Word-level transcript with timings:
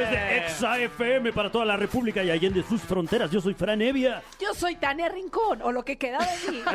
través 0.00 0.10
de 0.10 0.36
Exa 0.38 0.78
FM 0.78 1.32
para 1.32 1.50
toda 1.50 1.64
la 1.64 1.76
República 1.76 2.22
y 2.22 2.30
allende 2.30 2.62
sus 2.62 2.82
fronteras. 2.82 3.30
Yo 3.30 3.40
soy 3.40 3.54
Fran 3.54 3.80
Evia. 3.82 4.22
Yo 4.40 4.54
soy 4.54 4.76
Tania 4.76 5.08
Rincón, 5.08 5.62
o 5.62 5.72
lo 5.72 5.84
que 5.84 5.96
queda 5.98 6.18
de 6.18 6.50
mí. 6.52 6.62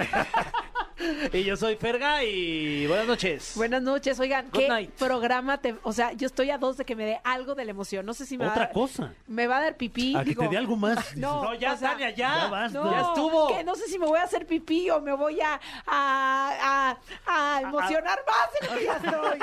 Y 1.31 1.45
yo 1.45 1.55
soy 1.55 1.77
Ferga 1.77 2.25
y 2.25 2.85
buenas 2.85 3.07
noches. 3.07 3.53
Buenas 3.55 3.81
noches, 3.81 4.19
oigan, 4.19 4.49
Good 4.51 4.59
¿qué 4.59 4.67
night. 4.67 4.89
programa 4.95 5.57
te... 5.57 5.75
O 5.83 5.93
sea, 5.93 6.11
yo 6.11 6.27
estoy 6.27 6.49
a 6.49 6.57
dos 6.57 6.75
de 6.75 6.83
que 6.83 6.93
me 6.93 7.05
dé 7.05 7.21
algo 7.23 7.55
de 7.55 7.63
la 7.63 7.71
emoción. 7.71 8.05
No 8.05 8.13
sé 8.13 8.25
si 8.25 8.37
me 8.37 8.43
va 8.43 8.49
a 8.49 8.53
Otra 8.53 8.65
dar- 8.65 8.73
cosa. 8.73 9.13
Me 9.25 9.47
va 9.47 9.59
a 9.59 9.61
dar 9.61 9.77
pipí. 9.77 10.13
A 10.13 10.19
que 10.25 10.31
digo, 10.31 10.43
te 10.43 10.49
dé 10.49 10.57
algo 10.57 10.75
más. 10.75 10.99
No, 11.15 11.41
No, 11.41 11.53
ya, 11.53 11.71
o 11.71 11.77
sea, 11.77 11.91
Tania, 11.91 12.09
ya. 12.09 12.35
ya 12.39 12.47
basta. 12.49 12.77
No, 12.79 12.91
Ya 12.91 12.99
estuvo. 12.99 13.47
Que 13.47 13.63
no 13.63 13.75
sé 13.75 13.87
si 13.87 13.97
me 13.97 14.07
voy 14.07 14.19
a 14.19 14.23
hacer 14.23 14.45
pipí 14.45 14.89
o 14.89 14.99
me 14.99 15.13
voy 15.13 15.39
a, 15.39 15.53
a, 15.87 16.97
a, 17.27 17.55
a 17.55 17.61
emocionar 17.61 18.19
más 18.27 18.69
lo 18.69 18.77
que 18.77 18.83
ya 18.85 18.97
estoy. 18.97 19.39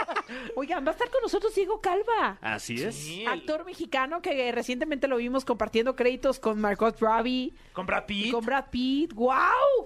Oigan, 0.56 0.84
va 0.84 0.90
a 0.90 0.92
estar 0.92 1.08
con 1.08 1.22
nosotros 1.22 1.54
Diego 1.54 1.80
Calva. 1.80 2.36
Así 2.42 2.82
es. 2.84 2.94
Sí, 2.96 3.24
Actor 3.24 3.64
mexicano 3.66 4.22
que 4.22 4.50
recientemente 4.52 5.08
lo 5.08 5.16
vimos 5.18 5.44
compartiendo 5.44 5.94
créditos 5.96 6.40
con 6.40 6.58
Margot 6.60 6.98
Robbie, 7.00 7.52
Con 7.72 7.84
Brad 7.84 8.06
Pitt. 8.06 8.32
con 8.32 8.44
Brad 8.46 8.64
Pitt. 8.70 9.12
¡Wow! 9.12 9.34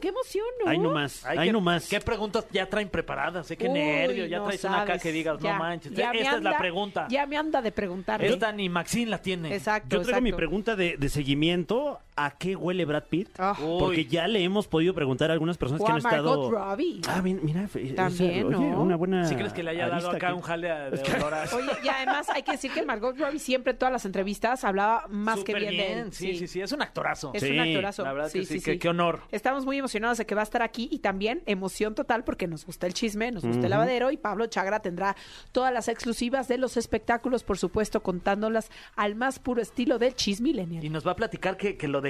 ¡Qué 0.00 0.08
emoción, 0.08 0.44
¿no? 0.64 0.70
Ahí 0.70 0.78
nomás. 0.78 1.24
Ay, 1.26 1.38
Ahí 1.38 1.46
qué- 1.48 1.52
nomás. 1.52 1.88
¿Qué 1.88 2.00
preguntas 2.00 2.46
ya 2.52 2.66
traen 2.68 2.88
preparadas? 2.88 3.50
¿Eh? 3.50 3.56
Qué 3.56 3.66
Uy, 3.66 3.72
nervio. 3.72 4.26
Ya 4.26 4.38
no 4.38 4.44
traes 4.44 4.62
una 4.64 4.82
acá 4.82 4.98
que 4.98 5.10
digas, 5.10 5.40
Ya, 5.40 5.54
no 5.54 5.58
manches. 5.58 5.92
ya 5.92 6.12
me 6.12 6.18
Esta 6.20 6.36
es 6.36 6.42
la 6.42 6.50
anda- 6.50 6.58
pregunta. 6.58 7.06
Ya 7.10 7.26
me 7.26 7.36
anda 7.36 7.60
de 7.62 7.72
preguntar. 7.72 8.24
Esta 8.24 8.52
ni 8.52 8.68
Maxine 8.68 9.10
la 9.10 9.18
tiene. 9.22 9.54
Exacto. 9.54 9.96
Yo 9.96 10.02
traigo 10.02 10.20
mi 10.22 10.32
pregunta 10.32 10.76
de, 10.76 10.96
de 10.98 11.08
seguimiento. 11.08 11.98
¿A 12.26 12.32
qué 12.32 12.54
huele 12.56 12.84
Brad 12.84 13.04
Pitt? 13.08 13.28
Ah. 13.38 13.56
Porque 13.58 14.04
ya 14.04 14.28
le 14.28 14.42
hemos 14.44 14.68
podido 14.68 14.92
preguntar 14.94 15.30
a 15.30 15.32
algunas 15.32 15.56
personas 15.56 15.80
O 15.80 15.84
que 15.86 15.90
a 15.90 15.94
han 15.94 15.98
estado. 15.98 16.24
Margot 16.36 16.50
Robbie. 16.52 17.00
Ah, 17.08 17.20
bien, 17.22 17.40
mira. 17.42 17.64
esa- 17.64 17.94
También, 17.94 18.44
oye, 18.54 18.56
¿no? 18.70 18.82
una 18.82 18.96
buena. 18.96 19.24
¿Sí 19.26 19.34
crees 19.34 19.52
que 19.52 19.62
le 19.62 19.70
haya 19.70 19.88
dado 19.88 20.10
acá 20.10 20.28
que- 20.28 20.32
un 20.34 20.42
jale 20.42 20.68
de 20.68 20.72
a- 20.72 20.90
Oye, 21.56 21.70
y 21.82 21.88
además 21.88 22.28
hay 22.28 22.42
que 22.42 22.52
decir 22.52 22.70
que 22.72 22.82
Margot 22.84 23.16
Robbie 23.18 23.38
siempre 23.38 23.72
en 23.72 23.78
todas 23.78 23.92
las 23.92 24.04
entrevistas 24.04 24.64
hablaba 24.64 25.06
más 25.08 25.42
que 25.44 25.54
bien, 25.54 25.70
de 25.70 25.92
él. 26.00 26.12
Sí, 26.12 26.34
sí, 26.36 26.46
sí. 26.46 26.60
Es 26.60 26.72
un 26.72 26.82
actorazo. 26.82 27.30
Es 27.34 27.42
Sí, 27.42 27.50
un 27.52 27.60
actorazo. 27.60 28.02
la 28.04 28.12
verdad 28.12 28.30
que 28.30 28.44
sí, 28.44 28.60
qué- 28.60 28.78
qué 28.78 28.88
honor. 28.88 29.20
Estamos 29.30 29.64
muy 29.64 29.78
emocionados 29.78 30.18
de 30.18 30.26
que 30.26 30.34
va 30.34 30.42
a 30.42 30.44
estar 30.44 30.62
aquí 30.62 30.88
y 30.92 30.98
también 30.98 31.42
emoción 31.46 31.94
total 31.94 32.24
porque 32.24 32.46
nos 32.46 32.66
gusta 32.66 32.86
el 32.86 32.92
chisme, 32.94 33.32
nos 33.32 33.44
gusta 33.44 33.64
el 33.64 33.70
lavadero 33.70 34.10
y 34.10 34.16
Pablo 34.16 34.46
Chagra 34.46 34.80
tendrá 34.80 35.16
todas 35.52 35.72
las 35.72 35.88
exclusivas 35.88 36.48
de 36.48 36.58
los 36.58 36.76
espectáculos, 36.76 37.44
por 37.44 37.56
supuesto, 37.56 38.02
contándolas 38.02 38.70
al 38.96 39.14
más 39.14 39.38
puro 39.38 39.62
estilo 39.62 39.98
del 39.98 40.14
chismillennial. 40.14 40.84
Y 40.84 40.90
nos 40.90 41.06
va 41.06 41.12
a 41.12 41.16
platicar 41.16 41.56
que, 41.56 41.76
que 41.76 41.88
lo 41.88 42.00
de 42.00 42.09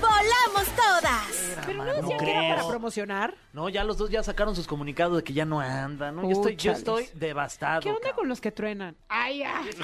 volamos 0.00 0.68
todas. 0.76 1.56
Pero 1.66 1.72
no 1.72 1.84
mano. 1.84 1.92
decían 1.92 2.18
No 2.18 2.24
que 2.24 2.30
era 2.30 2.56
para 2.56 2.68
promocionar. 2.68 3.34
No, 3.52 3.68
ya 3.68 3.84
los 3.84 3.96
dos 3.96 4.10
ya 4.10 4.22
sacaron 4.22 4.54
sus 4.56 4.66
comunicados 4.66 5.16
de 5.16 5.24
que 5.24 5.32
ya 5.32 5.44
no 5.44 5.60
andan, 5.60 6.16
¿no? 6.16 6.22
Yo 6.22 6.30
estoy, 6.30 6.56
yo 6.56 6.72
estoy 6.72 7.08
devastado. 7.14 7.80
¿Qué 7.80 7.88
onda 7.90 8.00
cabrón. 8.00 8.16
con 8.16 8.28
los 8.28 8.40
que 8.40 8.52
truenan? 8.52 8.96
Ay, 9.08 9.42
ay. 9.42 9.70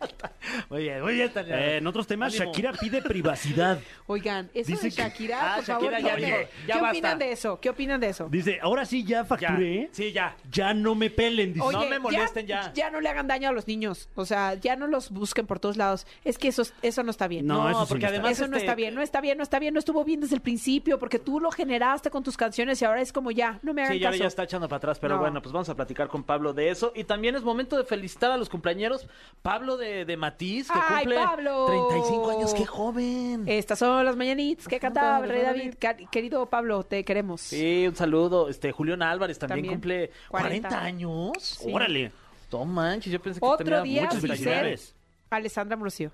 Muy 0.68 0.82
bien, 0.82 1.02
muy 1.02 1.14
bien, 1.14 1.32
Tania. 1.32 1.58
Eh, 1.60 1.76
en 1.78 1.86
otros 1.86 2.06
temas, 2.06 2.32
Ánimo. 2.34 2.52
Shakira 2.52 2.72
pide 2.72 3.02
privacidad. 3.02 3.78
Oigan, 4.06 4.50
eso 4.54 4.70
Dice 4.70 4.84
de 4.88 4.90
que- 4.90 5.02
Shakira, 5.02 5.38
Ah, 5.40 5.56
por 5.56 5.64
favor, 5.64 5.92
Shakira 5.92 6.00
ya 6.00 6.16
¿qué 6.16 6.24
dijo, 6.26 6.36
ya 6.38 6.46
¿Qué 6.66 6.72
basta. 6.80 6.88
opinan 6.90 7.18
de 7.18 7.32
eso? 7.32 7.60
¿Qué 7.60 7.68
opinan 7.70 8.00
de 8.00 8.08
eso? 8.08 8.28
Dice, 8.30 8.58
ahora 8.62 8.84
sí 8.84 9.04
ya 9.04 9.10
Ya. 9.20 9.24
facturé. 9.24 9.88
Sí, 9.92 10.12
ya. 10.12 10.36
Ya 10.50 10.74
no 10.74 10.94
me 10.94 11.10
pelen. 11.10 11.52
Dice. 11.54 11.66
no 11.72 11.86
me 11.86 11.98
molesten 11.98 12.46
ya. 12.46 12.72
Ya 12.74 12.90
no 12.90 13.00
le 13.00 13.08
hagan 13.08 13.26
daño 13.26 13.48
a 13.48 13.52
los 13.52 13.66
niños. 13.66 14.08
O 14.14 14.24
sea, 14.24 14.54
ya 14.54 14.76
no 14.76 14.86
los 14.86 15.10
busquen 15.10 15.46
por 15.46 15.60
todos 15.60 15.76
lados. 15.76 16.06
Es 16.24 16.38
que 16.38 16.48
eso, 16.48 16.62
eso 16.82 17.02
no 17.02 17.10
está 17.10 17.28
bien. 17.28 17.46
No, 17.46 17.64
No, 17.64 17.70
eso 17.70 17.84
sí 17.84 17.88
porque 17.90 18.02
no 18.02 18.06
está 18.08 18.18
además 18.20 18.32
eso 18.38 18.48
no 18.48 18.56
este- 18.56 18.66
está 18.66 18.74
bien, 18.74 18.94
no 18.94 19.02
está 19.02 19.20
bien, 19.20 19.36
no 19.36 19.42
está 19.42 19.58
bien, 19.58 19.74
no 19.74 19.78
estuvo 19.78 20.04
bien 20.04 20.20
desde 20.20 20.34
el 20.36 20.40
principio, 20.42 20.98
porque 20.98 21.18
tú 21.18 21.40
lo 21.40 21.50
generaste 21.50 22.10
con 22.10 22.22
tus 22.22 22.36
canciones 22.36 22.80
y 22.80 22.84
ahora 22.84 23.00
es 23.02 23.12
como 23.12 23.30
ya, 23.30 23.58
no 23.62 23.74
me 23.74 23.82
hagan 23.82 23.94
Sí, 23.94 24.00
ya, 24.00 24.10
caso. 24.10 24.20
ya 24.22 24.26
está 24.28 24.42
echando 24.44 24.68
para 24.68 24.78
atrás, 24.78 24.98
pero 24.98 25.14
No. 25.16 25.20
bueno, 25.20 25.42
pues 25.42 25.52
vamos 25.52 25.68
a 25.68 25.74
platicar 25.74 26.08
con 26.08 26.24
Pablo 26.24 26.52
de 26.52 26.70
eso. 26.70 26.92
Y 26.94 27.04
también 27.04 27.34
es 27.36 27.42
momento 27.42 27.76
de 27.76 27.84
felicitar 27.84 28.30
a 28.30 28.36
los 28.36 28.48
cumpleañeros. 28.48 29.06
Pablo 29.42 29.76
de, 29.76 30.04
de 30.04 30.16
Matiz, 30.30 30.68
que 30.70 30.78
¡Ay, 30.80 31.04
cumple 31.04 31.16
Pablo! 31.16 31.66
35 31.66 32.30
años, 32.30 32.54
qué 32.54 32.66
joven. 32.66 33.44
Estas 33.46 33.78
son 33.78 34.04
las 34.04 34.16
mañanitas 34.16 34.66
que 34.68 34.78
cantaba 34.78 35.16
el 35.16 35.22
Pablo, 35.22 35.32
Rey 35.34 35.42
David. 35.42 35.74
Ca- 35.78 35.96
Querido 35.96 36.46
Pablo, 36.46 36.82
te 36.84 37.04
queremos. 37.04 37.40
Sí, 37.40 37.86
un 37.88 37.96
saludo. 37.96 38.48
Este, 38.48 38.72
Julián 38.72 39.02
Álvarez 39.02 39.38
también, 39.38 39.58
También. 39.64 39.74
cumple 39.74 40.10
40. 40.28 40.68
40 40.68 40.82
años. 40.86 41.32
Sí. 41.42 41.70
Órale. 41.72 42.12
No 42.52 42.64
manches, 42.64 43.12
yo 43.12 43.20
pensé 43.20 43.38
que 43.40 43.46
Otro 43.46 43.64
tenía 43.64 43.82
día 43.82 44.02
muchas 44.02 44.14
sin 44.20 44.20
felicidades. 44.22 44.80
ser 44.80 44.94
Alessandra 45.30 45.74
Ambrosio. 45.74 46.10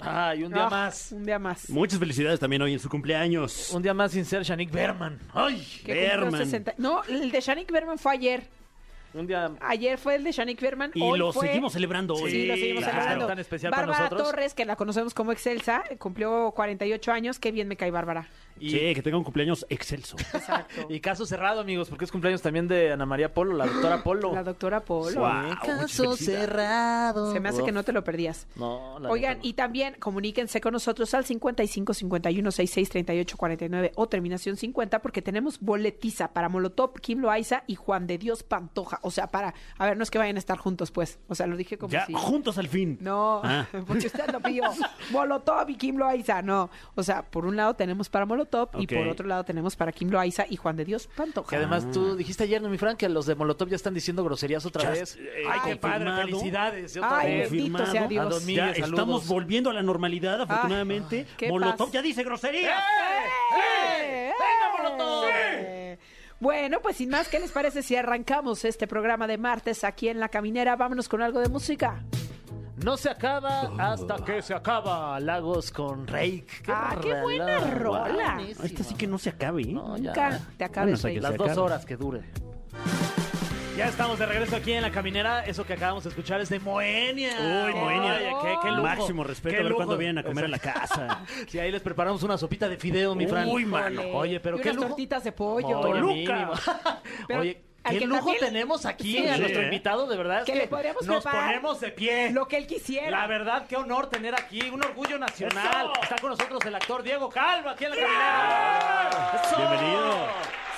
Ay, 0.00 0.42
un 0.42 0.52
día 0.52 0.66
Ah, 0.66 0.70
más. 0.70 1.12
Un 1.12 1.24
día 1.24 1.38
más. 1.38 1.70
Muchas 1.70 1.98
felicidades 1.98 2.40
también 2.40 2.60
hoy 2.62 2.72
en 2.72 2.80
su 2.80 2.88
cumpleaños. 2.88 3.70
Un 3.72 3.82
día 3.82 3.94
más 3.94 4.10
sin 4.12 4.24
ser 4.24 4.42
Shanik 4.42 4.70
Berman. 4.70 5.20
Ay, 5.32 5.60
Que 5.84 5.92
cumplió 5.94 6.08
Berman. 6.22 6.40
60 6.40 6.74
No, 6.78 7.04
el 7.04 7.30
de 7.30 7.40
Shanik 7.40 7.70
Berman 7.70 7.98
fue 7.98 8.12
ayer. 8.12 8.42
Un 9.20 9.26
día. 9.26 9.50
Ayer 9.60 9.98
fue 9.98 10.16
el 10.16 10.24
de 10.24 10.32
Shanik 10.32 10.60
Berman. 10.60 10.90
Y 10.94 11.02
hoy 11.02 11.18
lo 11.18 11.32
fue- 11.32 11.48
seguimos 11.48 11.72
celebrando 11.72 12.14
hoy. 12.14 12.30
Sí, 12.30 12.46
lo 12.46 12.54
seguimos 12.54 12.82
claro. 12.84 12.98
celebrando. 12.98 13.26
Tan 13.26 13.38
especial 13.38 13.70
para 13.70 13.86
Bárbara 13.86 14.04
nosotros. 14.04 14.28
Torres, 14.30 14.54
que 14.54 14.64
la 14.64 14.76
conocemos 14.76 15.14
como 15.14 15.32
Excelsa, 15.32 15.82
cumplió 15.98 16.52
48 16.54 17.12
años. 17.12 17.38
Qué 17.38 17.52
bien 17.52 17.68
me 17.68 17.76
cae 17.76 17.90
Bárbara. 17.90 18.28
Y, 18.60 18.70
Sí, 18.70 18.94
que 18.94 19.02
tenga 19.02 19.16
un 19.18 19.24
cumpleaños 19.24 19.66
excelso. 19.68 20.16
Exacto. 20.32 20.86
y 20.88 21.00
caso 21.00 21.26
cerrado, 21.26 21.60
amigos, 21.60 21.88
porque 21.88 22.04
es 22.04 22.12
cumpleaños 22.12 22.40
también 22.40 22.68
de 22.68 22.92
Ana 22.92 23.04
María 23.04 23.34
Polo, 23.34 23.52
la 23.56 23.66
doctora 23.66 24.02
Polo. 24.04 24.32
La 24.32 24.44
doctora 24.44 24.80
Polo. 24.80 25.20
Muchas 25.28 25.58
Caso 25.58 26.16
cerrado. 26.16 27.32
Se 27.32 27.40
me 27.40 27.48
hace 27.48 27.64
que 27.64 27.72
no 27.72 27.82
te 27.82 27.92
lo 27.92 28.04
perdías. 28.04 28.46
No, 28.56 28.98
la 29.00 29.08
Oigan, 29.10 29.36
neta 29.38 29.48
y 29.48 29.52
también 29.54 29.96
comuníquense 29.98 30.60
con 30.60 30.72
nosotros 30.72 31.12
al 31.14 31.24
55 31.24 31.94
51 31.94 32.50
66 32.52 32.88
38 32.90 33.36
49 33.36 33.92
o 33.96 34.08
terminación 34.08 34.56
50 34.56 35.02
porque 35.02 35.22
tenemos 35.22 35.58
boletiza 35.60 36.32
para 36.32 36.48
Molotov, 36.48 36.94
Kim 37.00 37.20
Loaiza 37.20 37.64
y 37.66 37.74
Juan 37.74 38.06
de 38.06 38.18
Dios 38.18 38.42
Pantoja. 38.44 39.00
O 39.04 39.10
sea, 39.10 39.26
para, 39.28 39.54
a 39.78 39.86
ver, 39.86 39.96
no 39.96 40.02
es 40.02 40.10
que 40.10 40.18
vayan 40.18 40.36
a 40.36 40.38
estar 40.38 40.58
juntos, 40.58 40.90
pues. 40.90 41.18
O 41.28 41.34
sea, 41.34 41.46
lo 41.46 41.56
dije 41.56 41.78
como 41.78 41.92
Ya, 41.92 42.06
si... 42.06 42.12
juntos 42.14 42.58
al 42.58 42.68
fin. 42.68 42.98
No, 43.00 43.40
Ah. 43.44 43.66
porque 43.86 44.06
usted 44.06 44.30
lo 44.32 44.40
pidió. 44.40 44.64
Molotov 45.10 45.68
y 45.70 45.76
Kim 45.76 45.96
Loaiza, 45.96 46.42
no. 46.42 46.70
O 46.94 47.02
sea, 47.02 47.22
por 47.22 47.46
un 47.46 47.56
lado 47.56 47.74
tenemos 47.74 48.08
para 48.08 48.26
Molotov 48.26 48.70
y 48.78 48.86
por 48.86 49.06
otro 49.08 49.26
lado 49.26 49.44
tenemos 49.44 49.76
para 49.76 49.92
Kim 49.92 50.10
Loaiza 50.10 50.46
y 50.48 50.56
Juan 50.56 50.76
de 50.76 50.84
Dios 50.84 51.06
Que 51.06 51.14
Pantoja. 51.16 51.56
además 51.56 51.90
tú 51.92 52.16
dijiste 52.16 52.44
ayer, 52.44 52.60
¿no, 52.62 52.68
mi 52.68 52.78
Fran, 52.78 52.96
que 52.96 53.08
los 53.08 53.26
de 53.26 53.34
Molotov 53.34 53.68
ya 53.68 53.76
están 53.76 53.94
diciendo 53.94 54.24
groserías 54.24 54.64
otra 54.66 54.82
Ya, 54.84 54.90
vez? 54.90 55.16
eh, 55.16 55.44
Ay, 55.48 55.60
qué 55.64 55.76
padre, 55.76 56.10
felicidades. 56.16 56.96
otra 56.96 57.18
Ay, 57.18 57.34
vez. 57.38 57.50
bendito 57.50 57.86
sea 57.86 58.06
Dios. 58.08 58.26
A 58.26 58.28
don 58.30 58.46
Miguel, 58.46 58.74
Ya 58.74 58.84
estamos 58.86 59.26
volviendo 59.28 59.70
a 59.70 59.72
la 59.74 59.82
normalidad, 59.82 60.40
afortunadamente. 60.40 61.26
qué 61.36 61.48
Molotov 61.48 61.86
paz. 61.88 61.92
ya 61.92 62.02
dice 62.02 62.22
grosería. 62.24 62.78
¡Eh! 62.78 64.30
¡Eh! 64.32 65.98
Bueno, 66.44 66.80
pues 66.82 66.98
sin 66.98 67.08
más, 67.08 67.28
¿qué 67.28 67.40
les 67.40 67.50
parece 67.52 67.82
si 67.82 67.96
arrancamos 67.96 68.66
este 68.66 68.86
programa 68.86 69.26
de 69.26 69.38
martes 69.38 69.82
aquí 69.82 70.10
en 70.10 70.20
La 70.20 70.28
Caminera? 70.28 70.76
Vámonos 70.76 71.08
con 71.08 71.22
algo 71.22 71.40
de 71.40 71.48
música. 71.48 72.04
No 72.84 72.98
se 72.98 73.08
acaba 73.08 73.72
hasta 73.78 74.16
que 74.22 74.42
se 74.42 74.52
acaba. 74.52 75.18
Lagos 75.20 75.70
con 75.70 76.06
Rake. 76.06 76.44
Ah, 76.68 76.98
qué 77.00 77.18
buena 77.18 77.60
rola. 77.60 78.42
Esta 78.62 78.84
sí 78.84 78.94
que 78.94 79.06
no 79.06 79.16
se 79.16 79.30
acabe, 79.30 79.62
¿eh? 79.62 79.72
No, 79.72 79.96
ya. 79.96 80.08
Nunca 80.10 80.38
te 80.58 80.64
acabes, 80.64 80.84
Bueno, 80.90 80.94
hasta 80.96 81.08
Rey. 81.08 81.14
que 81.14 81.20
Las 81.22 81.36
dos 81.38 81.48
acabe. 81.48 81.60
horas 81.62 81.86
que 81.86 81.96
dure. 81.96 82.20
Ya 83.76 83.88
estamos 83.88 84.20
de 84.20 84.26
regreso 84.26 84.54
aquí 84.54 84.72
en 84.72 84.82
la 84.82 84.90
caminera. 84.92 85.44
Eso 85.44 85.64
que 85.66 85.72
acabamos 85.72 86.04
de 86.04 86.10
escuchar 86.10 86.40
es 86.40 86.48
de 86.48 86.60
Moenia. 86.60 87.32
Uy, 87.66 87.74
Moenia. 87.74 88.14
Oye, 88.14 88.32
qué, 88.42 88.56
qué 88.62 88.68
lujo. 88.70 88.82
Máximo 88.82 89.24
respeto 89.24 89.50
Qué 89.52 89.56
a 89.60 89.62
ver 89.62 89.70
lujo. 89.70 89.76
cuándo 89.78 89.96
vienen 89.96 90.18
a 90.18 90.22
comer 90.22 90.44
a 90.44 90.48
la 90.48 90.58
casa. 90.60 91.24
Sí, 91.48 91.58
ahí 91.58 91.72
les 91.72 91.82
preparamos 91.82 92.22
una 92.22 92.38
sopita 92.38 92.68
de 92.68 92.76
fideo, 92.76 93.14
mi 93.16 93.26
Fran. 93.26 93.48
Uy, 93.48 93.64
mano. 93.64 94.02
Oye, 94.12 94.38
pero 94.38 94.58
Y 94.58 94.60
qué 94.60 94.68
unas 94.68 94.76
lujo. 94.76 94.88
tortitas 94.90 95.24
de 95.24 95.32
pollo. 95.32 95.80
Oye, 95.80 96.00
Toluca. 96.00 96.12
mínimo. 96.34 96.52
Pero 97.28 97.40
Oye, 97.40 97.62
al 97.82 97.92
qué 97.94 97.98
que 97.98 98.06
lujo 98.06 98.20
también 98.20 98.38
tenemos 98.44 98.86
aquí 98.86 99.12
Sí. 99.18 99.26
a 99.28 99.34
Sí, 99.34 99.40
nuestro 99.40 99.60
¿eh? 99.62 99.64
invitado, 99.64 100.06
de 100.06 100.16
verdad. 100.16 100.38
es 100.40 100.44
Que 100.44 100.54
le 100.54 100.66
podríamos 100.68 101.04
nos 101.04 101.22
preparar 101.24 101.46
ponemos 101.48 101.80
de 101.80 101.90
pie. 101.90 102.30
Lo 102.30 102.46
que 102.46 102.56
él 102.58 102.66
quisiera. 102.68 103.10
La 103.10 103.26
verdad, 103.26 103.66
qué 103.68 103.76
honor 103.76 104.08
tener 104.08 104.34
aquí, 104.34 104.60
un 104.70 104.84
orgullo 104.84 105.18
nacional. 105.18 105.90
¡Eso! 105.92 106.02
Está 106.02 106.16
con 106.20 106.30
nosotros 106.30 106.64
el 106.64 106.74
actor 106.76 107.02
Diego 107.02 107.28
Calva, 107.28 107.72
aquí 107.72 107.84
en 107.86 107.90
la 107.90 107.96
caminera. 107.96 109.40
¡Eso! 109.44 109.56
Bienvenido. 109.56 110.26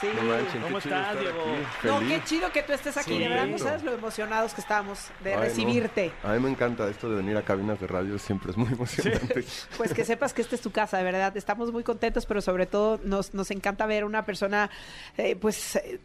Sí. 0.00 0.08
No 0.14 0.22
manchen, 0.22 0.60
¿Cómo 0.62 0.78
estás, 0.78 1.18
Diego? 1.18 1.44
No, 1.84 2.00
qué 2.00 2.22
chido 2.24 2.52
que 2.52 2.62
tú 2.62 2.72
estés 2.72 2.96
aquí, 2.96 3.12
Sí. 3.14 3.18
de 3.18 3.28
verdad, 3.28 3.46
no 3.46 3.58
sabes 3.58 3.82
lo 3.82 3.92
emocionados 3.94 4.52
que 4.52 4.60
estábamos 4.60 5.08
de 5.24 5.30
Ay, 5.30 5.36
no. 5.36 5.42
recibirte. 5.42 6.12
A 6.22 6.32
mí 6.32 6.40
me 6.40 6.50
encanta 6.50 6.88
esto 6.88 7.08
de 7.08 7.16
venir 7.16 7.36
a 7.36 7.42
cabinas 7.42 7.80
de 7.80 7.86
radio, 7.86 8.18
siempre 8.18 8.50
es 8.50 8.56
muy 8.56 8.68
emocionante. 8.72 9.44
Pues 9.76 9.92
que 9.94 10.04
sepas 10.04 10.32
que 10.34 10.42
esta 10.42 10.54
es 10.54 10.60
tu 10.60 10.70
casa, 10.70 10.98
de 10.98 11.04
verdad. 11.04 11.36
Estamos 11.36 11.72
muy 11.72 11.82
contentos, 11.82 12.26
pero 12.26 12.40
sobre 12.40 12.66
todo 12.66 13.00
nos, 13.04 13.32
nos 13.34 13.50
encanta 13.50 13.86
ver 13.86 14.04
una 14.04 14.24
persona, 14.24 14.70
eh, 15.16 15.36
pues... 15.36 15.76
eh, 15.76 16.00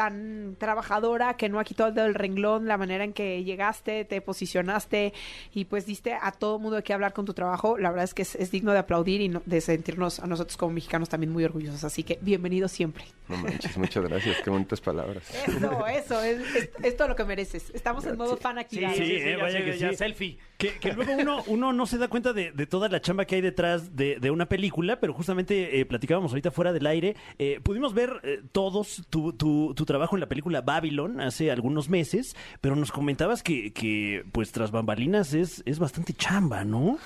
tan 0.00 0.56
trabajadora 0.58 1.34
que 1.36 1.50
no 1.50 1.58
ha 1.60 1.64
quitado 1.64 2.06
el 2.06 2.14
renglón, 2.14 2.66
la 2.66 2.78
manera 2.78 3.04
en 3.04 3.12
que 3.12 3.44
llegaste, 3.44 4.06
te 4.06 4.22
posicionaste 4.22 5.12
y 5.52 5.66
pues 5.66 5.84
diste 5.84 6.14
a 6.14 6.32
todo 6.32 6.58
mundo 6.58 6.76
de 6.76 6.82
qué 6.82 6.94
hablar 6.94 7.12
con 7.12 7.26
tu 7.26 7.34
trabajo. 7.34 7.76
La 7.76 7.90
verdad 7.90 8.04
es 8.04 8.14
que 8.14 8.22
es, 8.22 8.34
es 8.34 8.50
digno 8.50 8.72
de 8.72 8.78
aplaudir 8.78 9.20
y 9.20 9.28
no- 9.28 9.42
de 9.44 9.60
sentirnos 9.60 10.18
a 10.18 10.26
nosotros 10.26 10.56
como 10.56 10.72
mexicanos 10.72 11.10
también 11.10 11.30
muy 11.30 11.44
orgullosos. 11.44 11.84
Así 11.84 12.02
que 12.02 12.18
bienvenido 12.22 12.66
siempre. 12.66 13.04
No 13.28 13.36
manches, 13.36 13.76
muchas 13.76 14.02
gracias, 14.04 14.38
qué 14.42 14.48
bonitas 14.48 14.80
palabras. 14.80 15.22
Eso, 15.46 15.86
eso, 15.86 16.22
es, 16.22 16.40
es- 16.56 16.70
es 16.82 16.96
todo 16.96 17.08
lo 17.08 17.16
que 17.16 17.24
mereces. 17.24 17.70
Estamos 17.74 18.06
en 18.06 18.16
modo 18.16 18.38
fan 18.38 18.58
aquí. 18.58 18.76
Sí, 18.76 18.86
sí, 18.94 19.04
sí, 19.04 19.12
eh, 19.16 19.34
ya 19.36 19.42
vaya 19.42 19.64
que 19.64 19.76
ya 19.78 19.90
sí. 19.90 19.96
selfie. 19.96 20.38
Que, 20.56 20.78
que 20.78 20.92
luego 20.92 21.12
uno, 21.12 21.42
uno 21.46 21.72
no 21.72 21.86
se 21.86 21.96
da 21.98 22.08
cuenta 22.08 22.32
de, 22.32 22.52
de 22.52 22.66
toda 22.66 22.88
la 22.88 23.00
chamba 23.00 23.24
que 23.26 23.34
hay 23.36 23.40
detrás 23.42 23.96
de, 23.96 24.16
de 24.20 24.30
una 24.30 24.46
película, 24.46 24.98
pero 25.00 25.12
justamente 25.14 25.78
eh, 25.80 25.84
platicábamos 25.86 26.32
ahorita 26.32 26.50
fuera 26.50 26.72
del 26.72 26.86
aire. 26.86 27.16
eh, 27.38 27.60
pudimos 27.62 27.94
ver 27.94 28.20
eh, 28.22 28.40
todos 28.52 29.02
tu, 29.10 29.32
tu, 29.32 29.72
tu 29.74 29.84
trabajo 29.90 30.14
en 30.14 30.20
la 30.20 30.28
película 30.28 30.60
Babylon 30.60 31.20
hace 31.20 31.50
algunos 31.50 31.88
meses, 31.88 32.36
pero 32.60 32.76
nos 32.76 32.92
comentabas 32.92 33.42
que, 33.42 33.72
que 33.72 34.24
pues 34.30 34.52
tras 34.52 34.70
bambalinas 34.70 35.34
es, 35.34 35.64
es 35.66 35.80
bastante 35.80 36.12
chamba, 36.12 36.64
¿no? 36.64 36.98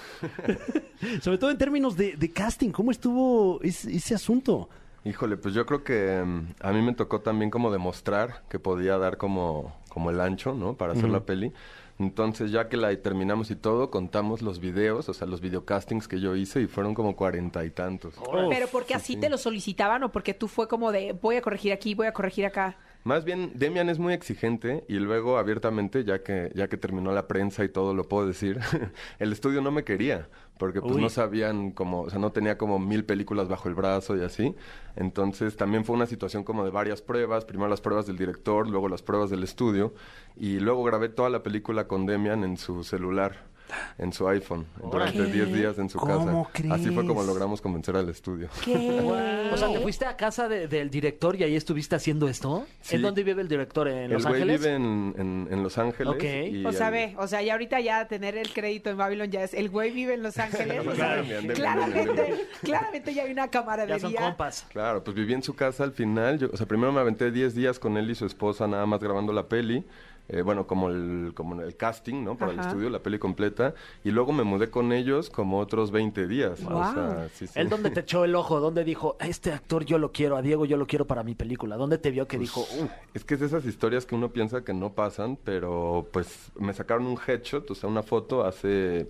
Sobre 1.22 1.38
todo 1.38 1.50
en 1.50 1.56
términos 1.56 1.96
de, 1.96 2.14
de 2.14 2.31
casting, 2.31 2.72
¿cómo 2.72 2.90
estuvo 2.90 3.58
ese, 3.62 3.96
ese 3.96 4.14
asunto? 4.14 4.69
Híjole, 5.06 5.38
pues 5.38 5.54
yo 5.54 5.64
creo 5.64 5.82
que 5.82 6.22
mm, 6.22 6.54
a 6.60 6.72
mí 6.72 6.82
me 6.82 6.92
tocó 6.92 7.22
también 7.22 7.50
como 7.50 7.72
demostrar 7.72 8.42
que 8.50 8.58
podía 8.58 8.98
dar 8.98 9.16
como, 9.16 9.75
como 9.94 10.11
el 10.11 10.20
ancho, 10.20 10.52
¿no? 10.52 10.75
Para 10.75 10.93
hacer 10.93 11.08
la 11.08 11.20
peli. 11.20 11.52
Entonces, 12.00 12.50
ya 12.50 12.69
que 12.69 12.76
la 12.76 12.94
terminamos 12.96 13.52
y 13.52 13.55
todo, 13.55 13.91
contamos 13.91 14.43
los 14.43 14.58
videos, 14.58 15.08
o 15.08 15.14
sea, 15.14 15.29
los 15.29 15.41
videocastings 15.41 16.08
que 16.08 16.20
yo 16.20 16.35
hice 16.35 16.61
y 16.61 16.67
fueron 16.67 16.93
como 16.93 17.14
cuarenta 17.14 17.64
y 17.64 17.70
tantos. 17.70 18.14
Pero 18.50 18.67
porque 18.67 18.94
así 18.94 19.17
te 19.17 19.31
lo 19.31 19.38
solicitaban 19.38 20.02
o 20.02 20.11
porque 20.11 20.35
tú 20.35 20.49
fue 20.49 20.67
como 20.67 20.91
de 20.91 21.12
voy 21.12 21.37
a 21.37 21.43
corregir 21.43 21.73
aquí, 21.73 21.94
voy 21.94 22.08
a 22.08 22.12
corregir 22.12 22.46
acá. 22.46 22.76
Más 23.05 23.25
bien, 23.25 23.52
Demian 23.55 23.91
es 23.91 23.99
muy 23.99 24.14
exigente 24.14 24.85
y 24.88 24.94
luego 24.94 25.37
abiertamente, 25.37 26.05
ya 26.05 26.23
que, 26.23 26.50
ya 26.55 26.69
que 26.69 26.79
terminó 26.79 27.12
la 27.12 27.29
prensa 27.29 27.62
y 27.62 27.69
todo 27.69 27.94
lo 27.94 28.08
puedo 28.08 28.26
decir, 28.26 28.58
el 29.19 29.31
estudio 29.31 29.61
no 29.61 29.70
me 29.70 29.85
quería, 29.85 30.26
porque 30.58 30.80
pues 30.80 30.94
Uy. 30.94 31.02
no 31.02 31.08
sabían 31.08 31.72
como, 31.72 32.02
o 32.02 32.10
sea, 32.10 32.18
no 32.18 32.32
tenía 32.32 32.56
como 32.56 32.78
mil 32.78 33.04
películas 33.04 33.48
bajo 33.48 33.68
el 33.68 33.74
brazo 33.74 34.16
y 34.16 34.22
así. 34.22 34.54
Entonces 34.96 35.56
también 35.56 35.84
fue 35.84 35.96
una 35.96 36.06
situación 36.06 36.44
como 36.44 36.64
de 36.64 36.70
varias 36.70 37.02
pruebas, 37.02 37.44
primero 37.44 37.68
las 37.68 37.80
pruebas 37.80 38.06
del 38.06 38.16
director, 38.16 38.68
luego 38.68 38.88
las 38.88 39.02
pruebas 39.02 39.30
del 39.30 39.42
estudio, 39.42 39.94
y 40.36 40.60
luego 40.60 40.84
grabé 40.84 41.08
toda 41.08 41.30
la 41.30 41.42
película 41.42 41.88
con 41.88 42.06
Demian 42.06 42.44
en 42.44 42.56
su 42.56 42.84
celular. 42.84 43.53
En 43.99 44.12
su 44.12 44.28
iPhone, 44.28 44.66
durante 44.90 45.19
Órale. 45.19 45.32
10 45.32 45.52
días 45.52 45.78
en 45.78 45.88
su 45.88 45.99
¿Cómo 45.99 46.49
casa. 46.52 46.75
Así 46.75 46.90
fue 46.90 47.06
como 47.06 47.22
logramos 47.22 47.61
convencer 47.61 47.96
al 47.96 48.08
estudio. 48.08 48.49
¿Qué? 48.64 48.75
O 49.55 49.56
sea, 49.56 49.69
¿te 49.72 49.81
fuiste 49.81 50.05
a 50.05 50.16
casa 50.16 50.49
de- 50.49 50.66
del 50.69 50.90
director 50.90 51.37
y 51.37 51.44
ahí 51.44 51.55
estuviste 51.56 51.94
haciendo 51.94 52.28
esto? 52.28 52.66
Sí. 52.81 52.96
¿En 52.96 53.02
dónde 53.02 53.22
vive 53.22 53.40
el 53.43 53.49
director? 53.49 53.87
¿En 53.88 53.99
El 53.99 54.11
Los 54.12 54.26
Ángeles? 54.26 54.61
vive 54.61 54.75
en, 54.75 55.14
en- 55.16 55.49
en 55.50 55.62
Los 55.62 55.78
Ángeles. 55.78 56.12
Ok. 56.12 56.25
y 56.52 56.64
O 56.66 56.72
sea, 56.72 56.88
el- 56.88 56.93
ve, 56.93 57.14
o 57.19 57.26
sea, 57.26 57.40
ya 57.43 57.52
ahorita 57.52 57.81
ya 57.81 58.06
tener 58.08 58.37
el 58.37 58.52
crédito 58.52 58.90
en 58.90 58.96
Babylon 58.96 59.31
ya 59.31 59.43
es 59.44 59.55
el 59.55 59.70
güey 59.70 59.90
vive 59.93 60.14
en 60.14 60.22
Los 60.22 60.38
Ángeles. 60.38 60.81
o 60.87 60.94
sea, 60.94 61.22
Claro, 61.22 61.55
claramente, 61.55 62.22
bien. 62.22 62.38
claramente 62.62 63.14
ya 63.14 63.22
hay 63.25 63.32
una 63.32 63.44
Ya 63.46 63.50
camaradería. 63.50 63.99
son 64.00 64.12
compas. 64.14 64.67
Claro, 64.70 65.02
pues 65.05 65.17
viví 65.17 65.32
en 65.34 65.43
su 65.43 65.55
casa 65.55 65.84
al 65.84 65.93
final. 65.93 66.38
Yo, 66.38 66.49
o 66.52 66.56
sea, 66.56 66.67
primero 66.67 66.93
me 66.93 67.00
aventé 67.00 67.31
10 67.31 67.55
días 67.55 67.78
con 67.78 67.96
él 67.96 68.10
y 68.10 68.14
su 68.14 68.26
esposa 68.26 68.67
nada 68.67 68.87
más 68.87 69.00
grabando 69.00 69.32
la 69.32 69.49
peli. 69.49 69.84
Eh, 70.28 70.40
bueno, 70.42 70.66
como 70.66 70.88
el, 70.88 71.32
como 71.34 71.60
el 71.60 71.76
casting, 71.76 72.24
¿no? 72.24 72.36
Para 72.38 72.52
el 72.52 72.60
estudio, 72.60 72.88
la 72.88 73.00
peli 73.00 73.18
completa. 73.18 73.74
Y 74.04 74.10
luego 74.10 74.32
me 74.32 74.42
mudé 74.42 74.70
con 74.70 74.92
ellos 74.92 75.28
como 75.28 75.58
otros 75.58 75.90
20 75.90 76.26
días. 76.26 76.60
O 76.64 76.70
Guau. 76.70 76.94
sea, 76.94 77.28
sí, 77.34 77.46
sí. 77.46 77.52
¿Él 77.58 77.68
dónde 77.68 77.90
te 77.90 78.00
echó 78.00 78.24
el 78.24 78.34
ojo? 78.34 78.58
¿Dónde 78.60 78.84
dijo, 78.84 79.16
"A 79.20 79.26
este 79.28 79.52
actor 79.52 79.84
yo 79.84 79.98
lo 79.98 80.12
quiero, 80.12 80.36
a 80.36 80.42
Diego 80.42 80.64
yo 80.64 80.76
lo 80.78 80.86
quiero 80.86 81.06
para 81.06 81.22
mi 81.22 81.34
película? 81.34 81.76
¿Dónde 81.76 81.98
te 81.98 82.10
vio 82.10 82.26
que 82.26 82.38
dijo, 82.38 82.60
"Uh, 82.62 82.86
Es 83.12 83.24
que 83.24 83.34
es 83.34 83.40
de 83.40 83.46
esas 83.46 83.66
historias 83.66 84.06
que 84.06 84.14
uno 84.14 84.30
piensa 84.30 84.64
que 84.64 84.72
no 84.72 84.92
pasan, 84.94 85.36
pero 85.44 86.08
pues 86.12 86.50
me 86.58 86.72
sacaron 86.72 87.06
un 87.06 87.18
headshot, 87.26 87.70
o 87.70 87.74
sea, 87.74 87.88
una 87.90 88.02
foto 88.02 88.44
hace, 88.46 89.08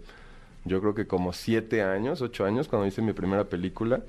yo 0.65 0.81
creo 0.81 0.95
que 0.95 1.07
como 1.07 1.33
siete 1.33 1.83
años, 1.83 2.23
ocho 2.23 2.45
años, 2.45 2.67
cuando 2.69 2.87
hice 2.89 3.03
mi 3.03 3.13
primera 3.13 3.45
película. 3.45 4.01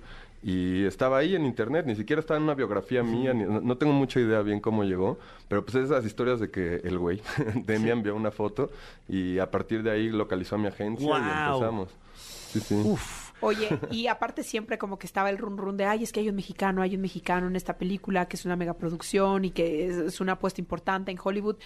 Y 0.43 0.85
estaba 0.85 1.17
ahí 1.17 1.35
en 1.35 1.45
internet, 1.45 1.85
ni 1.87 1.95
siquiera 1.95 2.19
estaba 2.19 2.37
en 2.37 2.43
una 2.43 2.53
biografía 2.53 3.01
mía, 3.01 3.33
ni- 3.33 3.45
no, 3.45 3.77
tengo 3.77 3.93
mucha 3.93 4.19
idea 4.19 4.41
bien 4.41 4.59
cómo 4.59 4.83
llegó, 4.83 5.17
pero 5.47 5.65
pues 5.65 5.75
es 5.75 5.85
esas 5.85 6.05
historias 6.05 6.39
de 6.39 6.51
que 6.51 6.75
el 6.83 6.99
güey, 6.99 7.21
Demian, 7.65 7.97
envió 7.99 8.15
una 8.15 8.29
foto 8.31 8.69
y 9.09 9.39
a 9.39 9.49
partir 9.49 9.81
de 9.81 9.91
ahí 9.91 10.09
localizó 10.09 10.55
a 10.55 10.57
mi 10.59 10.67
agencia 10.67 11.07
y 11.07 11.47
empezamos. 11.55 11.89
Sí, 12.15 12.59
sí. 12.59 12.95
Oye, 13.41 13.67
y 13.91 14.07
aparte 14.07 14.43
siempre 14.43 14.77
como 14.77 14.97
que 14.97 15.05
estaba 15.05 15.29
el 15.29 15.37
run 15.37 15.57
run 15.57 15.75
de, 15.77 15.85
ay, 15.85 16.03
es 16.03 16.11
que 16.13 16.21
hay 16.21 16.29
un 16.29 16.35
mexicano, 16.35 16.81
hay 16.81 16.95
un 16.95 17.01
mexicano 17.01 17.47
en 17.47 17.55
esta 17.55 17.77
película, 17.77 18.27
que 18.27 18.37
es 18.37 18.45
una 18.45 18.55
megaproducción 18.55 19.43
y 19.45 19.51
que 19.51 19.87
es, 19.87 19.97
es 19.97 20.21
una 20.21 20.33
apuesta 20.33 20.61
importante 20.61 21.11
en 21.11 21.17
Hollywood. 21.21 21.57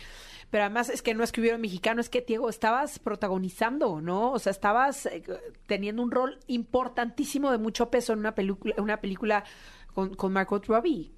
Pero 0.50 0.64
además 0.64 0.90
es 0.90 1.02
que 1.02 1.14
no 1.14 1.24
es 1.24 1.32
que 1.32 1.42
hubiera 1.42 1.56
un 1.56 1.62
mexicano, 1.62 2.02
es 2.02 2.10
que, 2.10 2.22
Diego, 2.22 2.50
estabas 2.50 2.98
protagonizando, 3.00 4.02
¿no? 4.02 4.32
O 4.32 4.40
sea, 4.40 4.52
estabas 4.52 5.06
eh, 5.06 5.24
teniendo 5.68 6.02
un 6.02 6.12
rol 6.12 6.40
importantísimo 6.48 7.52
de 7.52 7.58
mucho 7.60 7.90
peso 7.92 8.14
en 8.14 8.20
una 8.20 8.34
película, 8.36 8.74
una 8.78 8.98
película 9.00 9.44
con, 9.94 10.16
con 10.16 10.34
Margot 10.34 10.66
Robbie. 10.66 11.12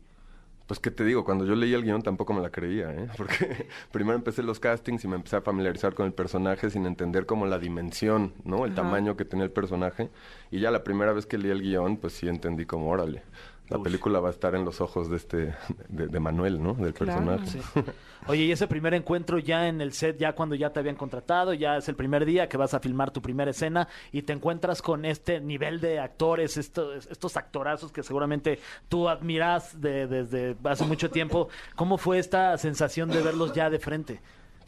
Pues 0.67 0.79
qué 0.79 0.89
te 0.89 1.03
digo, 1.03 1.25
cuando 1.25 1.45
yo 1.45 1.53
leí 1.55 1.73
el 1.73 1.83
guion 1.83 2.01
tampoco 2.01 2.33
me 2.33 2.41
la 2.41 2.49
creía, 2.49 2.91
¿eh? 2.93 3.09
Porque 3.17 3.67
primero 3.91 4.15
empecé 4.15 4.41
los 4.41 4.59
castings 4.59 5.03
y 5.03 5.07
me 5.07 5.17
empecé 5.17 5.35
a 5.35 5.41
familiarizar 5.41 5.93
con 5.93 6.05
el 6.05 6.13
personaje 6.13 6.69
sin 6.69 6.85
entender 6.85 7.25
como 7.25 7.45
la 7.45 7.59
dimensión, 7.59 8.33
¿no? 8.45 8.65
El 8.65 8.71
Ajá. 8.71 8.83
tamaño 8.83 9.17
que 9.17 9.25
tenía 9.25 9.43
el 9.45 9.51
personaje. 9.51 10.09
Y 10.49 10.59
ya 10.61 10.71
la 10.71 10.83
primera 10.83 11.11
vez 11.11 11.25
que 11.25 11.37
leí 11.37 11.51
el 11.51 11.61
guion, 11.61 11.97
pues 11.97 12.13
sí 12.13 12.29
entendí 12.29 12.65
como, 12.65 12.89
órale, 12.89 13.23
la 13.71 13.81
película 13.83 14.19
va 14.19 14.27
a 14.27 14.31
estar 14.31 14.53
en 14.55 14.63
los 14.65 14.81
ojos 14.81 15.09
de 15.09 15.17
este, 15.17 15.55
de, 15.89 16.07
de 16.07 16.19
Manuel, 16.19 16.61
¿no? 16.61 16.73
Del 16.75 16.93
Claro. 16.93 17.25
personaje. 17.25 17.47
Sí. 17.47 17.59
Oye, 18.27 18.43
y 18.43 18.51
ese 18.51 18.67
primer 18.67 18.93
encuentro 18.93 19.39
ya 19.39 19.67
en 19.67 19.81
el 19.81 19.93
set, 19.93 20.17
ya 20.19 20.33
cuando 20.33 20.53
ya 20.53 20.69
te 20.71 20.79
habían 20.79 20.95
contratado, 20.95 21.53
ya 21.53 21.77
es 21.77 21.89
el 21.89 21.95
primer 21.95 22.23
día 22.25 22.47
que 22.47 22.55
vas 22.57 22.73
a 22.75 22.79
filmar 22.79 23.09
tu 23.11 23.21
primera 23.21 23.49
escena 23.49 23.87
y 24.11 24.21
te 24.21 24.33
encuentras 24.33 24.81
con 24.83 25.05
este 25.05 25.39
nivel 25.41 25.79
de 25.81 25.99
actores, 25.99 26.57
estos, 26.57 27.07
estos 27.07 27.35
actorazos 27.37 27.91
que 27.91 28.03
seguramente 28.03 28.59
tú 28.89 29.09
admiras 29.09 29.81
de- 29.81 30.05
desde 30.05 30.55
hace 30.65 30.85
mucho 30.85 31.09
tiempo. 31.09 31.49
¿Cómo 31.75 31.97
fue 31.97 32.19
esta 32.19 32.55
sensación 32.59 33.09
de 33.09 33.21
verlos 33.21 33.53
ya 33.53 33.69
de 33.71 33.79
frente? 33.79 34.19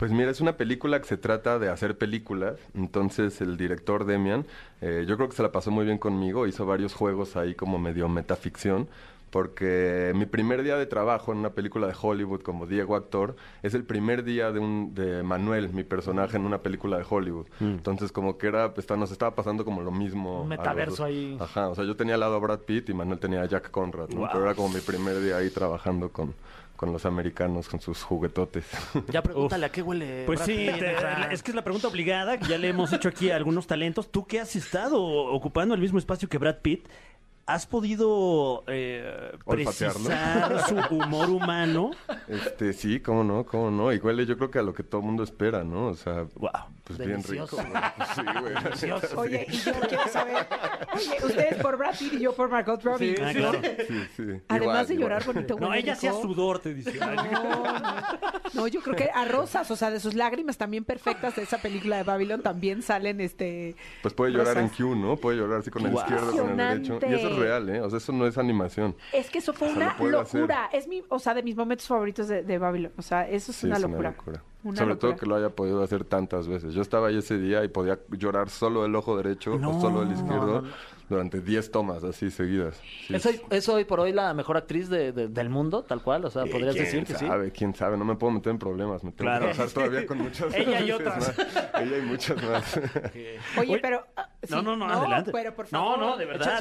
Pues 0.03 0.12
mira, 0.12 0.29
es 0.31 0.41
una 0.41 0.57
película 0.57 1.00
que 1.00 1.07
se 1.07 1.15
trata 1.15 1.60
de 1.60 1.69
hacer 1.69 1.98
películas. 1.98 2.60
Entonces 2.75 3.39
el 3.39 3.55
director 3.55 4.03
Demian, 4.03 4.45
eh, 4.81 5.05
yo 5.07 5.15
creo 5.15 5.29
que 5.29 5.36
se 5.38 5.41
la 5.41 5.53
pasó 5.53 5.72
muy 5.72 5.86
bien 5.86 5.98
conmigo. 5.98 6.45
Hizo 6.45 6.65
varios 6.65 6.93
juegos 6.93 7.38
ahí 7.38 7.55
como 7.55 7.79
medio 7.79 8.10
metaficción. 8.10 8.89
Porque 9.29 10.12
mi 10.13 10.25
primer 10.25 10.62
día 10.62 10.75
de 10.75 10.88
trabajo 10.88 11.31
en 11.31 11.38
una 11.38 11.51
película 11.51 11.88
de 11.88 11.95
Hollywood 12.00 12.41
como 12.41 12.67
Diego 12.67 12.98
actor 12.98 13.38
es 13.63 13.74
el 13.75 13.86
primer 13.86 14.25
día 14.25 14.51
de 14.51 14.60
un 14.60 14.93
de 14.93 15.24
Manuel, 15.24 15.69
mi 15.69 15.86
personaje 15.86 16.36
en 16.36 16.45
una 16.45 16.57
película 16.57 16.98
de 16.98 17.05
Hollywood. 17.10 17.48
Entonces 17.62 18.12
como 18.12 18.38
que 18.38 18.48
era, 18.48 18.74
pues, 18.74 18.88
nos 18.89 19.10
estaba 19.10 19.33
pasando 19.33 19.63
como 19.63 19.81
lo 19.81 19.91
mismo. 19.91 20.41
Un 20.41 20.50
metaverso 20.50 21.05
ahí. 21.05 21.38
Ajá, 21.39 21.69
o 21.69 21.75
sea, 21.75 21.86
yo 21.86 21.95
tenía 21.95 22.15
al 22.15 22.19
lado 22.19 22.36
a 22.36 22.39
Brad 22.39 22.60
Pitt 22.60 22.89
y 22.89 22.93
Manuel 22.93 23.19
tenía 23.19 23.41
a 23.41 23.45
Jack 23.45 23.72
Conrad, 23.72 24.10
¿no? 24.10 24.19
Wow. 24.19 24.29
Pero 24.33 24.43
era 24.43 24.53
como 24.53 24.67
mi 24.67 24.81
primer 24.81 25.19
día 25.22 25.38
ahí 25.38 25.50
trabajando 25.50 26.10
con, 26.10 26.36
con 26.84 26.92
los 26.92 27.06
americanos, 27.06 27.70
con 27.70 27.80
sus 27.80 28.04
juguetotes. 28.04 28.66
Ya 29.10 29.22
pregúntale 29.24 29.66
a 29.66 29.70
qué 29.70 29.82
huele. 29.82 30.24
Pues 30.25 30.40
Brad 30.40 30.46
sí, 30.48 30.68
Pitt, 30.70 30.80
te- 30.80 30.96
Fran? 30.96 31.32
es 31.32 31.42
que 31.42 31.52
es 31.52 31.56
la 31.56 31.63
pregunta 31.63 31.88
obligada, 31.88 32.38
que 32.38 32.46
ya 32.48 32.58
le 32.58 32.68
hemos 32.68 32.92
hecho 32.92 33.08
aquí 33.08 33.30
a 33.32 33.38
algunos 33.38 33.68
talentos. 33.68 34.12
Tú 34.12 34.25
que 34.25 34.42
has 34.42 34.54
estado 34.58 35.02
ocupando 35.02 35.74
el 35.75 35.80
mismo 35.82 35.98
espacio 35.98 36.28
que 36.28 36.38
Brad 36.38 36.58
Pitt, 36.62 36.86
¿has 37.45 37.65
podido 37.67 38.63
eh, 38.67 39.31
precisar 39.45 39.93
su 40.67 40.75
humor 40.95 41.29
humano? 41.29 41.91
Este, 42.27 42.73
sí, 42.73 43.00
cómo 43.00 43.23
no, 43.23 43.45
cómo 43.45 43.69
no. 43.71 43.85
Huele 43.88 44.25
yo 44.25 44.38
creo 44.38 44.50
que 44.51 44.59
a 44.59 44.63
lo 44.63 44.73
que 44.73 44.83
todo 44.83 45.01
el 45.01 45.07
mundo 45.07 45.23
espera, 45.23 45.63
¿no? 45.63 45.88
O 45.88 45.95
sea, 45.95 46.25
Wow. 46.35 46.51
Pues 46.83 47.00
bien 47.00 47.21
Delicioso. 47.21 47.57
rico. 47.62 47.69
güey. 47.71 47.83
Pues 47.95 48.09
sí, 48.09 48.21
güey. 48.41 48.53
Delicioso. 48.63 49.19
Oye, 49.19 49.45
y 49.50 49.55
yo 49.55 49.71
quiero 49.88 50.07
saber, 50.09 50.45
oye, 50.93 51.25
ustedes 51.25 51.55
por 51.62 51.77
Brad 51.77 51.97
Pitt 51.97 52.13
y 52.13 52.19
yo 52.19 52.33
por 52.35 52.50
Margot 52.50 52.83
Robbie. 52.83 53.15
Ah, 53.23 53.31
claro. 53.33 53.62
Sí, 53.88 54.03
sí. 54.17 54.23
Además 54.50 54.62
Igual, 54.62 54.88
de 54.88 54.97
llorar 54.97 55.21
igual. 55.21 55.35
bonito, 55.35 55.57
No, 55.62 55.73
ella 55.73 55.93
hacía 55.93 56.12
sudor, 56.12 56.59
te 56.59 56.73
dice. 56.73 56.93
No, 57.00 57.13
no. 57.15 57.63
No, 58.53 58.67
yo 58.67 58.81
creo 58.81 58.95
que 58.97 59.09
a 59.13 59.23
rosas, 59.25 59.71
o 59.71 59.75
sea, 59.77 59.91
de 59.91 60.01
sus 60.01 60.13
lágrimas 60.13 60.57
también 60.57 60.83
perfectas 60.83 61.38
de 61.38 61.43
esa 61.43 61.57
película 61.59 61.95
de 61.97 62.03
Babylon 62.03 62.41
también 62.41 62.81
salen 62.81 63.21
este 63.21 63.75
Pues 64.01 64.13
puede 64.13 64.33
llorar 64.33 64.57
en. 64.57 64.67
Q, 64.67 64.95
¿no? 64.95 65.15
Puede 65.15 65.38
llorar 65.38 65.59
así 65.59 65.71
con 65.71 65.85
el 65.85 65.93
izquierdo, 65.93 66.31
con 66.38 66.59
el 66.59 66.83
derecho. 66.83 67.00
Y 67.09 67.13
eso 67.13 67.29
es 67.34 67.40
real, 67.40 67.70
¿eh? 67.70 67.82
O 67.82 67.90
sea, 67.90 67.98
eso 67.98 68.12
no 68.12 68.25
es 68.28 68.38
animación. 68.38 68.96
Es 69.12 69.30
que 69.30 69.40
eso 69.40 69.54
fue 69.54 69.70
O 69.70 69.72
sea, 69.74 69.80
lo 69.80 69.86
una 69.86 69.98
puede 69.98 70.12
locura. 70.12 70.70
Es 70.72 70.88
mi, 70.88 71.04
o 71.10 71.20
sea, 71.20 71.34
de 71.34 71.44
mis 71.44 71.56
momentos 71.56 71.88
favoritos 71.88 72.28
de, 72.28 72.44
de 72.44 72.58
Babylon. 72.58 72.92
O 72.98 73.02
sea, 73.02 73.28
eso 73.30 73.52
es 73.52 73.58
Sí, 73.58 73.68
una 73.68 73.75
es 73.75 73.82
locura. 73.82 74.16
Una 74.25 74.44
Sobre 74.63 74.77
locura. 74.93 74.96
todo 74.98 75.15
que 75.17 75.25
lo 75.25 75.36
haya 75.36 75.50
podido 75.50 75.84
hacer 75.84 76.03
tantas 76.05 76.48
veces. 76.48 76.74
Yo 76.74 76.82
estaba 76.82 77.10
ahí 77.10 77.17
ese 77.17 77.38
día 77.38 77.63
y 77.63 77.67
podía 77.67 78.00
llorar 78.12 78.50
solo 78.50 78.86
el 78.86 78.96
ojo 78.96 79.17
derecho 79.17 79.58
No, 79.60 79.77
o 79.77 79.82
solo 79.82 80.03
el 80.03 80.12
izquierdo 80.13 80.62
no, 80.62 80.67
no. 80.67 80.74
durante 81.10 81.41
10 81.41 81.70
tomas 81.72 82.03
así 82.03 82.32
seguidas. 82.32 82.79
Sí, 83.08 83.15
¿Es 83.15 83.25
hoy, 83.25 83.41
es 83.50 83.67
hoy 83.70 83.84
por 83.84 84.00
hoy 84.00 84.13
la 84.13 84.34
mejor 84.34 84.55
actriz 84.58 84.88
de- 84.89 85.12
de- 85.12 85.27
del 85.27 85.50
mundo, 85.50 85.84
tal 85.84 86.01
cual? 86.01 86.24
O 86.25 86.29
sea, 86.32 86.46
¿podrías 86.46 86.74
¿Quién 86.75 86.86
decir 86.86 87.03
que 87.05 87.13
sí? 87.15 87.25
sabe? 87.27 87.51
¿Quién 87.51 87.75
sabe? 87.75 87.98
No 87.98 88.05
me 88.05 88.15
puedo 88.15 88.32
meter 88.32 88.51
en 88.51 88.58
problemas. 88.60 89.03
Me 89.03 89.12
tengo 89.12 89.29
Claro. 89.29 89.48
que 89.48 89.53
trabajar 89.53 89.74
todavía 89.74 90.08
con 90.08 90.17
muchas 90.20 90.53
Ella 90.55 90.79
y 90.82 90.91
otras. 90.91 91.17
más. 91.17 91.82
Ella 91.82 91.98
y 91.98 92.01
muchas 92.01 92.41
más. 92.43 92.77
Oye, 93.13 93.39
Oye, 93.58 93.79
pero... 93.79 94.05
ah, 94.15 94.29
no, 94.50 94.60
sí, 94.60 94.65
no, 94.65 94.75
no, 94.77 94.86
adelante. 94.89 95.32
pero 95.34 95.53
por 95.55 95.65
No, 95.72 95.79
favor. 95.79 96.00
no, 96.00 96.17
de 96.17 96.25
verdad. 96.25 96.60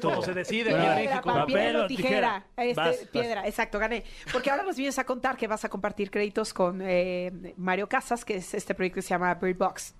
Como 0.00 0.22
se 0.22 0.34
decide 0.34 0.74
aquí 0.74 0.86
en 0.86 0.94
Piedra, 0.94 0.94
México. 0.96 1.22
papel, 1.34 1.76
o 1.76 1.86
tijera. 1.86 1.86
tijera. 1.86 2.46
Este, 2.56 2.74
Vas, 2.80 2.86
vas. 3.00 3.08
piedra, 3.08 3.46
exacto, 3.46 3.78
gané. 3.78 4.04
Porque 4.32 4.50
ahora 4.50 4.62
nos 4.64 4.76
vienes 4.76 4.98
a 4.98 5.04
contar 5.04 5.36
que 5.36 5.46
vas 5.46 5.64
a 5.64 5.68
compartir 5.68 6.10
créditos 6.10 6.52
con 6.54 6.80
eh, 6.82 7.25
Mario 7.56 7.88
Casas, 7.88 8.24
que 8.24 8.36
es 8.36 8.54
este 8.54 8.74
proyecto 8.74 8.96
que 8.96 9.02
se 9.02 9.10
llama 9.10 9.34
Bird 9.34 9.56
Box. 9.56 9.94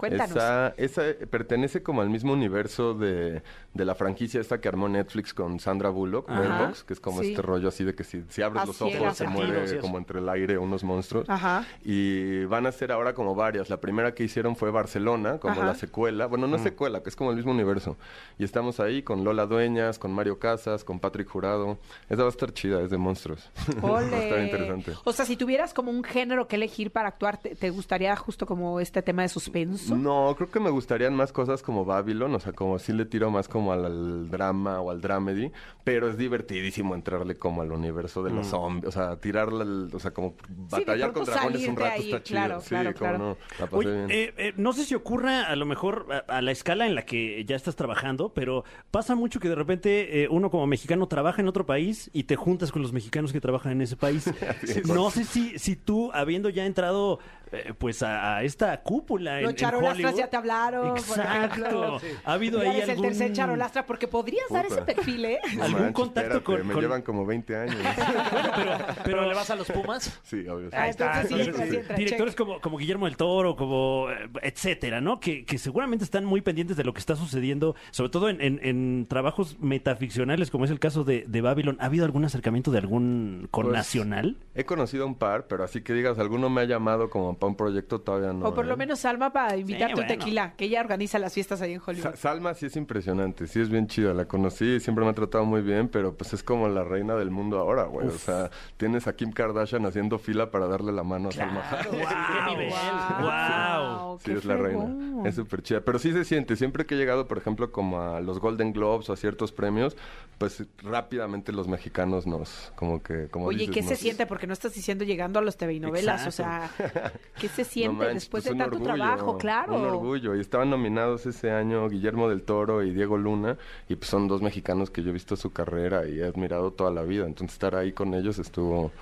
Cuéntanos. 0.00 0.30
Esa, 0.36 0.74
esa 0.76 1.02
pertenece 1.30 1.82
como 1.82 2.00
al 2.00 2.10
mismo 2.10 2.32
universo 2.32 2.94
de, 2.94 3.42
de 3.74 3.84
la 3.84 3.94
franquicia 3.94 4.40
esta 4.40 4.60
que 4.60 4.68
armó 4.68 4.88
Netflix 4.88 5.32
con 5.34 5.60
Sandra 5.60 5.90
Bullock, 5.90 6.28
Box, 6.28 6.82
que 6.84 6.94
es 6.94 7.00
como 7.00 7.20
Sí. 7.20 7.30
este 7.30 7.42
rollo 7.42 7.68
así 7.68 7.84
de 7.84 7.94
que 7.94 8.02
si, 8.02 8.24
si 8.28 8.40
abres 8.42 8.66
los 8.66 8.80
ojos 8.80 9.16
se 9.16 9.26
mueve 9.26 9.78
como 9.78 9.98
entre 9.98 10.18
el 10.20 10.28
aire 10.28 10.56
unos 10.58 10.82
monstruos. 10.82 11.28
Ajá. 11.28 11.64
Y 11.84 12.44
van 12.46 12.66
a 12.66 12.72
ser 12.72 12.92
ahora 12.92 13.14
como 13.14 13.34
varias. 13.34 13.68
La 13.70 13.78
primera 13.80 14.14
que 14.14 14.24
hicieron 14.24 14.56
fue 14.56 14.70
Barcelona, 14.70 15.38
como 15.38 15.52
Ajá. 15.54 15.66
la 15.66 15.74
secuela. 15.74 16.26
Bueno, 16.26 16.46
no 16.46 16.56
es 16.56 16.62
secuela, 16.62 17.02
que 17.02 17.10
es 17.10 17.16
como 17.16 17.30
el 17.30 17.36
mismo 17.36 17.52
universo. 17.52 17.96
Y 18.38 18.44
estamos 18.44 18.80
ahí 18.80 19.02
con 19.02 19.22
Lola 19.24 19.46
Dueñas, 19.46 19.98
con 19.98 20.12
Mario 20.12 20.38
Casas, 20.38 20.82
con 20.84 20.98
Patrick 21.00 21.28
Jurado. 21.28 21.78
Esa 22.08 22.22
va 22.22 22.28
a 22.28 22.30
estar 22.30 22.52
chida, 22.52 22.80
es 22.80 22.90
de 22.90 22.96
monstruos. 22.96 23.50
va 23.84 24.00
a 24.00 24.02
estar 24.04 24.40
interesante. 24.40 24.92
O 25.04 25.12
sea, 25.12 25.24
si 25.26 25.36
tuvieras 25.36 25.74
como 25.74 25.90
un 25.90 26.02
género 26.04 26.48
que 26.48 26.56
elegir 26.56 26.90
para 26.90 27.08
actuar, 27.08 27.38
¿te, 27.38 27.54
te 27.54 27.70
gustaría 27.70 28.14
justo 28.16 28.46
como 28.46 28.80
este 28.80 29.02
tema 29.02 29.22
de 29.22 29.28
suspenso? 29.28 29.89
No, 29.96 30.34
creo 30.36 30.50
que 30.50 30.60
me 30.60 30.70
gustarían 30.70 31.14
más 31.14 31.32
cosas 31.32 31.62
como 31.62 31.84
Babylon, 31.84 32.34
o 32.34 32.40
sea, 32.40 32.52
como 32.52 32.78
si 32.78 32.92
le 32.92 33.04
tiro 33.04 33.30
más 33.30 33.48
como 33.48 33.72
al, 33.72 33.84
al 33.84 34.30
drama 34.30 34.80
o 34.80 34.90
al 34.90 35.00
dramedy, 35.00 35.50
pero 35.84 36.08
es 36.08 36.16
divertidísimo 36.16 36.94
entrarle 36.94 37.36
como 37.36 37.62
al 37.62 37.72
universo 37.72 38.22
de 38.22 38.30
los 38.30 38.46
zombies, 38.48 38.88
o 38.88 38.92
sea, 38.92 39.16
tirarle, 39.16 39.62
al- 39.62 39.90
o 39.92 39.98
sea, 39.98 40.12
como 40.12 40.34
batallar 40.48 41.12
con 41.12 41.24
dragones 41.24 41.66
un 41.68 41.76
rato 41.76 41.92
ahí, 41.92 42.04
está 42.12 42.22
chido. 42.22 42.38
claro, 42.40 42.60
sí, 42.60 42.68
claro, 42.68 42.94
claro. 42.94 43.18
no, 43.18 43.36
la 43.58 43.66
pasé 43.66 43.76
Oye, 43.76 43.92
bien. 43.94 44.10
eh, 44.10 44.34
eh, 44.36 44.52
no 44.56 44.72
sé 44.72 44.84
si 44.84 44.94
ocurra 44.94 45.44
a 45.46 45.56
lo 45.56 45.66
mejor 45.66 46.06
a, 46.28 46.36
a 46.36 46.42
la 46.42 46.50
escala 46.52 46.86
en 46.86 46.94
la 46.94 47.02
que 47.04 47.44
ya 47.44 47.56
estás 47.56 47.76
trabajando, 47.76 48.32
pero 48.34 48.64
pasa 48.90 49.14
mucho 49.14 49.40
que 49.40 49.48
de 49.48 49.54
repente 49.54 50.22
eh, 50.22 50.28
uno 50.30 50.50
como 50.50 50.66
mexicano 50.66 51.08
trabaja 51.08 51.40
en 51.42 51.48
otro 51.48 51.66
país 51.66 52.10
y 52.12 52.24
te 52.24 52.36
juntas 52.36 52.72
con 52.72 52.82
los 52.82 52.92
mexicanos 52.92 53.32
que 53.32 53.40
trabajan 53.40 53.72
en 53.72 53.82
ese 53.82 53.96
país. 53.96 54.32
no 54.86 55.10
sé 55.10 55.24
si, 55.24 55.58
si 55.58 55.76
tú, 55.76 56.10
habiendo 56.12 56.48
ya 56.48 56.66
entrado 56.66 57.18
eh, 57.52 57.72
pues 57.76 58.02
a, 58.02 58.36
a 58.36 58.42
esta 58.42 58.80
cúpula 58.82 59.38
en, 59.38 59.42
Los 59.44 59.50
en 59.52 59.56
charolastras 59.56 60.16
ya 60.16 60.28
te 60.28 60.36
hablaron. 60.36 60.96
Exacto. 60.96 61.54
ejemplo. 61.66 62.00
Ha 62.24 62.32
habido 62.32 62.62
Ya 62.62 62.70
ahí 62.70 62.76
eres 62.78 62.90
algún... 62.90 63.04
el 63.06 63.10
tercer 63.12 63.32
charolastra 63.32 63.86
porque 63.86 64.08
podrías 64.08 64.46
dar 64.50 64.66
ese 64.66 64.76
Puta. 64.80 64.86
perfil, 64.94 65.24
¿eh? 65.24 65.38
No 65.56 65.62
algún 65.64 65.80
manches, 65.80 65.94
contacto 65.94 66.36
espérate, 66.38 66.44
con- 66.44 66.66
Me 66.68 66.74
con- 66.74 66.82
llevan 66.82 67.02
como 67.02 67.26
20 67.26 67.56
años. 67.56 67.76
pero, 68.54 68.70
¿Pero 69.04 69.28
le 69.28 69.34
vas 69.34 69.50
a 69.50 69.56
los 69.56 69.70
Pumas? 69.70 70.20
sí, 70.22 70.46
obvio. 70.48 70.70
sí. 70.70 70.76
Ah, 70.78 70.88
entonces 70.88 71.28
sí, 71.28 71.34
Entonces, 71.34 71.46
entra, 71.48 71.66
sí, 71.70 71.76
entra, 71.76 71.96
directores 71.96 72.34
check. 72.34 72.38
como, 72.46 72.60
como 72.60 72.78
Guillermo 72.78 73.06
del 73.06 73.16
Toro, 73.16 73.56
como 73.56 74.06
eh, 74.10 74.28
etcétera, 74.42 75.00
¿no? 75.00 75.20
Que, 75.20 75.44
que 75.44 75.58
seguramente 75.58 76.04
están 76.04 76.24
muy 76.24 76.40
pendientes 76.40 76.76
de 76.76 76.84
lo 76.84 76.92
que 76.92 77.00
está 77.00 77.16
sucediendo, 77.16 77.74
sobre 77.90 78.10
todo 78.10 78.28
en, 78.28 78.40
en- 78.40 78.60
en 78.62 79.06
trabajos 79.08 79.58
metaficcionales, 79.60 80.50
como 80.50 80.64
es 80.64 80.70
el 80.70 80.78
caso 80.78 81.04
de, 81.04 81.24
de 81.26 81.40
Babylon. 81.40 81.76
¿Ha 81.80 81.86
habido 81.86 82.04
algún 82.04 82.24
acercamiento 82.24 82.70
de 82.70 82.78
algún 82.78 83.48
con 83.50 83.64
Pues, 83.66 83.76
nacional? 83.76 84.36
He 84.54 84.64
conocido 84.64 85.06
un 85.06 85.14
par, 85.14 85.46
pero 85.46 85.64
así 85.64 85.82
que 85.82 85.92
digas, 85.92 86.18
alguno 86.18 86.48
me 86.50 86.60
ha 86.62 86.64
llamado 86.64 87.10
como 87.10 87.34
para 87.40 87.48
un 87.50 87.56
proyecto, 87.56 88.00
todavía 88.00 88.32
no. 88.32 88.46
O 88.46 88.54
por 88.54 88.66
lo 88.66 88.74
¿eh? 88.74 88.76
menos 88.76 89.00
Salma 89.00 89.32
para 89.32 89.56
invitarte 89.56 89.94
un 89.94 90.06
bueno. 90.06 90.08
tequila, 90.20 90.52
que 90.56 90.66
ella 90.66 90.80
organiza 90.80 91.18
las 91.18 91.34
fiestas 91.34 91.60
ahí 91.62 91.72
en 91.72 91.80
Sa- 91.80 91.90
Hollywood. 91.90 92.14
Salma 92.14 92.54
sí 92.54 92.66
es 92.66 92.76
impresionante, 92.76 93.48
sí 93.48 93.60
es 93.60 93.68
bien 93.68 93.88
chida, 93.88 94.14
la 94.14 94.26
conocí, 94.26 94.78
siempre 94.78 95.04
me 95.04 95.10
ha 95.10 95.14
tratado 95.14 95.44
muy 95.44 95.62
bien, 95.62 95.88
pero 95.88 96.14
pues 96.14 96.32
es 96.32 96.44
como 96.44 96.68
la 96.68 96.84
reina 96.84 97.16
del 97.16 97.32
mundo 97.32 97.58
ahora, 97.58 97.84
güey. 97.84 98.06
O 98.06 98.12
sea, 98.12 98.50
tienes 98.76 99.08
a 99.08 99.16
Kim 99.16 99.32
Kardashian 99.32 99.84
haciendo 99.86 100.18
fila 100.20 100.50
para 100.52 100.68
darle 100.68 100.92
la 100.92 101.02
mano 101.02 101.30
a 101.30 101.32
Salma 101.32 101.62
Hayek. 101.68 101.90
¡Qué 101.90 102.50
nivel! 102.50 102.72
Wow. 103.20 104.18
Sí, 104.22 104.32
es 104.32 104.44
la 104.44 104.56
fregón. 104.56 104.98
reina. 105.00 105.28
Es 105.28 105.34
súper 105.34 105.62
chida. 105.62 105.80
Pero 105.80 105.98
sí 105.98 106.12
se 106.12 106.24
siente. 106.24 106.56
Siempre 106.56 106.86
que 106.86 106.94
he 106.94 106.98
llegado, 106.98 107.26
por 107.26 107.38
ejemplo, 107.38 107.72
como 107.72 108.00
a 108.00 108.20
los 108.20 108.38
Golden 108.38 108.72
Globes 108.72 109.08
o 109.10 109.12
a 109.12 109.16
ciertos 109.16 109.52
premios, 109.52 109.96
pues 110.38 110.64
rápidamente 110.82 111.52
los 111.52 111.68
mexicanos 111.68 112.26
nos, 112.26 112.72
como 112.76 113.02
que, 113.02 113.28
como 113.28 113.46
Oye, 113.46 113.66
dices, 113.66 113.74
¿qué 113.74 113.82
se 113.82 113.96
siente? 113.96 114.26
Porque 114.26 114.46
no 114.46 114.52
estás 114.52 114.74
diciendo 114.74 115.04
llegando 115.04 115.38
a 115.38 115.42
los 115.42 115.56
TV 115.56 115.74
y 115.74 115.80
novelas, 115.80 116.26
o 116.26 116.30
sea, 116.30 116.70
¿qué 117.38 117.48
se 117.48 117.62
No 117.62 117.68
siente 117.68 117.96
manches, 117.96 118.14
después 118.14 118.44
pues, 118.44 118.54
de 118.54 118.58
tanto 118.58 118.76
orgullo, 118.76 118.94
trabajo? 118.94 119.38
Claro. 119.38 119.74
Un 119.76 119.84
orgullo. 119.84 120.34
Y 120.36 120.40
estaban 120.40 120.70
nominados 120.70 121.26
ese 121.26 121.50
año 121.50 121.88
Guillermo 121.88 122.28
del 122.28 122.42
Toro 122.42 122.82
y 122.82 122.92
Diego 122.92 123.16
Luna. 123.18 123.56
Y 123.88 123.96
pues 123.96 124.08
son 124.10 124.28
dos 124.28 124.42
mexicanos 124.42 124.90
que 124.90 125.02
yo 125.02 125.10
he 125.10 125.12
visto 125.12 125.36
su 125.36 125.52
carrera 125.52 126.06
y 126.08 126.20
he 126.20 126.24
admirado 126.24 126.72
toda 126.72 126.90
la 126.90 127.02
vida. 127.02 127.26
Entonces 127.26 127.54
estar 127.54 127.74
ahí 127.76 127.92
con 127.92 128.14
ellos 128.14 128.38
estuvo, 128.38 128.92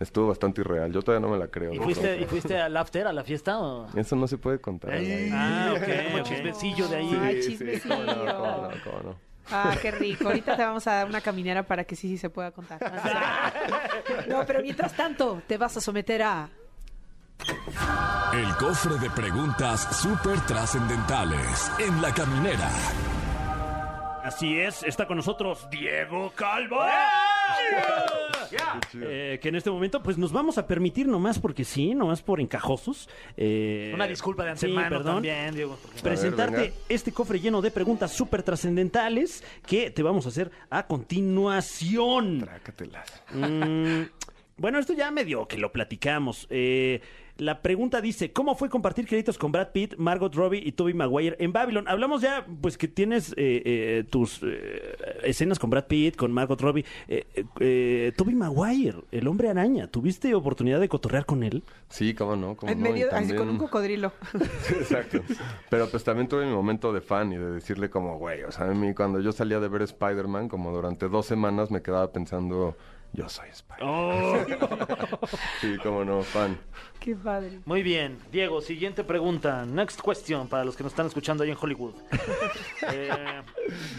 estuvo 0.00 0.28
bastante 0.28 0.60
irreal. 0.60 0.92
Yo 0.92 1.02
todavía 1.02 1.26
no 1.26 1.32
me 1.32 1.38
la 1.38 1.48
creo. 1.48 1.72
¿Y 1.72 1.78
fuiste. 1.78 2.20
¿Y 2.20 2.24
fuiste 2.26 2.56
al 2.60 2.76
after, 2.76 3.06
a 3.06 3.12
la 3.12 3.24
fiesta? 3.24 3.58
O? 3.60 3.86
Eso 3.96 4.16
no 4.16 4.26
se 4.26 4.38
puede 4.38 4.60
contar. 4.60 4.92
Ay, 4.92 5.30
Ah, 5.32 5.74
ok, 5.76 5.82
como 6.12 6.22
ok. 6.22 6.28
chismecillo 6.28 6.88
de 6.88 6.96
ahí. 6.96 7.18
Ay, 7.22 7.42
sí, 7.42 7.50
chismecillo. 7.52 7.94
cómo 7.96 8.04
no, 8.04 8.14
cómo 8.14 8.62
no, 8.62 8.68
cómo 8.84 9.00
no. 9.04 9.28
Ah, 9.50 9.74
qué 9.80 9.90
rico. 9.92 10.26
Ahorita 10.28 10.56
te 10.56 10.62
vamos 10.62 10.86
a 10.86 10.92
dar 10.92 11.06
una 11.08 11.22
caminera 11.22 11.62
para 11.62 11.84
que 11.84 11.96
sí, 11.96 12.06
sí 12.06 12.18
se 12.18 12.28
pueda 12.28 12.50
contar. 12.50 12.78
No, 14.28 14.44
pero 14.46 14.60
mientras 14.62 14.94
tanto, 14.94 15.40
te 15.46 15.56
vas 15.56 15.76
a 15.76 15.80
someter 15.80 16.22
a... 16.22 16.50
El 18.32 18.54
cofre 18.56 18.98
de 18.98 19.10
preguntas 19.10 19.96
súper 20.00 20.40
trascendentales 20.46 21.70
en 21.78 22.00
la 22.02 22.12
caminera. 22.12 22.68
Así 24.22 24.58
es, 24.60 24.82
está 24.82 25.06
con 25.06 25.16
nosotros 25.16 25.66
Diego 25.70 26.30
Calvo. 26.34 26.78
Eh, 28.94 29.38
que 29.40 29.48
en 29.48 29.54
este 29.56 29.70
momento 29.70 30.02
pues 30.02 30.18
nos 30.18 30.32
vamos 30.32 30.58
a 30.58 30.66
permitir 30.66 31.06
nomás 31.08 31.38
porque 31.38 31.64
sí, 31.64 31.94
nomás 31.94 32.22
por 32.22 32.40
encajosos. 32.40 33.08
eh, 33.36 33.90
Una 33.94 34.06
disculpa 34.06 34.44
de 34.44 34.56
sí, 34.56 34.66
antemano 34.66 34.88
perdón. 34.96 35.14
también, 35.16 35.54
Diego. 35.54 35.78
porque- 35.80 36.02
presentarte 36.02 36.56
venga. 36.60 36.74
este 36.88 37.12
cofre 37.12 37.40
lleno 37.40 37.62
de 37.62 37.70
preguntas 37.70 38.12
súper 38.12 38.42
trascendentales 38.42 39.42
que 39.66 39.90
te 39.90 40.02
vamos 40.02 40.26
a 40.26 40.28
hacer 40.28 40.50
a 40.70 40.86
continuación. 40.86 42.40
Trácatelas. 42.40 43.22
Mm, 43.32 44.02
bueno, 44.58 44.78
esto 44.78 44.92
ya 44.92 45.10
medio 45.10 45.46
que 45.48 45.58
lo 45.58 45.72
platicamos. 45.72 46.46
Eh, 46.50 47.00
la 47.38 47.62
pregunta 47.62 48.00
dice, 48.00 48.32
¿cómo 48.32 48.56
fue 48.56 48.68
compartir 48.68 49.06
créditos 49.06 49.38
con 49.38 49.52
Brad 49.52 49.68
Pitt, 49.70 49.94
Margot 49.96 50.34
Robbie 50.34 50.60
y 50.64 50.72
Tobey 50.72 50.92
Maguire 50.92 51.36
en 51.38 51.52
Babylon? 51.52 51.86
Hablamos 51.86 52.20
ya, 52.20 52.44
pues 52.60 52.76
que 52.76 52.88
tienes 52.88 53.30
eh, 53.36 53.62
eh, 53.64 54.04
tus 54.10 54.40
eh, 54.42 54.96
escenas 55.22 55.60
con 55.60 55.70
Brad 55.70 55.86
Pitt, 55.86 56.16
con 56.16 56.32
Margot 56.32 56.60
Robbie. 56.60 56.84
Eh, 57.06 57.26
eh, 57.60 58.12
Tobey 58.16 58.34
Maguire, 58.34 58.98
el 59.12 59.28
hombre 59.28 59.48
araña, 59.50 59.86
¿tuviste 59.86 60.34
oportunidad 60.34 60.80
de 60.80 60.88
cotorrear 60.88 61.26
con 61.26 61.44
él? 61.44 61.62
Sí, 61.88 62.12
cómo 62.12 62.34
no, 62.34 62.56
cómo 62.56 62.72
En 62.72 62.80
no. 62.82 62.90
medio, 62.90 63.06
así 63.12 63.32
con 63.34 63.48
un 63.48 63.58
cocodrilo. 63.58 64.12
Sí, 64.62 64.74
Exacto. 64.80 65.22
Pero 65.70 65.88
pues 65.88 66.02
también 66.02 66.26
tuve 66.26 66.44
mi 66.44 66.52
momento 66.52 66.92
de 66.92 67.00
fan 67.00 67.32
y 67.32 67.36
de 67.36 67.52
decirle 67.52 67.88
como, 67.88 68.18
güey, 68.18 68.42
o 68.42 68.50
sea, 68.50 68.64
a 68.68 68.74
mí 68.74 68.94
cuando 68.94 69.20
yo 69.20 69.30
salía 69.30 69.60
de 69.60 69.68
ver 69.68 69.82
Spider-Man, 69.82 70.48
como 70.48 70.72
durante 70.72 71.08
dos 71.08 71.26
semanas 71.26 71.70
me 71.70 71.82
quedaba 71.82 72.10
pensando, 72.10 72.76
yo 73.12 73.28
soy 73.28 73.48
Spider-Man. 73.50 74.46
Sí, 75.60 75.76
como 75.82 76.04
no, 76.04 76.22
fan. 76.22 76.56
Qué 77.00 77.14
padre. 77.14 77.60
Muy 77.64 77.82
bien. 77.82 78.18
Diego, 78.32 78.60
siguiente 78.60 79.04
pregunta. 79.04 79.64
Next 79.66 80.00
question 80.00 80.48
para 80.48 80.64
los 80.64 80.76
que 80.76 80.82
nos 80.82 80.92
están 80.92 81.06
escuchando 81.06 81.44
ahí 81.44 81.50
en 81.50 81.56
Hollywood. 81.60 81.94
Eh, 82.90 83.10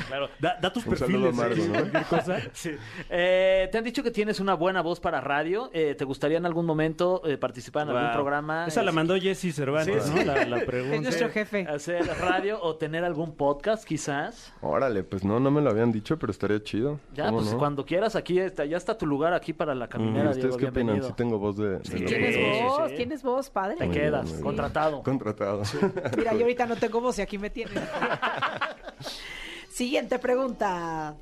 Claro, 0.07 0.29
da, 0.39 0.57
da 0.59 0.73
tus 0.73 0.83
Un 0.87 0.97
saludo 0.97 1.31
perfiles. 1.31 1.69
a 1.69 1.75
Margo, 1.75 1.87
¿eh? 1.87 1.91
¿no? 1.93 2.03
Cosa. 2.07 2.37
sí. 2.53 2.71
Eh, 3.09 3.69
¿Te 3.71 3.77
han 3.77 3.83
dicho 3.83 4.01
que 4.01 4.09
tienes 4.09 4.39
una 4.39 4.55
buena 4.55 4.81
voz 4.81 4.99
para 4.99 5.21
radio? 5.21 5.69
Eh, 5.73 5.93
¿Te 5.95 6.05
gustaría 6.05 6.37
en 6.39 6.45
algún 6.47 6.65
momento 6.65 7.21
eh, 7.25 7.37
participar 7.37 7.87
en 7.87 7.95
algún 7.95 8.11
programa? 8.13 8.65
Esa 8.65 8.81
la 8.81 8.89
Eh, 8.89 8.93
mandó 8.95 9.15
Jesse 9.19 9.53
Cervantes, 9.53 10.03
Sí, 10.05 10.11
¿no? 10.11 10.17
sí. 10.17 10.25
La, 10.25 10.45
la 10.45 10.65
pregunta. 10.65 10.95
Es 10.95 11.01
nuestro 11.03 11.29
jefe. 11.29 11.67
Hacer 11.69 12.07
radio 12.19 12.59
o 12.63 12.75
tener 12.77 13.03
algún 13.03 13.35
podcast, 13.35 13.83
quizás. 13.85 14.51
Órale, 14.61 15.03
pues 15.03 15.23
no, 15.23 15.39
no 15.39 15.51
me 15.51 15.61
lo 15.61 15.69
habían 15.69 15.91
dicho, 15.91 16.17
pero 16.17 16.31
estaría 16.31 16.63
chido. 16.63 16.99
Ya, 17.13 17.25
¿Cómo 17.25 17.39
pues 17.39 17.51
no? 17.51 17.59
cuando 17.59 17.85
quieras, 17.85 18.15
aquí 18.15 18.39
está, 18.39 18.65
ya 18.65 18.77
está 18.77 18.97
tu 18.99 19.07
lugar 19.07 19.33
aquí 19.33 19.53
para 19.53 19.73
la 19.73 19.87
caminera, 19.89 20.29
¿Ustedes 20.29 20.43
Diego. 20.45 20.57
qué 20.57 20.65
opinan? 20.67 20.85
Bienvenido. 20.85 21.07
Sí 21.07 21.13
tengo 21.17 21.39
voz 21.39 21.57
de... 21.57 21.79
de 21.79 21.83
Sí. 21.85 21.93
locutor. 21.93 22.07
Tienes 22.09 22.35
Sí, 22.35 22.63
voz, 22.63 22.89
sí. 22.91 22.95
tienes 22.97 23.23
voz, 23.23 23.49
padre. 23.49 23.75
Te 23.77 23.89
quedas, 23.89 24.31
contratado. 24.33 25.01
Contratado. 25.01 25.63
Mira, 26.17 26.33
yo 26.35 26.41
ahorita 26.41 26.67
no 26.67 26.75
tengo 26.75 27.01
voz 27.01 27.17
y 27.17 27.23
aquí 27.23 27.39
me 27.39 27.49
tienen. 27.49 27.73
Siguiente 29.69 30.19
pregunta. 30.19 31.15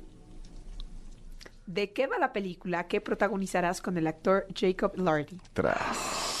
¿De 1.66 1.92
qué 1.92 2.06
va 2.06 2.18
la 2.18 2.32
película 2.32 2.86
que 2.88 3.00
protagonizarás 3.00 3.80
con 3.82 3.96
el 3.98 4.06
actor 4.06 4.46
Jacob 4.54 4.92
Lardy? 4.96 5.38
Tras. 5.52 6.37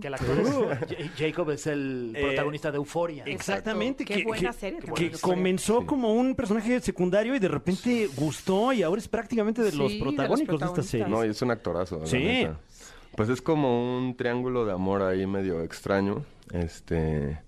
Que 0.00 0.08
el 0.08 0.14
actor 0.14 0.38
es- 0.40 0.48
Ja- 0.50 1.10
Jacob 1.16 1.50
es 1.50 1.66
el 1.66 2.12
Eh, 2.16 2.22
protagonista 2.22 2.70
de 2.70 2.76
Euforia. 2.78 3.24
Exactamente. 3.26 4.04
Qué 4.04 4.24
buena 4.24 4.52
serie, 4.52 4.80
Que 4.80 4.90
buena 4.90 5.18
comenzó 5.20 5.80
Sí. 5.80 5.86
como 5.86 6.12
un 6.14 6.34
personaje 6.34 6.80
secundario 6.80 7.34
y 7.34 7.38
de 7.38 7.48
repente 7.48 8.08
gustó 8.16 8.72
y 8.72 8.82
ahora 8.82 9.00
es 9.00 9.08
prácticamente 9.08 9.62
de 9.62 9.70
Sí, 9.70 9.76
los 9.78 9.92
de 9.92 9.98
los 9.98 10.02
protagónicos 10.08 10.38
de, 10.38 10.42
esta 10.42 10.58
protagonistas. 10.58 10.86
serie. 10.90 11.06
No, 11.08 11.24
y 11.24 11.28
es 11.28 11.42
un 11.42 11.50
actorazo. 11.50 12.00
la 12.00 12.06
Sí. 12.06 12.46
Pues 13.16 13.28
es 13.28 13.42
como 13.42 13.98
un 13.98 14.16
triángulo 14.16 14.64
de 14.64 14.72
amor 14.72 15.02
ahí 15.02 15.26
medio 15.26 15.62
extraño. 15.62 16.24
Este. 16.52 17.38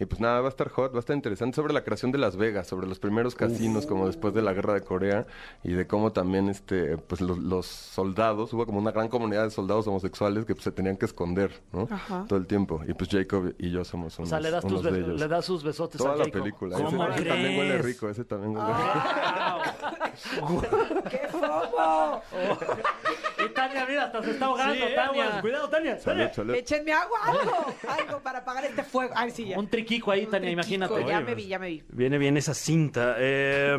Y 0.00 0.06
pues 0.06 0.20
nada, 0.20 0.40
va 0.40 0.46
a 0.46 0.48
estar 0.48 0.68
hot, 0.70 0.92
va 0.94 0.96
a 0.96 1.00
estar 1.00 1.14
interesante 1.14 1.54
sobre 1.56 1.74
la 1.74 1.84
creación 1.84 2.10
de 2.10 2.16
Las 2.18 2.36
Vegas, 2.36 2.66
sobre 2.66 2.86
los 2.88 2.98
primeros 2.98 3.34
casinos 3.34 3.84
como 3.86 4.06
después 4.06 4.32
de 4.34 4.40
la 4.42 4.52
guerra 4.54 4.72
de 4.74 4.80
Corea 4.80 5.26
y 5.62 5.72
de 5.74 5.86
cómo 5.86 6.10
también 6.12 6.48
este 6.48 6.96
pues 6.96 7.20
los, 7.20 7.38
los 7.38 7.66
soldados, 7.66 8.52
hubo 8.54 8.64
como 8.66 8.78
una 8.78 8.90
gran 8.92 9.08
comunidad 9.08 9.44
de 9.44 9.50
soldados 9.50 9.86
homosexuales 9.86 10.46
que 10.46 10.54
pues, 10.54 10.64
se 10.64 10.72
tenían 10.72 10.96
que 10.96 11.04
esconder, 11.06 11.52
¿no? 11.72 11.86
Ajá. 11.90 12.24
Todo 12.26 12.38
el 12.38 12.46
tiempo. 12.46 12.80
Y 12.88 12.94
pues 12.94 13.10
Jacob 13.10 13.54
y 13.58 13.70
yo 13.70 13.84
somos 13.84 14.18
O 14.18 14.22
unos, 14.22 14.30
sea, 14.30 14.40
le 14.40 14.50
das, 14.50 14.64
tus 14.66 14.82
de 14.82 14.90
ellos. 14.98 15.20
le 15.20 15.28
das 15.28 15.44
sus 15.44 15.62
besotes 15.62 15.98
Toda 15.98 16.14
a 16.14 16.16
la 16.16 16.24
Jacob. 16.24 16.40
película. 16.40 16.76
Ese, 16.76 16.84
¿Cómo 16.84 17.04
ese 17.06 17.24
también 17.24 17.58
huele 17.58 17.78
rico, 17.82 18.08
ese 18.08 18.24
también 18.24 18.56
huele 18.56 18.72
¡Qué 21.10 21.28
fomo! 21.30 22.22
Y 22.32 23.29
Tania, 23.68 23.86
mira, 23.86 24.04
hasta 24.04 24.22
se 24.22 24.30
está 24.32 24.46
ahogando, 24.46 24.74
Sí, 24.74 24.80
Tania. 24.94 25.24
aguas, 25.24 25.40
cuidado, 25.40 25.68
Tania. 25.68 25.98
Salud, 25.98 26.28
salud. 26.32 26.54
Échenme 26.54 26.92
agua, 26.92 27.18
algo, 27.26 27.74
algo 27.88 28.20
para 28.22 28.38
apagar 28.40 28.64
este 28.64 28.82
fuego. 28.82 29.12
Ay, 29.16 29.30
sí, 29.30 29.46
ya. 29.46 29.58
Un 29.58 29.68
triquico 29.68 30.10
ahí, 30.10 30.26
Tania, 30.26 30.50
imagínate. 30.50 30.94
Ya 31.06 31.18
Oye, 31.18 31.20
me 31.24 31.34
vi, 31.34 31.46
ya 31.46 31.58
me 31.58 31.68
vi. 31.68 31.82
Viene 31.88 32.18
bien 32.18 32.36
esa 32.36 32.54
cinta. 32.54 33.16
Eh, 33.18 33.76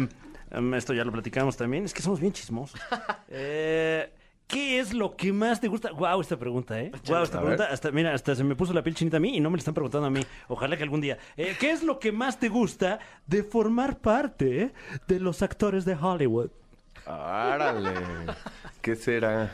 em, 0.52 0.74
esto 0.76 0.94
ya 0.94 1.04
lo 1.04 1.12
platicamos 1.12 1.58
también. 1.58 1.86
Es 1.86 1.94
que 1.94 2.02
somos 2.02 2.20
bien 2.20 2.34
chismosos. 2.34 2.80
Eh, 3.34 4.12
¿Qué 4.48 4.80
es 4.82 4.94
lo 4.94 5.16
que 5.16 5.32
más 5.32 5.62
te 5.62 5.70
gusta? 5.70 5.94
Wow, 5.94 6.20
esta 6.20 6.36
pregunta, 6.38 6.78
¿eh? 6.78 6.92
Wow, 7.08 7.24
esta 7.24 7.38
A 7.38 7.42
pregunta. 7.42 7.68
Hasta, 7.72 7.90
mira, 7.92 8.14
hasta 8.14 8.36
se 8.36 8.44
me 8.44 8.54
puso 8.58 8.74
la 8.74 8.84
piel 8.84 8.96
chinita 8.96 9.16
a 9.16 9.20
mí 9.22 9.38
y 9.38 9.40
no 9.40 9.50
me 9.50 9.56
la 9.56 9.60
están 9.60 9.74
preguntando 9.74 10.08
a 10.08 10.10
mí. 10.10 10.20
Ojalá 10.50 10.76
que 10.76 10.84
algún 10.84 11.00
día. 11.00 11.18
Eh, 11.38 11.56
¿Qué 11.58 11.72
es 11.72 11.84
lo 11.84 12.00
que 12.00 12.12
más 12.12 12.38
te 12.38 12.50
gusta 12.50 13.00
de 13.28 13.44
formar 13.44 14.00
parte 14.00 14.74
de 15.08 15.20
los 15.22 15.42
actores 15.42 15.86
de 15.86 15.96
Hollywood? 15.96 16.50
¡Árale! 17.06 17.94
¿Qué 18.82 18.98
será? 18.98 19.52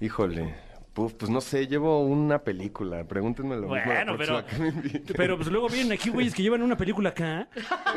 Híjole. 0.00 0.54
Puf, 0.94 1.14
pues 1.14 1.28
no 1.28 1.40
sé, 1.40 1.66
llevo 1.66 2.04
una 2.04 2.38
película. 2.38 3.02
Pregúntenme 3.02 3.56
lo 3.56 3.62
mismo. 3.62 3.84
Bueno, 3.84 4.16
próxima 4.16 4.44
pero, 4.44 4.46
que 4.46 4.62
me 4.62 4.68
inviten. 4.68 5.16
pero 5.16 5.36
pues 5.36 5.48
luego 5.48 5.68
vienen 5.68 5.92
aquí 5.92 6.08
güeyes 6.08 6.32
que 6.32 6.42
llevan 6.42 6.62
una 6.62 6.76
película 6.76 7.10
acá 7.10 7.48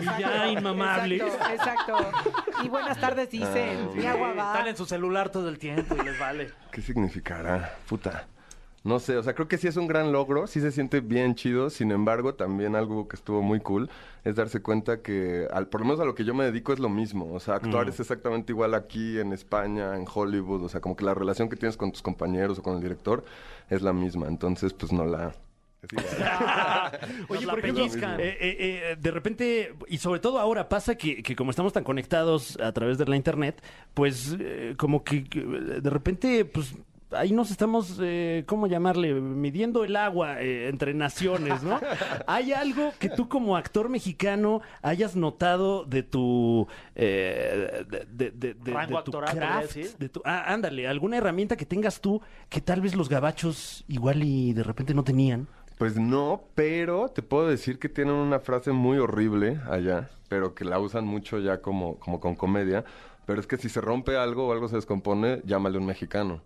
y 0.01 0.05
ya 0.19 0.47
inmamables. 0.47 1.21
Exacto, 1.21 1.53
exacto. 1.53 2.33
Y 2.63 2.69
buenas 2.69 2.99
tardes 2.99 3.29
dicen. 3.29 3.89
Ah, 4.03 4.15
va. 4.15 4.53
Están 4.53 4.67
en 4.67 4.75
su 4.75 4.87
celular 4.87 5.29
todo 5.29 5.47
el 5.47 5.59
tiempo 5.59 5.95
y 5.95 6.03
les 6.03 6.17
vale. 6.17 6.49
¿Qué 6.71 6.81
significará? 6.81 7.77
Puta. 7.87 8.25
No 8.83 8.99
sé, 8.99 9.17
o 9.17 9.23
sea, 9.23 9.33
creo 9.33 9.47
que 9.47 9.57
sí 9.57 9.67
es 9.67 9.75
un 9.75 9.87
gran 9.87 10.11
logro, 10.11 10.47
sí 10.47 10.61
se 10.61 10.71
siente 10.71 11.01
bien 11.01 11.35
chido, 11.35 11.69
sin 11.69 11.91
embargo, 11.91 12.35
también 12.35 12.75
algo 12.75 13.07
que 13.07 13.15
estuvo 13.17 13.41
muy 13.41 13.59
cool 13.59 13.89
es 14.23 14.35
darse 14.35 14.61
cuenta 14.61 15.01
que, 15.01 15.47
al, 15.51 15.67
por 15.67 15.81
lo 15.81 15.87
menos 15.87 15.99
a 15.99 16.05
lo 16.05 16.15
que 16.15 16.23
yo 16.23 16.33
me 16.33 16.45
dedico 16.45 16.71
es 16.71 16.79
lo 16.79 16.87
mismo, 16.87 17.33
o 17.33 17.39
sea, 17.39 17.55
actuar 17.55 17.89
es 17.89 17.99
exactamente 17.99 18.53
igual 18.53 18.73
aquí, 18.75 19.19
en 19.19 19.33
España, 19.33 19.95
en 19.97 20.05
Hollywood, 20.11 20.63
o 20.63 20.69
sea, 20.69 20.79
como 20.79 20.95
que 20.95 21.03
la 21.03 21.13
relación 21.13 21.49
que 21.49 21.57
tienes 21.57 21.75
con 21.75 21.91
tus 21.91 22.01
compañeros 22.01 22.59
o 22.59 22.63
con 22.63 22.75
el 22.75 22.81
director 22.81 23.25
es 23.69 23.81
la 23.81 23.93
misma, 23.93 24.27
entonces, 24.27 24.73
pues 24.73 24.93
no 24.93 25.05
la... 25.05 25.33
Oye, 27.29 27.45
por 27.45 27.59
ejemplo, 27.59 27.85
eh, 27.85 28.17
eh, 28.19 28.57
eh, 28.59 28.97
de 28.99 29.11
repente, 29.11 29.75
y 29.87 29.97
sobre 29.99 30.19
todo 30.19 30.39
ahora 30.39 30.67
pasa 30.67 30.95
que, 30.95 31.21
que 31.21 31.35
como 31.35 31.51
estamos 31.51 31.71
tan 31.71 31.83
conectados 31.83 32.57
a 32.59 32.71
través 32.71 32.97
de 32.97 33.05
la 33.05 33.15
internet, 33.15 33.61
pues 33.93 34.35
eh, 34.39 34.73
como 34.75 35.03
que 35.03 35.23
que, 35.25 35.41
de 35.41 35.89
repente, 35.89 36.45
pues 36.45 36.73
ahí 37.11 37.31
nos 37.31 37.51
estamos, 37.51 37.97
eh, 38.01 38.43
¿cómo 38.47 38.67
llamarle? 38.67 39.13
Midiendo 39.13 39.83
el 39.83 39.95
agua 39.95 40.41
eh, 40.41 40.67
entre 40.69 40.93
naciones, 40.93 41.63
¿no? 41.63 41.79
¿Hay 42.27 42.53
algo 42.53 42.91
que 42.99 43.09
tú 43.09 43.27
como 43.29 43.55
actor 43.57 43.89
mexicano 43.89 44.61
hayas 44.81 45.15
notado 45.15 45.85
de 45.85 46.03
tu... 46.03 46.67
eh, 46.95 47.85
de, 47.89 48.05
de- 48.05 48.31
de- 48.31 48.53
de- 48.53 48.73
Rango 48.73 48.97
de 48.97 49.03
tu 49.03 49.17
actoral, 49.17 49.35
craft, 49.35 49.73
decir. 49.75 49.97
de 49.97 50.09
tu- 50.09 50.21
ah, 50.25 50.53
ándale, 50.53 50.87
alguna 50.87 51.17
herramienta 51.17 51.55
que 51.55 51.65
tengas 51.65 52.01
tú 52.01 52.21
que 52.49 52.61
tal 52.61 52.81
vez 52.81 52.95
los 52.95 53.09
gabachos 53.09 53.83
igual 53.87 54.23
y 54.23 54.53
de 54.53 54.63
repente 54.63 54.93
no 54.93 55.03
tenían? 55.03 55.47
Pues 55.77 55.95
no, 55.97 56.41
pero 56.55 57.09
te 57.09 57.21
puedo 57.21 57.47
decir 57.47 57.77
que 57.77 57.87
tienen 57.87 58.15
una 58.15 58.39
frase 58.39 58.71
muy 58.71 58.97
horrible 58.97 59.59
allá, 59.69 60.09
pero 60.27 60.55
que 60.55 60.65
la 60.65 60.79
usan 60.79 61.05
mucho 61.05 61.39
ya 61.39 61.61
como, 61.61 61.97
como 61.99 62.19
con 62.19 62.35
comedia. 62.35 62.83
Pero 63.27 63.39
es 63.39 63.45
que 63.45 63.57
si 63.57 63.69
se 63.69 63.79
rompe 63.81 64.17
algo 64.17 64.47
o 64.47 64.51
algo 64.53 64.67
se 64.69 64.75
descompone, 64.77 65.41
llámale 65.45 65.77
un 65.77 65.85
mexicano. 65.85 66.41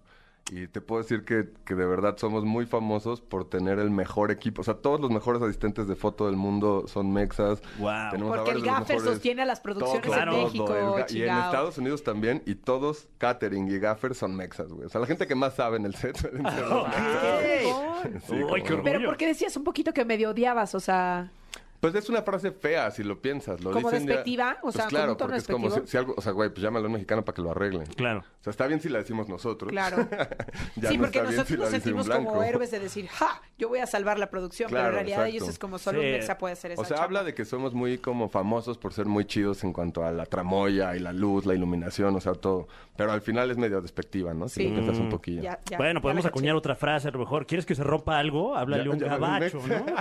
Y 0.49 0.67
te 0.67 0.82
puedo 0.82 1.01
decir 1.01 1.23
que, 1.23 1.47
que 1.65 1.75
de 1.75 1.86
verdad 1.86 2.17
somos 2.17 2.43
muy 2.43 2.65
famosos 2.65 3.21
por 3.21 3.47
tener 3.49 3.80
el 3.80 3.89
mejor 3.89 4.32
equipo. 4.32 4.62
O 4.62 4.63
sea, 4.65 4.73
todos 4.73 4.99
los 4.99 5.10
mejores 5.10 5.41
asistentes 5.41 5.88
de 5.88 5.95
foto 5.95 6.25
del 6.25 6.36
mundo 6.36 6.86
son 6.88 7.13
mexas. 7.13 7.62
Guau. 7.80 8.12
Tenemos 8.12 8.34
a 8.34 8.43
Porque 8.43 8.51
el 8.60 8.62
gaffer 8.62 8.97
mejores- 8.97 9.13
sostiene 9.13 9.43
a 9.43 9.45
las 9.45 9.62
producciones 9.62 10.01
Todo, 10.01 10.19
en 10.19 10.25
todo, 10.30 10.43
México, 10.43 10.75
el 11.08 11.15
Y 11.15 11.23
en. 11.23 11.30
Estados 11.38 11.77
Unidos 11.77 12.04
también. 12.04 12.43
Y 12.45 12.56
todos, 12.56 13.08
catering 13.17 13.69
y 13.69 13.80
gaffer, 13.80 14.13
son 14.13 14.36
mexas, 14.36 14.73
güey. 14.73 14.88
O 14.88 14.89
sea, 14.89 14.99
la 14.99 15.08
gente 15.08 15.25
que 15.25 15.36
más 15.36 15.54
sabe 15.56 15.77
en 15.77 15.86
el 15.86 15.95
set 15.95 16.17
suelen 16.17 16.43
ser 16.43 16.67
los 16.67 16.88
mexas. 16.88 17.21
¡Qué 17.21 17.60
¡Ey! 17.60 17.71
fregón! 17.71 18.21
Sí, 18.27 18.43
Uy, 18.54 18.63
qué. 18.63 18.75
Pero 18.84 19.06
porque 19.06 19.27
decías 19.27 19.56
un 19.56 19.63
poquito 19.63 19.93
que 19.93 20.04
medio 20.04 20.32
odiabas, 20.32 20.75
o 20.75 20.80
sea... 20.82 21.32
Pues 21.81 21.93
es 21.95 22.07
una 22.09 22.21
frase 22.21 22.51
fea 22.51 22.89
si 22.91 23.03
lo 23.03 23.19
piensas. 23.21 23.59
Lo 23.61 23.71
¿Como 23.71 23.89
dicen 23.89 24.05
ya- 24.07 24.13
despectiva? 24.13 24.57
O 24.59 24.61
Pues 24.63 24.75
sea, 24.75 24.85
claro, 24.85 25.17
porque 25.17 25.37
es 25.37 25.47
como 25.47 25.69
si, 25.71 25.97
algo, 25.97 26.13
o 26.15 26.21
sea, 26.21 26.31
güey, 26.31 26.49
pues 26.51 26.61
llámalo 26.61 26.85
a 26.85 26.87
un 26.87 26.93
mexicano 26.93 27.25
para 27.25 27.35
que 27.35 27.41
lo 27.41 27.51
arreglen. 27.51 27.87
Claro. 27.87 28.19
O 28.19 28.43
sea, 28.43 28.51
está 28.51 28.67
bien 28.67 28.79
si 28.79 28.87
la 28.87 28.99
decimos 28.99 29.27
nosotros. 29.27 29.69
Claro. 29.71 30.07
Ya 30.75 30.89
sí, 30.89 30.97
no 30.97 31.03
porque 31.03 31.21
nosotros 31.21 31.47
si 31.47 31.57
nos 31.57 31.69
sentimos 31.69 32.07
como 32.09 32.41
héroes 32.43 32.71
de 32.71 32.79
decir, 32.79 33.07
¡ja! 33.07 33.41
Yo 33.57 33.67
voy 33.67 33.79
a 33.79 33.87
salvar 33.87 34.17
la 34.19 34.29
producción, 34.29 34.69
pero 34.71 34.85
en 34.87 34.93
realidad 34.93 35.19
exacto. 35.27 35.35
ellos 35.37 35.49
es 35.49 35.59
como 35.59 35.77
solo 35.79 35.99
Sí. 35.99 36.05
un 36.05 36.11
mexa 36.13 36.37
puede 36.37 36.53
hacer 36.53 36.71
esa 36.71 36.81
O 36.81 36.85
sea, 36.85 36.97
chamba. 36.97 37.03
habla 37.05 37.23
de 37.23 37.33
que 37.33 37.45
somos 37.45 37.73
muy 37.73 37.97
como 37.97 38.29
famosos 38.29 38.77
por 38.77 38.93
ser 38.93 39.07
muy 39.07 39.25
chidos 39.25 39.63
en 39.63 39.73
cuanto 39.73 40.03
a 40.05 40.11
la 40.11 40.25
tramoya 40.25 40.95
y 40.95 40.99
la 40.99 41.11
luz, 41.13 41.45
la 41.45 41.53
iluminación, 41.55 42.15
o 42.15 42.21
sea, 42.21 42.33
todo. 42.33 42.67
Pero 42.95 43.11
al 43.11 43.21
final 43.21 43.49
es 43.51 43.57
medio 43.57 43.81
despectiva, 43.81 44.33
¿no? 44.33 44.47
Si 44.47 44.61
Sí. 44.61 44.67
lo 44.69 44.75
piensas 44.75 44.97
un 44.99 45.09
poquillo. 45.09 45.41
Ya- 45.41 45.59
ya- 45.65 45.77
bueno, 45.77 45.99
podemos 46.01 46.25
acuñar 46.25 46.55
otra 46.55 46.75
frase 46.75 47.07
a 47.07 47.11
lo 47.11 47.19
mejor. 47.19 47.45
¿Quieres 47.47 47.65
que 47.65 47.73
se 47.75 47.83
rompa 47.83 48.17
algo? 48.19 48.55
Háblale 48.55 48.85
Ya- 48.85 48.89
un 48.91 48.99
gabacho. 48.99 49.59
¿no? 49.67 49.75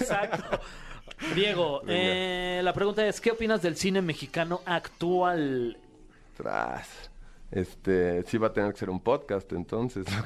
Exacto. 0.00 0.15
Exacto. 0.24 0.60
Diego, 1.34 1.82
eh, 1.88 2.60
la 2.62 2.72
pregunta 2.74 3.06
es, 3.06 3.20
¿qué 3.20 3.30
opinas 3.30 3.62
del 3.62 3.76
cine 3.76 4.02
mexicano 4.02 4.60
actual? 4.66 5.76
Tras. 6.36 7.10
Este, 7.50 8.22
sí 8.24 8.38
va 8.38 8.48
a 8.48 8.52
tener 8.52 8.72
que 8.72 8.78
ser 8.78 8.90
un 8.90 9.00
podcast, 9.00 9.50
entonces. 9.52 10.04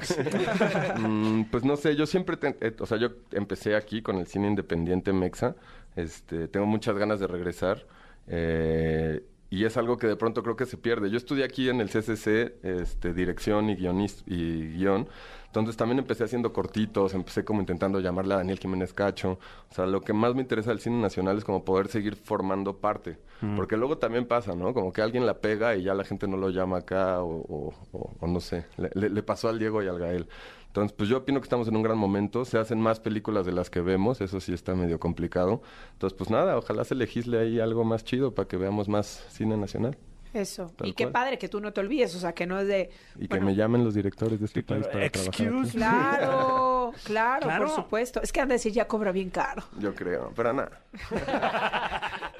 Mm, 0.97 1.43
pues 1.45 1.63
no 1.63 1.77
sé, 1.77 1.95
yo 1.95 2.05
siempre, 2.05 2.35
te- 2.37 2.57
eh, 2.59 2.75
o 2.79 2.85
sea, 2.85 2.97
yo 2.97 3.09
empecé 3.31 3.75
aquí 3.75 4.01
con 4.01 4.17
el 4.17 4.27
cine 4.27 4.47
independiente 4.47 5.13
Mexa. 5.13 5.55
Este, 5.95 6.47
tengo 6.47 6.65
muchas 6.65 6.95
ganas 6.97 7.19
de 7.19 7.27
regresar. 7.27 7.85
eh, 8.27 9.23
y 9.53 9.65
es 9.65 9.75
algo 9.75 9.97
que 9.97 10.07
de 10.07 10.15
pronto 10.15 10.43
creo 10.43 10.55
que 10.55 10.65
se 10.65 10.77
pierde. 10.77 11.09
Yo 11.09 11.17
estudié 11.17 11.43
aquí 11.43 11.67
en 11.67 11.81
el 11.81 11.89
CCC, 11.89 12.53
este, 12.63 13.13
dirección 13.13 13.69
y, 13.69 13.75
guionis- 13.75 14.23
y 14.25 14.77
guion. 14.77 15.09
Entonces 15.51 15.75
también 15.75 15.99
empecé 15.99 16.23
haciendo 16.23 16.53
cortitos, 16.53 17.13
empecé 17.13 17.43
como 17.43 17.59
intentando 17.59 17.99
llamarle 17.99 18.35
a 18.35 18.37
Daniel 18.37 18.57
Jiménez 18.57 18.93
Cacho. 18.93 19.37
O 19.69 19.73
sea, 19.73 19.85
lo 19.85 19.99
que 19.99 20.13
más 20.13 20.33
me 20.33 20.39
interesa 20.41 20.69
del 20.69 20.79
cine 20.79 21.01
nacional 21.01 21.37
es 21.37 21.43
como 21.43 21.65
poder 21.65 21.89
seguir 21.89 22.15
formando 22.15 22.77
parte. 22.77 23.17
Porque 23.57 23.75
luego 23.75 23.97
también 23.97 24.25
pasa, 24.27 24.55
¿no? 24.55 24.73
Como 24.73 24.93
que 24.93 25.01
alguien 25.01 25.25
la 25.25 25.39
pega 25.39 25.75
y 25.75 25.83
ya 25.83 25.93
la 25.93 26.05
gente 26.05 26.25
no 26.27 26.37
lo 26.37 26.49
llama 26.51 26.77
acá 26.77 27.21
o, 27.21 27.41
o- 27.41 27.73
o- 27.91 28.11
o 28.19 28.27
no 28.27 28.39
sé. 28.39 28.65
Le, 28.77 28.91
le- 28.93 29.09
le 29.09 29.23
pasó 29.23 29.49
al 29.49 29.59
Diego 29.59 29.83
y 29.83 29.87
al 29.87 29.99
Gael. 29.99 30.27
Entonces, 30.67 30.93
pues 30.95 31.09
yo 31.09 31.17
opino 31.17 31.41
que 31.41 31.45
estamos 31.45 31.67
en 31.67 31.75
un 31.75 31.81
gran 31.83 31.97
momento. 31.97 32.45
Se 32.45 32.57
hacen 32.57 32.79
más 32.79 33.01
películas 33.01 33.45
de 33.45 33.51
las 33.51 33.69
que 33.69 33.81
vemos. 33.81 34.21
Eso 34.21 34.39
sí 34.39 34.53
está 34.53 34.73
medio 34.73 35.01
complicado. 35.01 35.61
Entonces, 35.93 36.15
pues 36.17 36.29
nada, 36.29 36.57
ojalá 36.57 36.85
se 36.85 36.95
legisle 36.95 37.39
ahí 37.39 37.59
algo 37.59 37.83
más 37.83 38.05
chido 38.05 38.33
para 38.33 38.47
que 38.47 38.55
veamos 38.55 38.87
más 38.87 39.25
cine 39.29 39.57
nacional. 39.57 39.97
Eso. 40.33 40.71
Tal 40.77 40.87
y 40.87 40.93
qué 40.93 41.03
cual. 41.05 41.11
padre 41.13 41.37
que 41.37 41.49
tú 41.49 41.59
no 41.59 41.73
te 41.73 41.81
olvides, 41.81 42.15
o 42.15 42.19
sea, 42.19 42.33
que 42.33 42.45
no 42.47 42.59
es 42.59 42.67
de... 42.67 42.89
Y 43.19 43.27
que 43.27 43.39
me 43.41 43.53
llamen 43.53 43.83
los 43.83 43.93
directores 43.93 44.39
de 44.39 44.45
este 44.45 44.63
país 44.63 44.87
para 44.87 45.09
trabajar 45.09 45.45
excuse 45.45 45.69
aquí. 45.69 45.77
Claro, 45.77 46.93
claro, 47.03 47.41
Claro. 47.47 47.65
por 47.65 47.75
supuesto. 47.75 48.21
Es 48.21 48.31
que 48.31 48.39
han 48.41 48.47
de 48.47 48.53
decir, 48.55 48.71
ya 48.71 48.87
cobra 48.87 49.11
bien 49.11 49.29
caro. 49.29 49.63
Yo 49.77 49.93
creo, 49.93 50.31
pero 50.35 50.53
nada. 50.53 50.81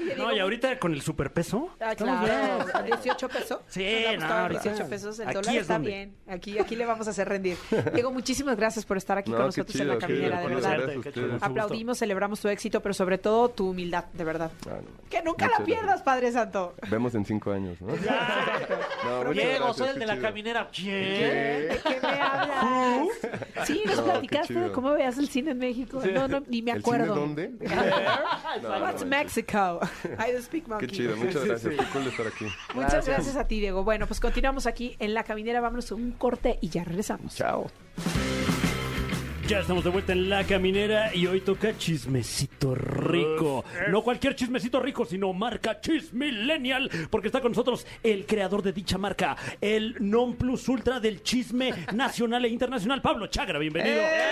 No, 0.00 0.14
digo, 0.14 0.32
y 0.32 0.38
ahorita 0.38 0.78
con 0.78 0.92
el 0.92 1.02
superpeso. 1.02 1.70
Ah, 1.80 1.94
claro, 1.94 2.24
bien. 2.64 2.76
¿a 2.76 2.82
18 2.82 3.28
pesos. 3.28 3.58
Sí, 3.68 4.04
no, 4.06 4.18
costaba 4.18 4.42
ahorita. 4.42 4.62
18 4.62 4.88
pesos. 4.90 5.18
El 5.18 5.28
Aquí 5.28 5.34
dólar 5.34 5.54
es 5.54 5.60
está 5.60 5.74
donde. 5.74 5.88
bien. 5.90 6.14
Aquí, 6.28 6.58
aquí 6.58 6.76
le 6.76 6.86
vamos 6.86 7.06
a 7.06 7.10
hacer 7.10 7.28
rendir. 7.28 7.56
Diego, 7.92 8.10
muchísimas 8.12 8.56
gracias 8.56 8.84
por 8.84 8.96
estar 8.96 9.18
aquí 9.18 9.30
No, 9.30 9.36
con 9.38 9.50
qué 9.50 9.60
nosotros 9.60 9.80
en 9.80 9.88
la 9.88 9.94
qué 9.94 10.00
caminera, 10.00 10.40
de 10.40 10.46
verdad. 10.48 10.78
Qué. 11.02 11.38
Aplaudimos, 11.40 11.98
celebramos 11.98 12.40
tu 12.40 12.48
éxito, 12.48 12.80
pero 12.80 12.94
sobre 12.94 13.18
todo 13.18 13.50
tu 13.50 13.70
humildad, 13.70 14.04
de 14.12 14.24
verdad. 14.24 14.50
Ah, 14.66 14.78
no. 14.82 15.08
Que 15.08 15.22
nunca 15.22 15.48
la 15.48 15.64
pierdas, 15.64 15.84
gracias. 15.84 16.02
Padre 16.02 16.32
Santo. 16.32 16.74
Vemos 16.90 17.14
en 17.14 17.24
cinco 17.24 17.52
años, 17.52 17.80
¿no? 17.80 17.92
Diego, 17.94 19.24
gracias, 19.32 19.76
soy 19.76 19.88
el 19.88 19.94
qué 19.94 20.00
de 20.00 20.06
la 20.06 20.18
caminera. 20.18 20.68
¿Quién? 20.74 21.68
¿De 21.68 21.80
qué 21.82 21.98
me 22.02 22.08
hablas? 22.20 23.08
Sí, 23.64 23.82
nos 23.86 23.96
No, 23.96 24.04
qué 24.04 24.10
platicaste 24.10 24.54
de 24.54 24.72
cómo 24.72 24.92
veías 24.92 25.18
el 25.18 25.28
cine 25.28 25.50
en 25.52 25.58
México. 25.58 26.00
No, 26.12 26.28
no, 26.28 26.40
ni 26.48 26.62
me 26.62 26.72
¿El 26.72 26.82
cine 26.82 26.96
acuerdo. 26.96 27.14
dónde? 27.14 27.50
No, 28.62 28.68
What's 28.80 29.02
no, 29.02 29.08
Mexico? 29.08 29.80
I 30.18 30.32
don't 30.32 30.42
speak 30.44 30.68
monkey. 30.68 30.88
Qué 30.88 30.96
chido, 30.96 31.16
muchas 31.16 31.44
gracias. 31.44 31.74
Qué 31.74 31.84
cool 31.92 32.06
estar 32.06 32.26
aquí. 32.26 32.46
Muchas 32.74 33.06
gracias 33.06 33.36
a 33.36 33.46
ti, 33.46 33.60
Diego. 33.60 33.84
Bueno, 33.84 34.06
pues 34.06 34.20
continuamos 34.20 34.66
aquí 34.66 34.96
en 34.98 35.14
la 35.14 35.24
caminera. 35.24 35.60
Vámonos 35.60 35.90
a 35.92 35.94
un 35.94 36.12
corte 36.12 36.58
y 36.60 36.68
ya 36.68 36.84
regresamos. 36.84 37.36
Chao. 37.36 37.70
Ya 39.46 39.58
estamos 39.58 39.82
de 39.82 39.90
vuelta 39.90 40.12
en 40.12 40.30
la 40.30 40.44
caminera 40.44 41.12
y 41.12 41.26
hoy 41.26 41.40
toca 41.40 41.76
chismecito 41.76 42.72
rico. 42.76 43.64
No 43.88 44.00
cualquier 44.04 44.36
chismecito 44.36 44.78
rico, 44.78 45.04
sino 45.04 45.32
marca 45.32 45.80
Chismillennial, 45.80 46.88
porque 47.10 47.26
está 47.26 47.40
con 47.40 47.50
nosotros 47.50 47.84
el 48.04 48.26
creador 48.26 48.62
de 48.62 48.72
dicha 48.72 48.96
marca, 48.96 49.36
el 49.60 49.96
non 49.98 50.36
plus 50.36 50.68
ultra 50.68 51.00
del 51.00 51.24
chisme 51.24 51.74
nacional 51.92 52.44
e 52.44 52.48
internacional, 52.48 53.02
Pablo 53.02 53.26
Chagra. 53.26 53.58
Bienvenido. 53.58 53.96
¡Eh, 53.96 54.30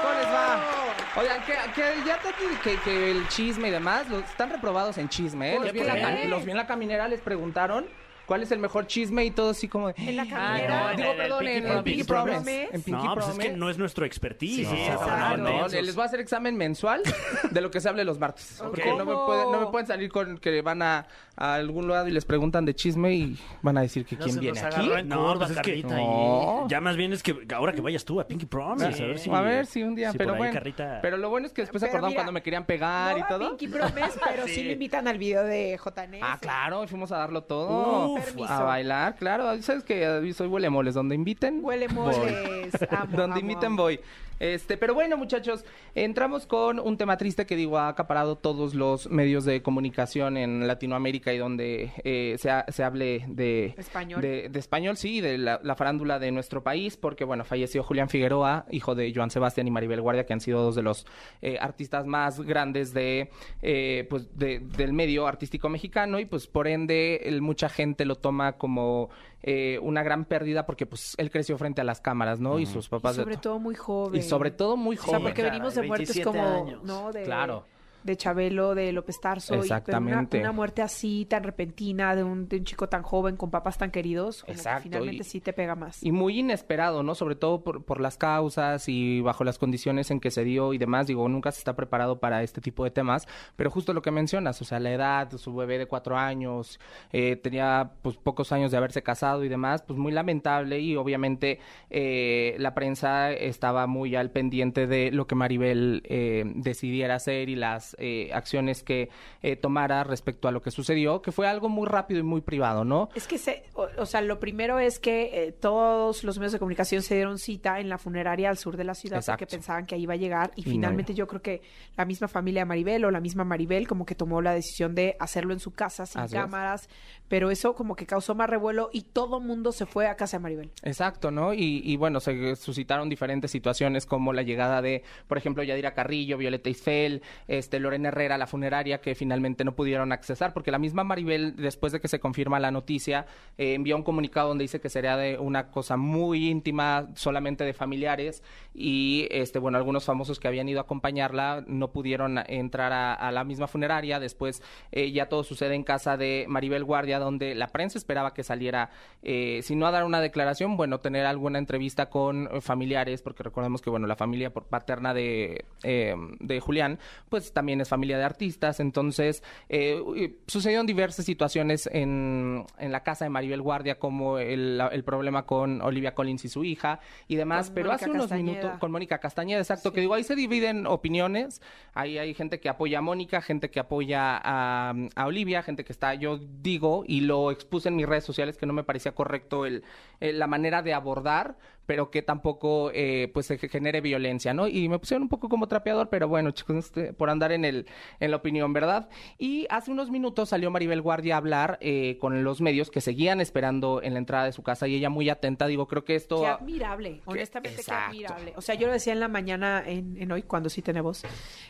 ¿Cómo 0.00 0.14
les 0.14 0.26
va? 0.26 0.75
Oigan, 1.18 1.40
que, 1.44 1.52
que 1.74 1.82
ya 2.06 2.18
que, 2.62 2.76
que 2.78 3.10
el 3.10 3.26
chisme 3.28 3.68
y 3.68 3.70
demás 3.70 4.08
los, 4.10 4.24
están 4.24 4.50
reprobados 4.50 4.98
en 4.98 5.08
chisme, 5.08 5.52
¿eh? 5.52 5.56
¿Por 5.56 5.64
Los 5.64 5.72
vi, 5.72 5.80
en 5.80 5.86
la, 5.86 5.94
qué? 5.94 6.02
cam- 6.02 6.28
los 6.28 6.44
vi 6.44 6.50
en 6.50 6.56
la 6.58 6.66
caminera, 6.66 7.08
les 7.08 7.20
preguntaron 7.22 7.86
cuál 8.26 8.42
es 8.42 8.50
el 8.50 8.58
mejor 8.58 8.86
chisme 8.86 9.24
y 9.24 9.30
todo 9.30 9.50
así 9.50 9.68
como... 9.68 9.88
de, 9.88 9.94
En 9.96 10.16
la 10.16 10.26
"Ah, 10.32 10.90
en 10.90 10.96
Digo, 10.96 11.10
perdón, 11.16 11.38
Pinky 11.40 11.56
en. 11.56 11.64
Pinky 11.64 11.82
Pinky 11.84 12.04
Promise. 12.04 12.32
Promise. 12.34 12.68
En 12.72 12.82
Pinky 12.82 13.06
No, 13.06 13.14
pues 13.14 13.28
es 13.28 13.38
que 13.38 13.52
no 13.52 13.70
es 13.70 13.78
nuestro 13.78 14.04
expertise. 14.06 14.68
Sí, 14.68 14.88
no, 15.08 15.36
no, 15.36 15.68
les 15.68 15.94
voy 15.94 16.02
a 16.02 16.06
hacer 16.06 16.20
examen 16.20 16.56
mensual 16.56 17.02
de 17.50 17.60
lo 17.60 17.70
que 17.70 17.80
se 17.80 17.88
hable 17.88 18.04
los 18.04 18.18
martes. 18.18 18.58
Porque 18.62 18.86
no 18.94 19.04
me, 19.04 19.14
pueden, 19.14 19.50
no 19.52 19.60
me 19.60 19.66
pueden 19.66 19.86
salir 19.86 20.10
con 20.10 20.38
que 20.38 20.60
van 20.62 20.82
a, 20.82 21.06
a 21.36 21.54
algún 21.54 21.88
lado 21.88 22.08
y 22.08 22.10
les 22.10 22.24
preguntan 22.24 22.64
de 22.64 22.74
chisme 22.74 23.14
y 23.14 23.38
van 23.62 23.78
a 23.78 23.82
decir 23.82 24.04
que 24.04 24.16
No 24.16 24.24
quién 24.24 24.40
viene 24.40 24.60
aquí. 24.60 24.90
No, 25.04 25.16
curva, 25.18 25.34
pues 25.46 25.50
es 25.50 25.56
que 25.58 25.62
Carlita, 25.82 25.96
No. 25.96 26.66
ya 26.68 26.80
más 26.80 26.96
bien 26.96 27.12
es 27.12 27.22
que 27.22 27.36
ahora 27.54 27.72
que 27.72 27.80
vayas 27.80 28.04
tú 28.04 28.20
a 28.20 28.26
Pinky 28.26 28.46
Promise, 28.46 28.92
Sí. 28.92 29.02
a 29.02 29.06
ver 29.06 29.18
si, 29.18 29.30
a 29.30 29.40
ver 29.40 29.66
si 29.66 29.82
un 29.82 29.94
día, 29.94 30.12
si 30.12 30.18
pero 30.18 30.34
bueno. 30.34 30.52
Carlita- 30.52 31.00
Pero 31.02 31.16
lo 31.16 31.28
bueno 31.30 31.46
es 31.46 31.52
que 31.52 31.62
después 31.62 31.80
se 31.80 31.86
acordaron 31.86 32.10
mira, 32.10 32.18
cuando 32.20 32.32
me 32.32 32.42
querían 32.42 32.64
pegar 32.64 33.12
No 33.18 33.24
y 33.24 33.28
todo. 33.28 33.56
Pinky 33.56 33.68
Promise, 33.68 34.18
pero 34.24 34.46
sí. 34.46 34.64
Me 34.64 34.72
invitan 34.72 35.06
al 35.08 35.18
video 35.18 35.44
de 35.44 35.78
JNS. 35.78 36.20
Ah, 36.22 36.38
claro, 36.40 36.84
y 36.84 36.86
fuimos 36.88 37.12
a 37.12 37.18
darlo 37.18 37.42
todo. 37.44 38.08
Uf, 38.14 38.15
Permiso. 38.24 38.52
a 38.52 38.62
bailar, 38.62 39.16
claro. 39.16 39.62
Sabes 39.62 39.84
que 39.84 40.32
soy 40.34 40.46
huele 40.48 40.70
moles, 40.70 40.94
donde 40.94 41.14
inviten. 41.14 41.60
Huele 41.62 41.88
moles. 41.88 42.70
Amo, 42.90 43.16
donde 43.16 43.36
amo, 43.36 43.40
inviten 43.40 43.66
amo. 43.72 43.82
voy. 43.82 44.00
Este, 44.38 44.76
pero 44.76 44.94
bueno, 44.94 45.16
muchachos, 45.16 45.64
entramos 45.94 46.46
con 46.46 46.78
un 46.78 46.96
tema 46.96 47.16
triste 47.16 47.46
que 47.46 47.56
digo 47.56 47.78
ha 47.78 47.88
acaparado 47.88 48.36
todos 48.36 48.74
los 48.74 49.08
medios 49.10 49.44
de 49.44 49.62
comunicación 49.62 50.36
en 50.36 50.66
Latinoamérica 50.66 51.32
y 51.32 51.38
donde 51.38 51.92
eh, 52.04 52.36
se, 52.38 52.50
ha- 52.50 52.66
se 52.68 52.84
hable 52.84 53.24
de 53.28 53.74
Español. 53.78 54.20
de, 54.20 54.48
de 54.48 54.58
español, 54.58 54.96
sí, 54.96 55.20
de 55.20 55.38
la, 55.38 55.60
la 55.62 55.74
farándula 55.74 56.18
de 56.18 56.30
nuestro 56.32 56.62
país, 56.62 56.96
porque 56.96 57.24
bueno, 57.24 57.44
falleció 57.44 57.82
Julián 57.82 58.08
Figueroa, 58.08 58.66
hijo 58.70 58.94
de 58.94 59.12
Joan 59.14 59.30
Sebastián 59.30 59.66
y 59.68 59.70
Maribel 59.70 60.00
Guardia, 60.02 60.26
que 60.26 60.32
han 60.32 60.40
sido 60.40 60.62
dos 60.62 60.74
de 60.74 60.82
los 60.82 61.06
eh, 61.42 61.58
artistas 61.60 62.06
más 62.06 62.40
grandes 62.40 62.92
de, 62.92 63.30
eh, 63.62 64.06
pues, 64.10 64.36
de- 64.36 64.60
del 64.60 64.92
medio 64.92 65.26
artístico 65.26 65.68
mexicano 65.68 66.20
y 66.20 66.26
pues 66.26 66.46
por 66.46 66.68
ende 66.68 67.20
el- 67.24 67.40
mucha 67.42 67.68
gente 67.68 68.04
lo 68.04 68.16
toma 68.16 68.52
como 68.58 69.08
eh, 69.42 69.78
una 69.82 70.02
gran 70.02 70.24
pérdida 70.24 70.66
porque 70.66 70.86
pues 70.86 71.14
él 71.18 71.30
creció 71.30 71.56
frente 71.58 71.80
a 71.80 71.84
las 71.84 72.00
cámaras, 72.00 72.40
¿no? 72.40 72.58
Y 72.58 72.66
sus 72.66 72.86
Y 72.86 72.88
papás... 72.90 73.16
de- 73.16 73.22
sobre 73.22 73.36
todo 73.36 73.58
muy 73.58 73.74
joven. 73.74 74.20
y 74.20 74.22
sobre 74.22 74.50
todo 74.50 74.76
muy 74.76 74.96
O 74.96 75.00
joven. 75.00 75.10
sea, 75.20 75.20
porque 75.28 75.42
venimos 75.42 75.74
de 75.74 75.82
muertes 75.82 76.08
27 76.14 76.24
como, 76.38 76.64
años. 76.68 76.82
¿no? 76.84 77.12
De, 77.12 77.22
Claro. 77.24 77.64
De 78.06 78.16
Chabelo, 78.16 78.74
de 78.74 78.92
López 78.92 79.20
Tarso. 79.20 79.56
y- 79.64 79.68
una, 79.96 80.28
una 80.32 80.52
muerte 80.52 80.82
así, 80.82 81.26
tan 81.26 81.42
repentina, 81.42 82.14
de 82.14 82.24
un, 82.24 82.48
de 82.48 82.58
un 82.58 82.64
chico 82.64 82.88
tan 82.88 83.02
joven, 83.02 83.36
con 83.36 83.50
papás 83.50 83.76
tan 83.78 83.90
queridos, 83.90 84.42
como 84.42 84.54
que 84.54 84.58
Exacto, 84.60 84.82
finalmente 84.84 85.22
y- 85.22 85.24
sí 85.24 85.40
te 85.40 85.52
pega 85.52 85.74
más. 85.74 86.02
Y 86.02 86.12
muy 86.12 86.38
inesperado, 86.38 87.02
¿no? 87.02 87.14
Sobre 87.14 87.34
todo 87.34 87.62
por, 87.62 87.84
por 87.84 88.00
las 88.00 88.16
causas 88.16 88.88
y 88.88 89.20
bajo 89.20 89.44
las 89.44 89.58
condiciones 89.58 90.10
en 90.10 90.20
que 90.20 90.30
se 90.30 90.44
dio 90.44 90.72
y 90.72 90.78
demás. 90.78 91.06
Digo, 91.06 91.28
nunca 91.28 91.50
se 91.52 91.58
está 91.58 91.74
preparado 91.76 92.20
para 92.20 92.42
este 92.42 92.60
tipo 92.60 92.84
de 92.84 92.90
temas. 92.90 93.26
Pero 93.56 93.70
justo 93.70 93.92
lo 93.92 94.02
que 94.02 94.10
mencionas, 94.10 94.60
o 94.62 94.64
sea, 94.64 94.78
la 94.78 94.92
edad, 94.92 95.30
su 95.36 95.54
bebé 95.54 95.78
de 95.78 95.86
cuatro 95.86 96.16
años, 96.16 96.78
eh, 97.12 97.36
tenía 97.36 97.90
pues 98.02 98.16
pocos 98.16 98.52
años 98.52 98.70
de 98.70 98.76
haberse 98.76 99.02
casado 99.02 99.44
y 99.44 99.48
demás, 99.48 99.82
pues 99.82 99.98
muy 99.98 100.12
lamentable 100.12 100.78
y 100.80 100.94
obviamente 100.96 101.58
eh, 101.90 102.54
la 102.58 102.74
prensa 102.74 103.32
estaba 103.32 103.86
muy 103.86 104.14
al 104.16 104.30
pendiente 104.30 104.86
de 104.86 105.10
lo 105.10 105.26
que 105.26 105.34
Maribel 105.34 106.02
eh, 106.04 106.44
decidiera 106.54 107.14
hacer 107.16 107.48
y 107.48 107.56
las 107.56 107.95
eh, 107.98 108.30
acciones 108.32 108.82
que 108.82 109.08
eh, 109.42 109.56
tomara 109.56 110.04
respecto 110.04 110.48
a 110.48 110.50
lo 110.52 110.62
que 110.62 110.70
sucedió, 110.70 111.22
que 111.22 111.32
fue 111.32 111.48
algo 111.48 111.68
muy 111.68 111.86
rápido 111.86 112.20
y 112.20 112.22
muy 112.22 112.40
privado, 112.40 112.84
¿no? 112.84 113.08
Es 113.14 113.26
que, 113.26 113.38
se, 113.38 113.64
o, 113.74 113.88
o 113.98 114.06
sea, 114.06 114.20
lo 114.20 114.38
primero 114.38 114.78
es 114.78 114.98
que 114.98 115.46
eh, 115.46 115.52
todos 115.52 116.24
los 116.24 116.38
medios 116.38 116.52
de 116.52 116.58
comunicación 116.58 117.02
se 117.02 117.14
dieron 117.14 117.38
cita 117.38 117.80
en 117.80 117.88
la 117.88 117.98
funeraria 117.98 118.48
al 118.48 118.58
sur 118.58 118.76
de 118.76 118.84
la 118.84 118.94
ciudad 118.94 119.22
porque 119.26 119.46
pensaban 119.46 119.86
que 119.86 119.94
ahí 119.94 120.02
iba 120.02 120.14
a 120.14 120.16
llegar 120.16 120.52
y, 120.56 120.62
Y 120.62 120.64
no 120.64 120.70
finalmente 120.72 121.14
yo 121.14 121.26
creo 121.26 121.42
que 121.42 121.62
la 121.96 122.04
misma 122.04 122.28
familia 122.28 122.62
de 122.62 122.66
Maribel 122.66 123.04
o 123.04 123.10
la 123.10 123.20
misma 123.20 123.44
Maribel 123.44 123.88
como 123.88 124.04
que 124.06 124.14
tomó 124.14 124.42
la 124.42 124.52
decisión 124.52 124.94
de 124.94 125.16
hacerlo 125.18 125.52
en 125.52 125.60
su 125.60 125.72
casa 125.72 126.06
sin 126.06 126.20
Así 126.20 126.36
es. 126.36 126.42
cámaras, 126.42 126.88
pero 127.28 127.50
eso 127.50 127.74
como 127.74 127.96
que 127.96 128.06
causó 128.06 128.34
más 128.34 128.48
revuelo 128.48 128.90
y 128.92 129.02
todo 129.02 129.40
mundo 129.40 129.72
se 129.72 129.86
fue 129.86 130.06
a 130.06 130.16
casa 130.16 130.36
de 130.38 130.42
Maribel. 130.42 130.70
Exacto, 130.82 131.30
¿no? 131.30 131.54
Y, 131.54 131.82
y 131.84 131.96
bueno, 131.96 132.20
se 132.20 132.56
suscitaron 132.56 133.08
diferentes 133.08 133.50
situaciones 133.50 134.06
como 134.06 134.32
la 134.32 134.42
llegada 134.42 134.82
de, 134.82 135.02
por 135.26 135.38
ejemplo, 135.38 135.62
Yadira 135.62 135.94
Carrillo, 135.94 136.36
Violeta 136.38 136.68
Isfel, 136.68 137.22
este, 137.48 137.80
Lorena 137.86 138.08
Herrera, 138.08 138.36
la 138.36 138.46
funeraria, 138.46 139.00
que 139.00 139.14
finalmente 139.14 139.64
no 139.64 139.74
pudieron 139.74 140.12
accesar, 140.12 140.52
porque 140.52 140.70
la 140.70 140.78
misma 140.78 141.04
Maribel, 141.04 141.54
después 141.56 141.92
de 141.92 142.00
que 142.00 142.08
se 142.08 142.18
confirma 142.18 142.58
la 142.58 142.70
noticia, 142.70 143.26
eh, 143.58 143.74
envió 143.74 143.96
un 143.96 144.02
comunicado 144.02 144.48
donde 144.48 144.64
dice 144.64 144.80
que 144.80 144.88
sería 144.88 145.16
de 145.16 145.38
una 145.38 145.70
cosa 145.70 145.96
muy 145.96 146.48
íntima, 146.48 147.08
solamente 147.14 147.64
de 147.64 147.72
familiares, 147.72 148.42
y 148.74 149.28
este, 149.30 149.58
bueno, 149.58 149.78
algunos 149.78 150.04
famosos 150.04 150.40
que 150.40 150.48
habían 150.48 150.68
ido 150.68 150.80
a 150.80 150.82
acompañarla 150.82 151.64
no 151.66 151.92
pudieron 151.92 152.38
entrar 152.48 152.92
a, 152.92 153.30
la 153.30 153.44
misma 153.44 153.66
funeraria. 153.66 154.20
Después 154.20 154.62
eh, 154.92 155.10
ya 155.12 155.28
todo 155.28 155.44
sucede 155.44 155.74
en 155.74 155.82
casa 155.82 156.16
de 156.16 156.46
Maribel 156.48 156.84
Guardia, 156.84 157.18
donde 157.18 157.54
la 157.54 157.68
prensa 157.68 157.98
esperaba 157.98 158.34
que 158.34 158.42
saliera, 158.42 158.90
eh, 159.22 159.60
si 159.62 159.76
no 159.76 159.86
a 159.86 159.90
dar 159.90 160.04
una 160.04 160.20
declaración, 160.20 160.76
bueno, 160.76 161.00
tener 161.00 161.24
alguna 161.26 161.58
entrevista 161.58 162.10
con 162.10 162.48
familiares, 162.60 163.22
porque 163.22 163.42
recordemos 163.42 163.80
que, 163.80 163.90
bueno, 163.90 164.06
la 164.06 164.16
familia 164.16 164.50
paterna 164.52 165.14
de, 165.14 165.64
de 165.82 166.60
Julián, 166.60 166.98
pues 167.28 167.52
también 167.52 167.75
es 167.80 167.88
familia 167.88 168.18
de 168.18 168.24
artistas. 168.24 168.80
Entonces, 168.80 169.42
eh, 169.68 170.00
uy, 170.04 170.38
sucedieron 170.46 170.86
diversas 170.86 171.24
situaciones 171.24 171.88
en, 171.92 172.64
en 172.78 172.92
la 172.92 173.02
casa 173.02 173.24
de 173.24 173.30
Maribel 173.30 173.62
Guardia, 173.62 173.98
como 173.98 174.38
el, 174.38 174.80
el 174.92 175.04
problema 175.04 175.46
con 175.46 175.80
Olivia 175.82 176.14
Collins 176.14 176.44
y 176.44 176.48
su 176.48 176.64
hija 176.64 177.00
y 177.28 177.36
demás, 177.36 177.66
Con 177.66 177.74
pero 177.74 177.86
Mónica 177.88 178.04
hace 178.04 178.10
unos 178.10 178.22
Castañeda. 178.28 178.52
minutos 178.58 178.78
con 178.78 178.92
Mónica 178.92 179.18
Castañeda, 179.18 179.58
exacto, 179.60 179.92
que 179.92 180.00
digo, 180.00 180.14
ahí 180.14 180.24
se 180.24 180.34
dividen 180.34 180.86
opiniones, 180.86 181.60
ahí 181.94 182.18
hay 182.18 182.34
gente 182.34 182.60
que 182.60 182.68
apoya 182.68 182.98
a 182.98 183.02
Mónica, 183.02 183.40
gente 183.42 183.70
que 183.70 183.80
apoya 183.80 184.40
a, 184.42 184.94
a 185.14 185.26
Olivia, 185.26 185.62
gente 185.62 185.84
que 185.84 185.92
está, 185.92 186.14
yo 186.14 186.38
digo, 186.62 187.04
y 187.06 187.20
lo 187.22 187.50
expuse 187.50 187.88
en 187.88 187.96
mis 187.96 188.06
redes 188.06 188.24
sociales, 188.24 188.56
que 188.56 188.66
no 188.66 188.72
me 188.72 188.84
parecía 188.84 189.12
correcto 189.12 189.66
el, 189.66 189.82
el- 190.20 190.38
la 190.38 190.46
manera 190.46 190.82
de 190.82 190.94
abordar, 190.94 191.56
pero 191.86 192.10
que 192.10 192.22
tampoco 192.22 192.90
eh, 192.92 193.30
pues 193.32 193.46
se 193.46 193.58
genere 193.58 194.00
violencia, 194.00 194.52
¿no? 194.52 194.68
Y 194.68 194.88
me 194.88 194.98
pusieron 194.98 195.22
un 195.22 195.28
poco 195.28 195.48
como 195.48 195.68
trapeador, 195.68 196.08
pero 196.10 196.28
bueno, 196.28 196.50
chicos, 196.50 196.76
este, 196.76 197.12
por 197.12 197.30
andar 197.30 197.52
en 197.52 197.64
el 197.64 197.86
en 198.20 198.30
la 198.30 198.36
opinión, 198.36 198.72
¿verdad? 198.72 199.08
Y 199.38 199.66
hace 199.70 199.90
unos 199.90 200.10
minutos 200.10 200.48
salió 200.50 200.70
Maribel 200.70 201.00
Guardia 201.00 201.34
a 201.34 201.38
hablar 201.38 201.78
eh, 201.80 202.18
con 202.20 202.44
los 202.44 202.60
medios 202.60 202.90
que 202.90 203.00
seguían 203.00 203.40
esperando 203.40 204.02
en 204.02 204.12
la 204.12 204.18
entrada 204.18 204.44
de 204.44 204.52
su 204.52 204.62
casa 204.62 204.88
y 204.88 204.96
ella 204.96 205.10
muy 205.10 205.30
atenta, 205.30 205.66
digo, 205.66 205.86
creo 205.86 206.04
que 206.04 206.16
esto... 206.16 206.40
Qué 206.40 206.46
admirable, 206.46 207.22
honestamente 207.24 207.82
qué 207.84 207.92
admirable. 207.92 208.52
O 208.56 208.60
sea, 208.60 208.74
yo 208.74 208.86
lo 208.86 208.92
decía 208.92 209.12
en 209.12 209.20
la 209.20 209.28
mañana, 209.28 209.82
en, 209.86 210.20
en 210.20 210.32
hoy, 210.32 210.42
cuando 210.42 210.68
sí 210.68 210.82
tenemos, 210.82 211.22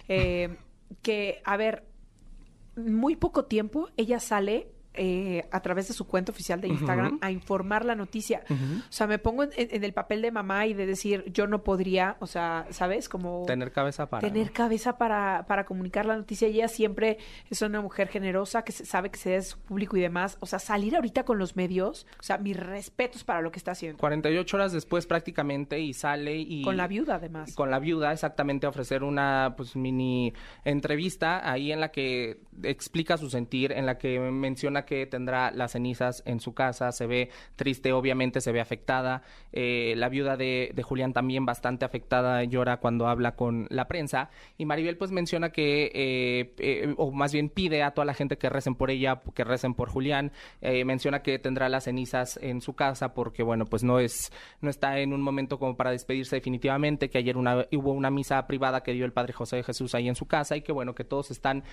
eh, 0.09 0.57
que, 1.03 1.43
a 1.45 1.57
ver, 1.57 1.85
muy 2.77 3.17
poco 3.17 3.47
tiempo 3.47 3.89
ella 3.97 4.21
sale 4.21 4.69
eh, 4.97 5.47
a 5.51 5.61
través 5.61 5.89
de 5.89 5.95
su 5.95 6.07
cuenta 6.07 6.33
oficial 6.33 6.61
de 6.61 6.69
Instagram 6.69 7.19
a 7.21 7.31
informar 7.31 7.85
la 7.85 7.95
noticia. 7.95 8.43
O 8.51 8.93
sea, 8.93 9.07
me 9.07 9.19
pongo 9.19 9.45
en, 9.45 9.51
en 9.57 9.85
el 9.85 9.93
papel 9.93 10.23
de 10.23 10.31
mamá 10.31 10.67
y 10.67 10.75
de 10.75 10.87
decir, 10.87 11.25
yo 11.33 11.47
no 11.47 11.63
podría, 11.63 12.17
o 12.21 12.27
sea, 12.27 12.67
¿sabes? 12.71 13.09
Como... 13.09 13.45
Tener 13.47 13.73
cabeza 13.73 14.09
para... 14.09 14.27
Tener 14.27 14.53
cabeza 14.53 14.99
para, 14.99 15.45
para 15.47 15.65
comunicar 15.65 16.07
la 16.07 16.17
noticia. 16.17 16.49
Ella 16.49 16.69
siempre 16.69 17.19
es 17.51 17.63
una 17.63 17.81
mujer 17.81 18.09
generosa 18.09 18.63
que 18.63 18.73
sabe 18.73 19.11
que 19.11 19.19
se 19.19 19.31
debe 19.31 19.41
a 19.41 19.45
su 19.45 19.59
público 19.59 19.97
y 19.97 20.01
demás. 20.01 20.39
O 20.41 20.47
sea, 20.47 20.59
salir 20.59 20.97
ahorita 20.97 21.25
con 21.25 21.39
los 21.39 21.57
medios, 21.57 22.07
o 22.19 22.23
sea, 22.23 22.39
mis 22.39 22.57
respetos 22.57 23.25
para 23.25 23.41
lo 23.41 23.51
que 23.51 23.59
está 23.59 23.73
haciendo. 23.73 23.99
48 23.99 24.57
horas 24.57 24.73
después 24.73 25.07
prácticamente 25.07 25.81
y 25.81 25.93
sale 25.93 26.37
y... 26.37 26.63
Con 26.63 26.77
la 26.77 26.87
viuda, 26.87 27.17
además. 27.17 27.55
Con 27.55 27.71
la 27.71 27.79
viuda, 27.79 28.13
exactamente, 28.13 28.67
a 28.67 28.71
ofrecer 28.71 29.03
una 29.03 29.55
pues 29.57 29.77
mini 29.77 30.33
entrevista 30.65 31.51
ahí 31.51 31.73
en 31.73 31.81
la 31.81 31.91
que 31.91 32.41
explica 32.63 33.17
su 33.17 33.31
sentir, 33.31 33.73
en 33.73 33.87
la 33.87 33.99
que 33.99 34.19
menciona 34.19 34.85
que 34.87 35.07
tendrá 35.07 35.51
las 35.51 35.73
cenizas 35.73 36.23
en 36.25 36.41
su 36.41 36.55
casa, 36.55 36.93
se 36.93 37.07
ve 37.07 37.31
triste, 37.57 37.93
obviamente 37.93 38.41
se 38.41 38.53
ve 38.53 38.61
afectada. 38.61 39.23
Eh, 39.53 39.95
la 39.97 40.09
viuda 40.09 40.37
de, 40.37 40.73
de 40.75 40.83
Julián 40.83 41.13
también 41.13 41.45
bastante 41.45 41.85
afectada, 41.85 42.43
llora 42.45 42.79
cuando 42.79 43.07
habla 43.07 43.37
con 43.37 43.67
la 43.71 43.89
prensa. 43.89 44.31
Y 44.59 44.65
Maribel 44.65 44.97
pues 44.97 45.11
menciona 45.11 45.51
que, 45.51 45.91
eh, 45.95 46.55
eh, 46.59 46.95
o 46.97 47.11
más 47.13 47.33
bien 47.33 47.49
pide 47.49 47.83
a 47.83 47.93
toda 47.93 48.05
la 48.05 48.15
gente 48.15 48.39
que 48.39 48.49
recen 48.49 48.75
por 48.75 48.91
ella, 48.91 49.23
que 49.35 49.45
recen 49.45 49.75
por 49.75 49.91
Julián. 49.91 50.33
Eh, 50.61 50.85
menciona 50.85 51.23
que 51.23 51.39
tendrá 51.39 51.69
las 51.69 51.85
cenizas 51.85 52.39
en 52.43 52.61
su 52.61 52.75
casa 52.75 53.15
porque, 53.15 53.43
bueno, 53.43 53.65
pues 53.65 53.83
no 53.83 53.99
es, 53.99 54.33
no 54.61 54.71
está 54.71 54.99
en 54.99 55.13
un 55.13 55.23
momento 55.23 55.59
como 55.59 55.77
para 55.77 55.91
despedirse 55.91 56.37
definitivamente, 56.37 57.11
que 57.11 57.19
ayer 57.19 57.37
una, 57.37 57.67
hubo 57.73 57.93
una 57.93 58.11
misa 58.11 58.47
privada 58.47 58.83
que 58.83 58.93
dio 58.93 59.05
el 59.05 59.13
Padre 59.13 59.33
José 59.33 59.57
de 59.57 59.63
Jesús 59.63 59.95
ahí 59.95 60.09
en 60.09 60.17
su 60.17 60.27
casa 60.27 60.57
y 60.57 60.63
que, 60.63 60.73
bueno, 60.73 60.95
que 60.95 61.05
todos 61.05 61.31
están 61.31 61.65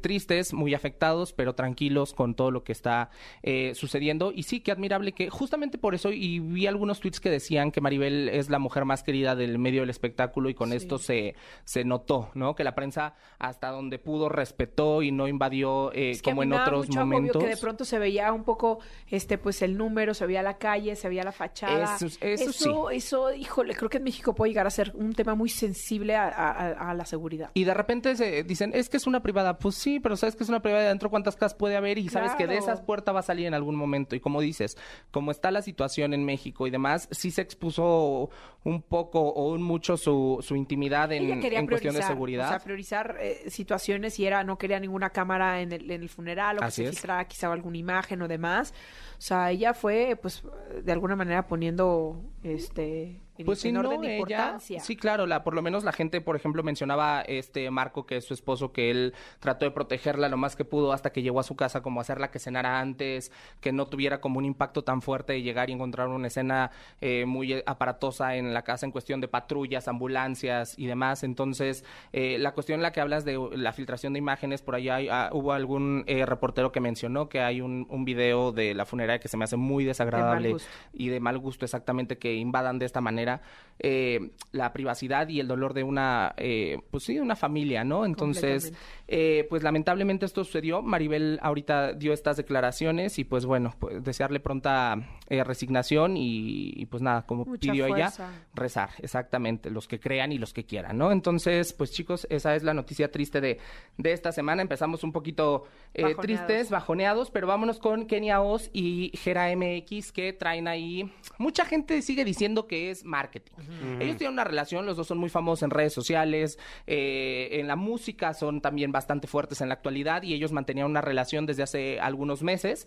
tristes, 0.00 0.52
muy 0.52 0.74
afectados, 0.74 1.32
pero 1.32 1.54
tranquilos 1.54 2.14
con 2.14 2.31
todo 2.34 2.50
lo 2.50 2.64
que 2.64 2.72
está 2.72 3.10
eh, 3.42 3.72
sucediendo. 3.74 4.32
Y 4.34 4.42
sí, 4.44 4.60
qué 4.60 4.72
admirable 4.72 5.12
que 5.12 5.30
justamente 5.30 5.78
por 5.78 5.94
eso, 5.94 6.10
y 6.12 6.38
vi 6.40 6.66
algunos 6.66 7.00
tweets 7.00 7.20
que 7.20 7.30
decían 7.30 7.70
que 7.72 7.80
Maribel 7.80 8.28
es 8.28 8.50
la 8.50 8.58
mujer 8.58 8.84
más 8.84 9.02
querida 9.02 9.34
del 9.36 9.58
medio 9.58 9.80
del 9.80 9.90
espectáculo 9.90 10.48
y 10.48 10.54
con 10.54 10.72
esto 10.72 10.98
se, 10.98 11.34
se 11.64 11.84
notó, 11.84 12.30
¿no? 12.34 12.54
Que 12.54 12.64
la 12.64 12.74
prensa 12.74 13.14
hasta 13.38 13.68
donde 13.70 13.98
pudo 13.98 14.28
respetó 14.28 15.02
y 15.02 15.10
no 15.12 15.28
invadió 15.28 15.92
eh, 15.92 16.10
Es 16.10 16.22
que 16.22 16.30
a 16.30 16.32
como 16.32 16.42
en 16.42 16.52
otros 16.52 16.88
mucho 16.88 17.00
momentos. 17.06 17.42
que 17.42 17.48
de 17.48 17.56
pronto 17.56 17.84
se 17.84 17.98
veía 17.98 18.32
un 18.32 18.44
poco, 18.44 18.78
este, 19.08 19.38
pues 19.38 19.62
el 19.62 19.76
número, 19.76 20.14
se 20.14 20.26
veía 20.26 20.42
la 20.42 20.58
calle, 20.58 20.96
se 20.96 21.08
veía 21.08 21.22
la 21.24 21.32
fachada. 21.32 21.96
Eso- 21.96 22.06
eso 22.20 22.52
sí. 22.52 22.96
eso, 22.96 23.32
híjole, 23.34 23.74
creo 23.74 23.88
que 23.90 23.98
en 23.98 24.04
México 24.04 24.34
puede 24.34 24.50
llegar 24.50 24.66
a 24.66 24.70
ser 24.70 24.92
un 24.94 25.12
tema 25.14 25.34
muy 25.34 25.48
sensible 25.48 26.14
a, 26.16 26.28
a- 26.28 26.90
a 26.90 26.94
la 26.94 27.04
seguridad. 27.04 27.50
Y 27.54 27.64
de 27.64 27.74
repente 27.74 28.16
se 28.16 28.42
dicen, 28.44 28.72
es 28.74 28.88
que 28.88 28.96
es 28.96 29.06
una 29.06 29.22
privada. 29.22 29.58
Pues 29.58 29.74
sí, 29.76 30.00
pero 30.00 30.16
sabes 30.16 30.36
que 30.36 30.44
es 30.44 30.48
una 30.48 30.60
privada 30.62 30.84
adentro, 30.86 31.10
¿cuántas 31.10 31.36
casas 31.36 31.54
puede 31.54 31.76
haber? 31.76 31.98
Y 31.98 32.08
sabes 32.12 32.34
que 32.34 32.46
de 32.46 32.56
esas 32.56 32.80
puertas 32.80 33.14
va 33.14 33.20
a 33.20 33.22
salir 33.22 33.46
en 33.46 33.54
algún 33.54 33.74
momento. 33.74 34.14
Y 34.14 34.20
como 34.20 34.40
dices, 34.40 34.76
como 35.10 35.30
está 35.30 35.50
la 35.50 35.62
situación 35.62 36.14
en 36.14 36.24
México 36.24 36.66
y 36.66 36.70
demás, 36.70 37.08
sí 37.10 37.30
se 37.30 37.42
expuso 37.42 38.30
un 38.64 38.82
poco 38.82 39.20
o 39.20 39.52
un 39.52 39.62
mucho 39.62 39.96
su, 39.96 40.38
su 40.40 40.54
intimidad 40.54 41.10
en, 41.12 41.42
en 41.42 41.66
cuestión 41.66 41.94
de 41.94 42.02
seguridad. 42.02 42.46
O 42.46 42.50
sea, 42.50 42.58
priorizar 42.60 43.16
eh, 43.20 43.50
situaciones 43.50 44.18
y 44.18 44.26
era, 44.26 44.44
no 44.44 44.58
quería 44.58 44.78
ninguna 44.78 45.10
cámara 45.10 45.60
en 45.60 45.72
el, 45.72 45.90
en 45.90 46.02
el 46.02 46.08
funeral 46.08 46.58
o 46.58 46.60
que 46.60 46.70
se 46.70 46.86
filtrara 46.86 47.26
quizá 47.26 47.50
alguna 47.52 47.78
imagen 47.78 48.22
o 48.22 48.28
demás. 48.28 48.74
O 49.18 49.20
sea, 49.20 49.50
ella 49.50 49.74
fue, 49.74 50.18
pues, 50.20 50.42
de 50.82 50.92
alguna 50.92 51.16
manera 51.16 51.46
poniendo, 51.46 52.20
este, 52.42 53.21
Pues 53.44 53.64
en 53.64 53.76
orden 53.76 54.00
no, 54.00 54.06
de 54.06 54.16
ella- 54.16 54.22
importancia. 54.36 54.80
sí, 54.80 54.96
claro, 54.96 55.26
la, 55.26 55.42
por 55.44 55.54
lo 55.54 55.62
menos 55.62 55.84
la 55.84 55.92
gente, 55.92 56.20
por 56.20 56.36
ejemplo, 56.36 56.62
mencionaba 56.62 57.22
este 57.22 57.70
Marco, 57.70 58.06
que 58.06 58.16
es 58.18 58.24
su 58.24 58.34
esposo, 58.34 58.72
que 58.72 58.90
él 58.90 59.14
trató 59.40 59.64
de 59.64 59.70
protegerla 59.70 60.28
lo 60.28 60.36
más 60.36 60.56
que 60.56 60.64
pudo 60.64 60.92
hasta 60.92 61.10
que 61.12 61.22
llegó 61.22 61.40
a 61.40 61.42
su 61.42 61.56
casa, 61.56 61.82
como 61.82 62.00
hacerla 62.00 62.30
que 62.30 62.38
cenara 62.38 62.80
antes, 62.80 63.32
que 63.60 63.72
no 63.72 63.86
tuviera 63.86 64.20
como 64.20 64.38
un 64.38 64.44
impacto 64.44 64.82
tan 64.84 65.02
fuerte 65.02 65.32
de 65.34 65.42
llegar 65.42 65.70
y 65.70 65.72
encontrar 65.72 66.08
una 66.08 66.26
escena 66.28 66.70
eh, 67.00 67.24
muy 67.26 67.62
aparatosa 67.66 68.36
en 68.36 68.52
la 68.54 68.62
casa 68.62 68.86
en 68.86 68.92
cuestión 68.92 69.20
de 69.20 69.28
patrullas, 69.28 69.88
ambulancias 69.88 70.78
y 70.78 70.86
demás. 70.86 71.22
Entonces, 71.24 71.84
eh, 72.12 72.36
la 72.38 72.52
cuestión 72.52 72.78
en 72.78 72.82
la 72.82 72.92
que 72.92 73.00
hablas 73.00 73.24
de 73.24 73.38
la 73.54 73.72
filtración 73.72 74.12
de 74.12 74.18
imágenes, 74.18 74.62
por 74.62 74.74
allá 74.74 74.96
hay- 74.96 75.08
ah, 75.10 75.30
hubo 75.32 75.52
algún 75.52 76.04
eh, 76.06 76.26
reportero 76.26 76.72
que 76.72 76.80
mencionó 76.80 77.28
que 77.28 77.40
hay 77.40 77.60
un, 77.60 77.86
un 77.88 78.04
video 78.04 78.52
de 78.52 78.74
la 78.74 78.84
funeraria 78.84 79.18
que 79.20 79.28
se 79.28 79.36
me 79.36 79.44
hace 79.44 79.56
muy 79.56 79.84
desagradable 79.84 80.56
y 80.92 81.08
de 81.08 81.20
mal 81.20 81.38
gusto 81.38 81.64
exactamente 81.64 82.18
que 82.18 82.34
invadan 82.34 82.78
de 82.78 82.86
esta 82.86 83.00
manera 83.00 83.31
eh, 83.78 84.30
la 84.52 84.72
privacidad 84.72 85.28
y 85.28 85.40
el 85.40 85.48
dolor 85.48 85.74
de 85.74 85.82
una 85.82 86.34
eh, 86.36 86.78
pues 86.90 87.04
sí 87.04 87.18
una 87.18 87.36
familia 87.36 87.84
no 87.84 88.04
entonces. 88.04 88.72
Eh, 89.14 89.46
pues 89.50 89.62
lamentablemente 89.62 90.24
esto 90.24 90.42
sucedió 90.42 90.80
Maribel 90.80 91.38
ahorita 91.42 91.92
dio 91.92 92.14
estas 92.14 92.38
declaraciones 92.38 93.18
y 93.18 93.24
pues 93.24 93.44
bueno 93.44 93.74
pues 93.78 94.02
desearle 94.02 94.40
pronta 94.40 94.96
eh, 95.28 95.44
resignación 95.44 96.16
y, 96.16 96.72
y, 96.74 96.86
pues 96.86 97.02
nada 97.02 97.26
como 97.26 97.44
Mucha 97.44 97.72
pidió 97.72 97.94
ella 97.94 98.10
rezar 98.54 98.88
exactamente 99.02 99.68
los 99.68 99.86
que 99.86 100.00
crean 100.00 100.32
y 100.32 100.38
los 100.38 100.54
que 100.54 100.64
quieran 100.64 100.96
no 100.96 101.12
entonces 101.12 101.74
pues 101.74 101.90
chicos 101.92 102.26
esa 102.30 102.56
es 102.56 102.62
la 102.62 102.72
noticia 102.72 103.12
triste 103.12 103.42
de 103.42 103.58
de 103.98 104.12
esta 104.12 104.32
semana 104.32 104.62
empezamos 104.62 105.04
un 105.04 105.12
poquito 105.12 105.64
eh, 105.92 106.04
Bajoneados. 106.04 106.22
tristes 106.22 106.70
bajoneados, 106.70 107.30
pero 107.30 107.46
vámonos 107.46 107.78
con 107.78 108.06
Kenia 108.06 108.40
Oz 108.40 108.70
y 108.72 109.12
Gera 109.18 109.54
MX 109.54 110.10
que 110.12 110.32
traen 110.32 110.68
ahí. 110.68 111.12
Mucha 111.36 111.66
gente 111.66 112.00
sigue 112.00 112.24
diciendo 112.24 112.66
que 112.66 112.90
es 112.90 113.04
marketing. 113.04 113.52
Ellos 114.00 114.16
tienen 114.16 114.32
una 114.32 114.44
relación, 114.44 114.86
los 114.86 114.96
dos 114.96 115.06
son 115.06 115.18
muy 115.18 115.28
famosos 115.28 115.64
en 115.64 115.70
redes 115.70 115.92
sociales, 115.92 116.58
en 116.86 117.66
la 117.66 117.76
música 117.76 118.32
son 118.32 118.62
también 118.62 118.90
bastante 118.90 119.01
fuertes 119.26 119.60
en 119.60 119.68
la 119.68 119.74
actualidad 119.74 120.22
y 120.22 120.34
ellos 120.34 120.52
mantenían 120.52 120.86
una 120.86 121.00
relación 121.00 121.46
desde 121.46 121.62
hace 121.62 122.00
algunos 122.00 122.42
meses. 122.42 122.86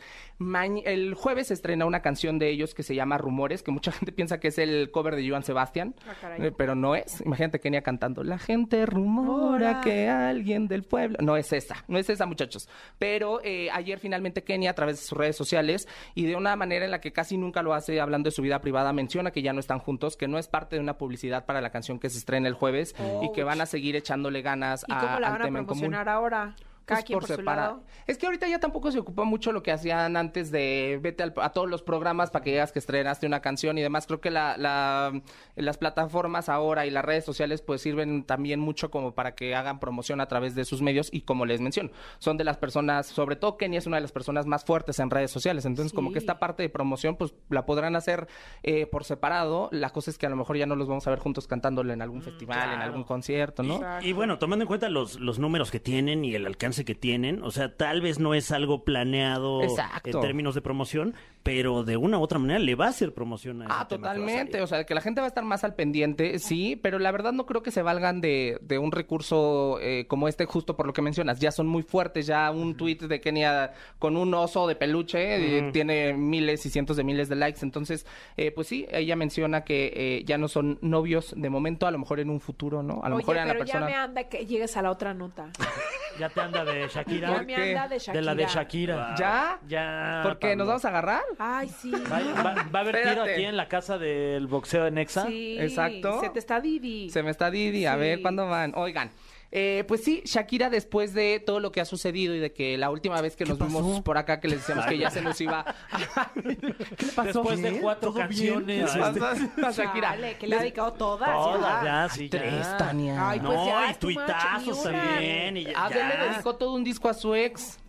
El 0.86 1.13
jueves 1.13 1.47
se 1.47 1.54
estrena 1.54 1.86
una 1.86 2.01
canción 2.01 2.39
de 2.39 2.49
ellos 2.49 2.73
que 2.73 2.84
se 2.84 2.95
llama 2.95 3.17
Rumores, 3.17 3.63
que 3.63 3.71
mucha 3.71 3.91
gente 3.91 4.12
piensa 4.12 4.39
que 4.39 4.49
es 4.49 4.58
el 4.58 4.91
cover 4.91 5.15
de 5.15 5.30
Joan 5.30 5.43
Sebastián, 5.43 5.95
Ah, 6.08 6.36
eh, 6.38 6.51
pero 6.56 6.75
no 6.75 6.95
es. 6.95 7.21
Imagínate 7.21 7.60
Kenia 7.60 7.82
cantando, 7.82 8.23
la 8.23 8.38
gente 8.38 8.86
rumora 8.86 9.69
Ora. 9.71 9.82
que 9.82 10.08
alguien 10.10 10.67
del 10.67 10.84
pueblo. 10.84 11.17
No 11.21 11.38
es 11.38 11.51
esa, 11.54 11.84
no 11.88 11.97
es 11.97 12.10
esa, 12.10 12.25
muchachos. 12.25 12.69
Pero 12.99 13.41
eh, 13.43 13.69
ayer 13.71 13.99
finalmente 13.99 14.43
Kenia, 14.43 14.71
a 14.71 14.73
través 14.73 14.97
de 14.97 15.01
sus 15.06 15.17
redes 15.17 15.36
sociales 15.36 15.88
y 16.13 16.25
de 16.25 16.36
una 16.36 16.56
manera 16.56 16.86
en 16.86 16.91
la 16.91 17.01
que 17.01 17.12
casi 17.12 17.38
nunca 17.38 17.62
lo 17.62 17.73
hace, 17.73 17.99
hablando 17.99 18.28
de 18.28 18.32
su 18.32 18.41
vida 18.41 18.60
privada, 18.62 18.93
menciona 18.93 19.32
que 19.32 19.41
ya 19.41 19.54
no 19.54 19.60
están 19.60 19.80
juntos, 19.80 20.17
que 20.17 20.28
no 20.28 20.38
es 20.38 20.47
parte 20.47 20.75
de 20.75 20.82
una 20.82 20.97
publicidad 20.97 21.45
para 21.45 21.62
la 21.62 21.69
canción 21.69 21.99
que 21.99 22.10
se 22.10 22.17
estrena 22.17 22.47
el 22.47 22.54
jueves 22.54 22.95
y 23.21 23.32
que 23.32 23.43
van 23.43 23.62
a 23.62 23.65
seguir 23.65 23.95
echándole 23.95 24.41
ganas 24.41 24.86
¿Y 24.88 24.93
a, 24.93 24.99
cómo 24.99 25.19
la 25.19 25.28
al 25.28 25.34
van 25.34 25.41
a 25.41 25.45
tema 25.45 25.60
en 25.60 25.65
común. 25.65 25.82
Ahora? 26.13 26.56
Cada 26.86 27.00
Pues 27.00 27.06
quien 27.06 27.19
por, 27.19 27.28
su 27.28 27.41
lado. 27.41 27.84
Es 28.06 28.17
que 28.19 28.28
ahorita 28.28 28.48
ya 28.48 28.60
tampoco 28.60 28.91
se 28.91 29.00
ocupa 29.00 29.24
mucho 29.24 29.52
lo 29.52 29.63
que 29.63 29.71
hacían 29.71 30.15
antes 30.17 30.52
de 30.52 31.00
vete 31.02 31.24
al- 31.24 31.34
a 31.38 31.50
todos 31.50 31.67
los 31.67 31.82
programas 31.82 32.30
para 32.30 32.43
que 32.43 32.52
digas 32.52 32.71
que 32.71 32.78
estrenaste 32.78 33.26
una 33.26 33.39
canción 33.41 33.78
y 33.78 33.82
demás. 33.82 34.06
Creo 34.06 34.21
que 34.21 34.30
la, 34.30 34.56
la- 34.58 35.12
las 35.56 35.78
plataformas 35.80 36.48
ahora 36.48 36.86
y 36.86 36.91
las 36.91 37.04
redes 37.04 37.26
sociales 37.26 37.63
pues 37.63 37.82
sirven 37.82 38.24
también 38.24 38.60
mucho 38.60 38.91
como 38.91 39.15
para 39.15 39.34
que 39.34 39.56
hagan 39.56 39.80
promoción 39.80 40.21
a 40.21 40.28
través 40.28 40.54
de 40.54 40.63
sus 40.63 40.82
medios 40.84 41.10
y 41.12 41.21
como 41.21 41.45
les 41.48 41.60
menciono, 41.60 41.89
son 42.19 42.38
de 42.38 42.43
las 42.43 42.58
personas, 42.58 43.08
sobre 43.08 43.36
todo 43.36 43.58
Kenia 43.58 43.80
es 43.80 43.88
una 43.88 43.98
de 43.98 44.02
las 44.02 44.12
personas 44.12 44.45
más 44.45 44.63
fuertes 44.63 45.00
en 45.00 45.10
redes 45.10 45.32
sociales. 45.32 45.65
Entonces 45.65 45.91
como 45.91 46.12
que 46.12 46.19
esta 46.19 46.38
parte 46.38 46.62
de 46.62 46.69
promoción 46.69 47.15
pues 47.15 47.34
la 47.50 47.65
podrán 47.65 47.95
hacer 47.95 48.28
eh, 48.62 48.86
por 48.86 49.06
separado. 49.06 49.69
La 49.71 49.89
cosa 49.89 50.12
es 50.12 50.19
que 50.19 50.28
a 50.28 50.30
lo 50.30 50.36
mejor 50.36 50.58
ya 50.58 50.67
no 50.67 50.76
los 50.76 50.88
vamos 50.88 51.08
a 51.08 51.10
ver 51.10 51.17
juntos 51.19 51.48
cantándole 51.48 51.93
en 51.93 52.02
algún 52.04 52.21
festival, 52.21 52.74
en 52.74 52.82
algún 52.82 53.04
concierto, 53.04 53.63
¿no? 53.63 53.80
Y 54.02 54.13
bueno, 54.13 54.38
tomando 54.38 54.63
en 54.63 54.67
cuenta 54.67 54.88
los, 54.89 55.19
los 55.19 55.39
números 55.39 55.71
que 55.71 55.80
tienen 55.80 56.24
y 56.24 56.36
el 56.36 56.45
alcance 56.45 56.75
que 56.84 56.96
tienen, 56.96 57.42
o 57.44 57.52
sea, 57.52 57.76
tal 57.78 58.02
vez 58.02 58.20
no 58.20 58.34
es 58.34 58.52
algo 58.52 58.84
planeado 58.84 59.62
Exacto. 59.64 60.10
en 60.10 60.22
términos 60.22 60.56
de 60.56 60.62
promoción, 60.62 61.14
pero 61.46 61.84
de 61.84 61.96
una 61.96 62.18
u 62.18 62.24
otra 62.24 62.40
manera 62.40 62.58
le 62.58 62.74
va 62.74 62.88
a 62.88 62.90
hacer 62.90 63.14
promoción 63.14 63.62
a 63.62 63.68
Ah, 63.70 63.88
totalmente. 63.88 64.64
O 64.64 64.68
sea, 64.68 64.84
que 64.84 64.96
la 64.96 65.02
gente 65.02 65.22
va 65.22 65.26
a 65.26 65.28
estar 65.28 65.44
más 65.44 65.64
al 65.64 65.76
pendiente, 65.76 66.40
sí, 66.40 66.76
pero 66.76 66.98
la 66.98 67.12
verdad 67.12 67.34
no 67.34 67.46
creo 67.46 67.62
que 67.62 67.70
se 67.70 67.84
valgan 67.84 68.20
de, 68.20 68.58
de 68.64 68.80
un 68.80 68.92
recurso 68.92 69.78
eh, 69.80 70.08
como 70.08 70.28
este, 70.28 70.46
justo 70.46 70.76
por 70.76 70.88
lo 70.88 70.94
que 70.94 71.04
mencionas. 71.04 71.40
Ya 71.40 71.52
son 71.52 71.68
muy 71.68 71.84
fuertes, 71.84 72.26
ya 72.26 72.50
un 72.50 72.76
tweet 72.76 72.98
de 72.98 73.22
Kenia 73.22 73.74
con 74.00 74.18
un 74.18 74.34
oso 74.34 74.66
de 74.66 74.76
peluche 74.76 75.60
eh, 75.60 75.70
tiene 75.72 76.14
miles 76.14 76.66
y 76.66 76.72
cientos 76.72 76.98
de 76.98 77.04
miles 77.04 77.30
de 77.30 77.36
likes. 77.36 77.60
Entonces, 77.62 78.08
eh, 78.38 78.50
pues 78.50 78.66
sí, 78.66 78.88
ella 78.90 79.16
menciona 79.16 79.64
que 79.64 79.94
eh, 79.96 80.24
ya 80.26 80.40
no 80.40 80.48
son 80.48 80.80
novios 80.82 81.36
de 81.38 81.52
momento, 81.52 81.86
a 81.86 81.92
lo 81.92 82.00
mejor 82.00 82.20
en 82.22 82.32
un 82.32 82.40
futuro, 82.40 82.82
¿no? 82.82 83.02
A 83.04 83.10
lo 83.10 83.18
Oye, 83.18 83.24
mejor 83.24 83.36
eran 83.36 83.50
la 83.50 83.54
pero 83.54 83.66
persona. 83.66 83.88
ya 83.88 83.96
me 83.96 83.96
anda 83.96 84.24
que 84.30 84.48
llegues 84.48 84.76
a 84.78 84.82
la 84.82 84.90
otra 84.90 85.14
nota. 85.14 85.52
Ya 86.18 86.30
te 86.30 86.40
anda 86.40 86.64
de 86.64 86.88
Shakira. 86.88 87.28
Ya 87.28 87.36
¿Por 87.36 87.46
me 87.46 87.56
anda 87.56 87.88
de 87.90 88.00
Shakira. 88.00 88.14
De 88.14 88.22
la 88.22 88.36
de 88.36 88.46
Shakira. 88.46 89.16
¿Ya? 89.20 89.60
Ya. 89.68 90.22
Porque 90.24 90.56
nos 90.56 90.66
vamos 90.66 90.86
a 90.86 90.88
agarrar. 90.88 91.24
Ay, 91.39 91.69
sí. 91.82 91.91
Va, 91.91 92.19
va- 92.43 92.54
va 92.74 92.80
a 92.80 92.82
haber 92.82 92.95
tiro 92.95 93.10
Espérate. 93.10 93.34
aquí 93.34 93.43
en 93.45 93.58
la 93.58 93.67
casa 93.67 93.98
del 93.98 94.48
boxeo 94.48 94.84
de 94.86 94.91
Nexa. 94.91 95.26
Sí, 95.28 95.58
Exacto. 95.60 96.19
Se 96.21 96.30
te 96.30 96.39
está 96.39 96.60
Didi. 96.62 97.10
Se 97.10 97.24
me 97.24 97.32
está 97.32 97.50
Didi, 97.52 97.86
a 97.86 97.95
ver 97.95 98.21
cuándo 98.21 98.48
van. 98.48 98.74
Oigan, 98.76 99.12
eh, 99.52 99.86
pues 99.88 100.04
sí, 100.04 100.21
Shakira, 100.26 100.69
después 100.69 101.13
de 101.13 101.39
todo 101.39 101.60
lo 101.62 101.71
que 101.71 101.80
ha 101.80 101.86
sucedido 101.86 102.36
y 102.36 102.39
de 102.39 102.52
que 102.52 102.78
la 102.78 102.89
última 102.89 103.21
vez 103.21 103.36
que 103.38 103.45
nos 103.45 103.58
vimos 103.58 104.02
por 104.02 104.17
acá, 104.17 104.39
que 104.41 104.48
les 104.50 104.60
decíamos 104.60 104.86
que 104.86 104.98
ya 104.98 105.10
se 105.10 105.21
nos 105.21 105.39
iba. 105.39 105.63
¿Qué 106.34 107.06
le 107.06 107.12
pasó? 107.13 107.24
Después 107.41 107.62
de 107.62 107.80
cuatro 107.80 108.12
¿Todo 108.12 108.28
bien? 108.28 108.54
canciones. 108.65 108.91
Ah, 108.95 109.12
este, 109.56 109.65
A 109.65 109.71
Shakira. 109.71 110.10
Chale, 110.12 110.38
que 110.38 110.48
le 110.48 110.56
ha 110.56 110.60
dedicado 110.60 110.93
todas. 110.93 111.30
Todas, 111.30 111.84
ya. 111.84 112.08
ya, 112.08 112.10
sí, 112.10 112.30
ya. 112.30 112.39
Tres, 112.39 112.78
Tania. 112.78 113.30
Ay, 113.30 113.39
pues 113.39 113.54
no, 113.54 113.65
ya, 113.65 113.88
y 113.88 113.91
es 113.91 114.00
too 114.00 114.08
much, 114.08 114.15
tuitazos 114.17 114.86
una. 114.86 114.91
también. 114.91 115.58
Y 115.58 115.63
ya, 115.65 115.86
Adele 115.86 116.00
ya. 116.02 116.24
le 116.24 116.30
dedicó 116.32 116.56
todo 116.56 116.74
un 116.74 116.84
disco 116.84 117.08
a 117.08 117.13
su 117.13 117.34
ex. 117.36 117.80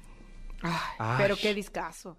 Ay, 0.98 1.14
pero 1.18 1.36
qué 1.36 1.54
discazo. 1.54 2.16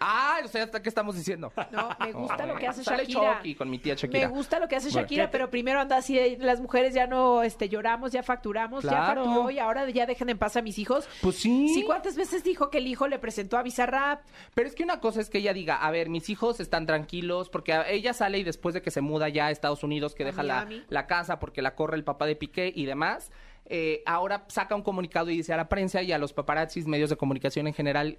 Ah, 0.00 0.38
o 0.44 0.48
sea, 0.48 0.64
¿hasta 0.64 0.82
qué 0.82 0.88
estamos 0.88 1.16
diciendo? 1.16 1.52
No, 1.70 1.90
me 2.00 2.12
gusta 2.12 2.46
lo 2.46 2.56
que 2.56 2.66
hace 2.66 2.84
Sale 2.84 3.04
Shakira. 3.04 3.36
Chucky 3.38 3.54
con 3.54 3.70
mi 3.70 3.78
tía 3.78 3.94
Shakira. 3.94 4.28
Me 4.28 4.34
gusta 4.34 4.58
lo 4.58 4.68
que 4.68 4.76
hace 4.76 4.90
Shakira, 4.90 5.30
pero 5.30 5.50
primero 5.50 5.80
anda 5.80 5.96
así, 5.96 6.14
de, 6.16 6.36
las 6.38 6.60
mujeres 6.60 6.94
ya 6.94 7.06
no 7.06 7.42
este, 7.42 7.68
lloramos, 7.68 8.12
ya 8.12 8.22
facturamos, 8.22 8.84
ya 8.84 8.90
facturó 9.06 9.50
y 9.50 9.58
ahora 9.58 9.88
ya 9.90 10.06
dejen 10.06 10.28
en 10.30 10.38
paz 10.38 10.56
a 10.56 10.62
mis 10.62 10.78
hijos. 10.78 11.08
Pues 11.20 11.36
sí. 11.36 11.68
Sí, 11.74 11.82
¿cuántas 11.84 12.16
veces 12.16 12.44
dijo 12.44 12.70
que 12.70 12.78
el 12.78 12.86
hijo 12.86 13.08
le 13.08 13.18
presentó 13.18 13.56
a 13.58 13.62
Bizarrap? 13.62 14.22
Pero 14.54 14.68
es 14.68 14.74
que 14.74 14.82
una 14.82 15.00
cosa 15.00 15.20
es 15.20 15.30
que 15.30 15.38
ella 15.38 15.52
diga, 15.52 15.76
a 15.76 15.90
ver, 15.90 16.08
mis 16.08 16.28
hijos 16.30 16.60
están 16.60 16.86
tranquilos, 16.86 17.48
porque 17.48 17.72
a- 17.72 17.88
ella 17.88 18.12
sale 18.12 18.38
y 18.38 18.44
después 18.44 18.74
de 18.74 18.82
que 18.82 18.90
se 18.90 19.00
muda 19.00 19.28
ya 19.28 19.46
a 19.46 19.50
Estados 19.50 19.82
Unidos, 19.82 20.14
que 20.14 20.22
A 20.24 20.26
deja 20.26 20.42
la, 20.42 20.54
Miami. 20.64 20.84
la 20.88 21.06
casa 21.06 21.38
porque 21.38 21.62
la 21.62 21.74
corre 21.74 21.96
el 21.96 22.04
papá 22.04 22.26
de 22.26 22.36
Piqué 22.36 22.72
y 22.74 22.84
demás, 22.86 23.30
eh, 23.66 24.02
ahora 24.06 24.44
saca 24.48 24.74
un 24.74 24.82
comunicado 24.82 25.30
y 25.30 25.36
dice 25.36 25.52
a 25.52 25.56
la 25.56 25.68
prensa 25.68 26.02
y 26.02 26.12
a 26.12 26.18
los 26.18 26.32
paparazzis, 26.32 26.86
medios 26.86 27.10
de 27.10 27.16
comunicación 27.16 27.66
en 27.66 27.74
general, 27.74 28.18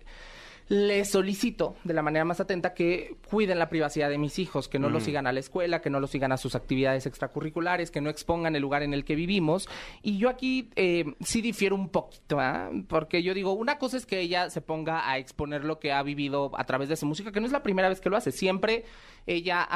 les 0.74 1.12
solicito 1.12 1.76
de 1.84 1.94
la 1.94 2.02
manera 2.02 2.26
más 2.26 2.40
atenta 2.40 2.74
que 2.74 3.16
cuiden 3.30 3.60
la 3.60 3.70
privacidad 3.70 4.10
de 4.10 4.18
mis 4.18 4.40
hijos, 4.40 4.68
que 4.68 4.80
no 4.80 4.90
los 4.90 5.04
sigan 5.04 5.28
a 5.28 5.32
la 5.32 5.40
escuela, 5.40 5.82
que 5.82 5.92
no 5.92 6.00
los 6.00 6.10
sigan 6.10 6.32
a 6.32 6.38
sus 6.38 6.56
actividades 6.56 7.06
extracurriculares, 7.06 7.92
que 7.92 8.02
no 8.02 8.10
expongan 8.10 8.56
el 8.56 8.64
lugar 8.64 8.82
en 8.82 8.94
el 8.96 9.06
que 9.06 9.14
vivimos. 9.14 9.70
Y 10.02 10.18
yo 10.18 10.30
aquí 10.30 10.72
eh, 10.76 11.06
sí 11.22 11.42
difiero 11.42 11.76
un 11.76 11.90
poquito, 11.90 12.40
¿ah? 12.40 12.72
porque 12.88 13.22
yo 13.22 13.36
digo, 13.36 13.54
una 13.54 13.78
cosa 13.78 13.98
es 13.98 14.08
que 14.08 14.20
ella 14.20 14.50
se 14.50 14.62
ponga 14.62 15.08
a 15.08 15.20
exponer 15.20 15.64
lo 15.64 15.80
que 15.80 15.92
ha 15.92 16.02
vivido 16.02 16.52
a 16.56 16.64
través 16.64 16.90
de 16.90 16.96
su 16.96 17.06
música, 17.06 17.32
que 17.32 17.40
no 17.40 17.46
es 17.46 17.52
la 17.52 17.62
primera 17.62 17.88
vez 17.88 18.02
que 18.02 18.10
lo 18.10 18.18
hace, 18.18 18.32
siempre 18.32 18.84
ella, 19.28 19.68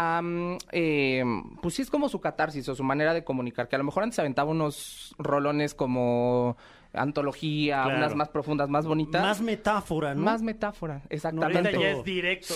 eh, 0.71 1.23
pues 1.61 1.75
sí 1.75 1.83
es 1.83 1.91
como 1.91 2.09
su 2.09 2.19
catarsis 2.19 2.67
o 2.69 2.75
su 2.75 2.83
manera 2.83 3.13
de 3.13 3.23
comunicar, 3.23 3.67
que 3.67 3.75
a 3.75 3.79
lo 3.79 3.85
mejor 3.85 4.01
antes 4.01 4.17
aventaba 4.17 4.49
unos 4.49 5.13
rolones 5.19 5.75
como 5.75 6.57
antología, 6.97 7.83
Claro. 7.83 7.97
unas 7.97 8.15
más 8.15 8.29
profundas, 8.29 8.69
más 8.69 8.85
bonitas. 8.85 9.21
Más 9.21 9.41
metáfora, 9.41 10.13
¿no? 10.15 10.21
Más 10.21 10.41
metáfora, 10.41 11.01
exactamente. 11.09 11.79
ya 11.79 11.89
es 11.91 12.03
directo. 12.03 12.53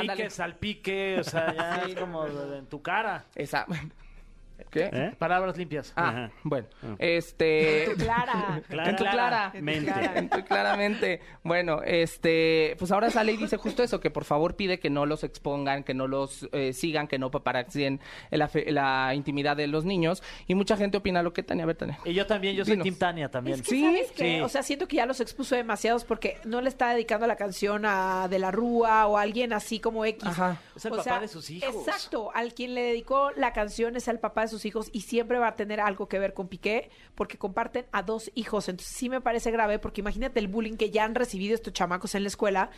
Pique, 0.00 0.30
salpique, 0.30 1.18
o 1.20 1.24
sea, 1.24 1.54
ya 1.54 1.82
es 1.88 1.94
como 1.96 2.26
en 2.26 2.66
tu 2.66 2.80
cara. 2.82 3.24
Esa. 3.34 3.66
¿Qué? 4.72 4.88
¿Eh? 4.92 5.14
Palabras 5.18 5.56
limpias. 5.58 5.92
Ah, 5.96 6.08
Ajá. 6.08 6.30
bueno. 6.44 6.66
Este. 6.98 7.84
Tu 7.94 7.96
Clara. 8.04 8.62
Clara. 8.68 8.90
En 8.90 8.96
tu 8.96 9.04
clara. 9.04 9.52
Mente. 9.60 9.92
En 10.16 10.28
tu 10.30 10.44
claramente. 10.44 11.20
Bueno, 11.44 11.82
este, 11.84 12.74
pues 12.78 12.90
ahora 12.90 13.10
sale 13.10 13.32
y 13.32 13.36
dice 13.36 13.56
justo 13.58 13.82
eso, 13.82 14.00
que 14.00 14.10
por 14.10 14.24
favor 14.24 14.56
pide 14.56 14.80
que 14.80 14.88
no 14.90 15.04
los 15.06 15.24
expongan, 15.24 15.84
que 15.84 15.92
no 15.94 16.08
los 16.08 16.48
eh, 16.52 16.72
sigan, 16.72 17.06
que 17.06 17.18
no 17.18 17.30
paparazzien 17.30 18.00
la, 18.30 18.50
la 18.66 19.14
intimidad 19.14 19.56
de 19.56 19.66
los 19.66 19.84
niños. 19.84 20.22
Y 20.46 20.54
mucha 20.54 20.76
gente 20.76 20.96
opina 20.96 21.22
lo 21.22 21.32
que 21.34 21.42
Tania, 21.42 21.64
a 21.64 21.66
ver, 21.66 21.76
Tania. 21.76 21.98
Y 22.04 22.14
yo 22.14 22.26
también, 22.26 22.56
yo 22.56 22.64
soy 22.64 22.72
Dinos. 22.72 22.84
Team 22.84 22.96
Tania 22.96 23.30
también. 23.30 23.60
Es 23.60 23.62
que, 23.62 23.70
Sí, 23.70 23.82
¿sabes 23.84 24.12
qué? 24.12 24.36
sí. 24.36 24.40
O 24.40 24.48
sea, 24.48 24.62
siento 24.62 24.88
que 24.88 24.96
ya 24.96 25.04
los 25.06 25.20
expuso 25.20 25.54
demasiados 25.54 26.04
porque 26.04 26.38
no 26.44 26.60
le 26.62 26.68
está 26.70 26.90
dedicando 26.94 27.26
la 27.26 27.36
canción 27.36 27.84
a 27.84 28.26
De 28.28 28.38
la 28.38 28.50
Rúa 28.50 29.06
o 29.06 29.18
a 29.18 29.22
alguien 29.22 29.52
así 29.52 29.80
como 29.80 30.04
X. 30.06 30.24
Ajá. 30.26 30.60
Es 30.74 30.84
el 30.86 30.92
O 30.92 30.96
papá 30.96 31.04
sea, 31.04 31.20
de 31.20 31.28
sus 31.28 31.50
hijos. 31.50 31.74
Exacto. 31.86 32.30
Al 32.34 32.54
quien 32.54 32.74
le 32.74 32.82
dedicó 32.82 33.30
la 33.36 33.52
canción 33.52 33.96
es 33.96 34.08
al 34.08 34.18
papá 34.18 34.42
de 34.42 34.48
sus 34.48 34.61
hijos 34.64 34.90
y 34.92 35.02
siempre 35.02 35.38
va 35.38 35.48
a 35.48 35.56
tener 35.56 35.80
algo 35.80 36.08
que 36.08 36.18
ver 36.18 36.34
con 36.34 36.48
Piqué 36.48 36.90
porque 37.14 37.38
comparten 37.38 37.86
a 37.92 38.02
dos 38.02 38.30
hijos. 38.34 38.68
Entonces 38.68 38.94
sí 38.94 39.08
me 39.08 39.20
parece 39.20 39.50
grave 39.50 39.78
porque 39.78 40.00
imagínate 40.00 40.40
el 40.40 40.48
bullying 40.48 40.76
que 40.76 40.90
ya 40.90 41.04
han 41.04 41.14
recibido 41.14 41.54
estos 41.54 41.72
chamacos 41.72 42.14
en 42.14 42.22
la 42.22 42.28
escuela 42.28 42.70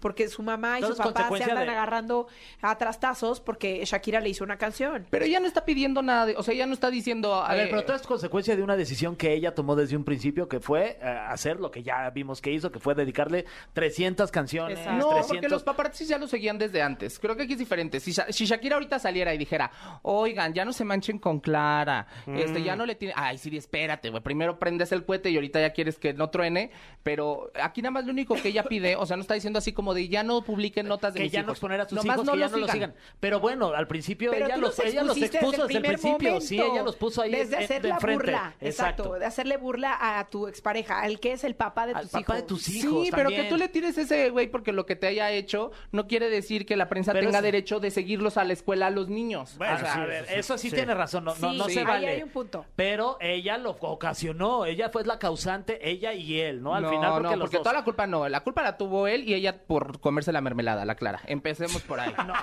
porque 0.00 0.28
su 0.28 0.42
mamá 0.42 0.78
y 0.78 0.82
Todo 0.82 0.92
su 0.94 1.02
papá 1.02 1.28
se 1.36 1.44
andan 1.44 1.66
de- 1.66 1.70
agarrando 1.72 2.26
a 2.62 2.76
trastazos 2.78 3.40
porque 3.40 3.84
Shakira 3.84 4.20
le 4.20 4.30
hizo 4.30 4.44
una 4.44 4.56
canción. 4.58 5.06
Pero 5.10 5.24
ella 5.24 5.40
no 5.40 5.46
está 5.46 5.64
pidiendo 5.64 6.02
nada, 6.02 6.26
de- 6.26 6.36
o 6.36 6.42
sea, 6.42 6.54
ella 6.54 6.66
no 6.66 6.72
está 6.74 6.90
diciendo. 6.90 7.34
A 7.34 7.54
ver, 7.54 7.66
eh, 7.66 7.70
pero 7.70 7.84
todo 7.84 7.96
es 7.96 8.02
consecuencia 8.02 8.56
de 8.56 8.62
una 8.62 8.76
decisión 8.76 9.16
que 9.16 9.32
ella 9.32 9.54
tomó 9.54 9.76
desde 9.76 9.96
un 9.96 10.04
principio, 10.04 10.48
que 10.48 10.60
fue 10.60 10.98
eh, 11.00 11.04
hacer 11.28 11.60
lo 11.60 11.70
que 11.70 11.82
ya 11.82 12.08
vimos 12.10 12.40
que 12.40 12.50
hizo, 12.52 12.72
que 12.72 12.80
fue 12.80 12.94
dedicarle 12.94 13.44
300 13.74 14.30
canciones, 14.30 14.78
Exacto. 14.78 14.98
No, 14.98 15.08
300... 15.10 15.28
porque 15.28 15.48
los 15.48 15.62
paparazzis 15.62 16.08
ya 16.08 16.18
lo 16.18 16.26
seguían 16.26 16.58
desde 16.58 16.82
antes. 16.82 17.18
Creo 17.18 17.36
que 17.36 17.44
aquí 17.44 17.52
es 17.52 17.58
diferente. 17.58 18.00
Si, 18.00 18.12
Sha- 18.12 18.26
si 18.32 18.46
Shakira 18.46 18.76
ahorita 18.76 18.98
saliera 18.98 19.34
y 19.34 19.38
dijera, 19.38 19.70
oigan, 20.02 20.52
ya 20.54 20.64
no 20.64 20.72
se 20.72 20.84
manchen 20.84 21.18
con 21.18 21.40
Clara, 21.40 22.06
este, 22.26 22.62
ya 22.62 22.76
no 22.76 22.86
le 22.86 22.94
tiene... 22.94 23.14
Ay, 23.16 23.38
sí, 23.38 23.54
espérate, 23.56 24.10
güey. 24.10 24.22
Primero 24.22 24.58
prendes 24.58 24.92
el 24.92 25.04
cohete 25.04 25.30
y 25.30 25.36
ahorita 25.36 25.60
ya 25.60 25.70
quieres 25.72 25.98
que 25.98 26.12
no 26.14 26.30
truene. 26.30 26.70
Pero 27.02 27.50
aquí 27.60 27.82
nada 27.82 27.92
más 27.92 28.04
lo 28.04 28.12
único 28.12 28.34
que 28.34 28.48
ella 28.48 28.64
pide, 28.64 28.96
o 28.96 29.06
sea, 29.06 29.16
no 29.16 29.22
está 29.22 29.34
diciendo 29.34 29.58
así 29.58 29.72
como 29.72 29.89
de 29.94 30.08
ya 30.08 30.22
no 30.22 30.42
publiquen 30.42 30.86
notas 30.88 31.14
de 31.14 31.18
que 31.18 31.24
mis 31.24 31.32
ya 31.32 31.42
no 31.42 31.52
exponer 31.52 31.80
a 31.80 31.84
sus 31.88 31.96
Nomás 31.96 32.16
hijos, 32.16 32.26
no 32.26 32.32
que 32.32 32.38
ya 32.38 32.44
los 32.46 32.52
no 32.52 32.58
los 32.58 32.70
sigan. 32.70 32.94
Pero 33.20 33.40
bueno, 33.40 33.68
al 33.74 33.86
principio 33.86 34.30
Pero 34.32 34.46
ella 34.46 34.54
tú 34.56 34.60
los, 34.62 34.78
los 34.78 34.86
ella 34.86 35.02
los 35.02 35.16
expusiste 35.16 35.38
expuso 35.38 35.66
desde 35.66 35.78
el 35.78 35.84
principio. 35.84 36.40
Sí, 36.40 36.60
ella 36.60 36.82
los 36.82 36.96
puso 36.96 37.22
ahí 37.22 37.30
Desde 37.32 37.56
en- 37.56 37.64
hacer 37.64 37.84
la 37.84 37.94
enfrente. 37.94 38.24
burla. 38.24 38.54
Exacto. 38.60 39.12
De 39.14 39.24
hacerle 39.26 39.56
burla 39.56 39.96
a 40.18 40.26
tu 40.28 40.46
expareja, 40.48 41.00
al 41.00 41.20
que 41.20 41.32
es 41.32 41.44
el 41.44 41.54
papá 41.54 41.86
de 41.86 41.92
Al 41.94 42.02
tus 42.02 42.10
papá 42.12 42.20
hijos. 42.20 42.36
de 42.36 42.42
tus 42.42 42.62
Sí, 42.62 42.78
hijos 42.80 43.08
pero 43.12 43.30
que 43.30 43.44
tú 43.44 43.56
le 43.56 43.68
tires 43.68 43.96
ese 43.98 44.30
güey 44.30 44.48
porque 44.48 44.72
lo 44.72 44.86
que 44.86 44.96
te 44.96 45.06
haya 45.06 45.30
hecho 45.30 45.70
no 45.92 46.06
quiere 46.06 46.28
decir 46.30 46.66
que 46.66 46.76
la 46.76 46.88
prensa 46.88 47.12
Pero 47.12 47.26
tenga 47.26 47.38
es- 47.38 47.44
derecho 47.44 47.80
de 47.80 47.90
seguirlos 47.90 48.36
a 48.36 48.44
la 48.44 48.52
escuela 48.52 48.86
a 48.86 48.90
los 48.90 49.08
niños. 49.08 49.56
Bueno, 49.58 49.74
o 49.74 49.78
sea, 49.78 49.92
sí, 49.94 50.00
a 50.00 50.04
ver, 50.06 50.26
eso 50.30 50.56
sí, 50.56 50.62
sí, 50.62 50.70
sí. 50.70 50.76
tiene 50.76 50.94
razón, 50.94 51.24
no, 51.24 51.34
no, 51.36 51.50
Sí, 51.52 51.58
no 51.58 51.64
sí, 51.66 51.72
se 51.74 51.80
ahí 51.80 51.86
vale. 51.86 52.08
hay 52.08 52.22
un 52.22 52.28
punto. 52.30 52.64
Pero 52.76 53.16
ella 53.20 53.58
lo 53.58 53.70
ocasionó, 53.70 54.64
ella 54.64 54.90
fue 54.90 55.04
la 55.04 55.18
causante, 55.18 55.88
ella 55.88 56.12
y 56.12 56.40
él, 56.40 56.62
¿no? 56.62 56.74
Al 56.74 56.88
final, 56.88 57.22
porque 57.22 57.36
porque 57.38 57.58
toda 57.58 57.72
la 57.72 57.84
culpa 57.84 58.06
no, 58.06 58.28
la 58.28 58.40
culpa 58.40 58.62
la 58.62 58.76
tuvo 58.76 59.06
él 59.06 59.28
y 59.28 59.34
ella 59.34 59.56
por 59.66 59.79
comerse 60.00 60.32
la 60.32 60.40
mermelada, 60.40 60.84
la 60.84 60.94
clara. 60.94 61.20
Empecemos 61.26 61.82
por 61.82 62.00
ahí. 62.00 62.12
No, 62.26 62.34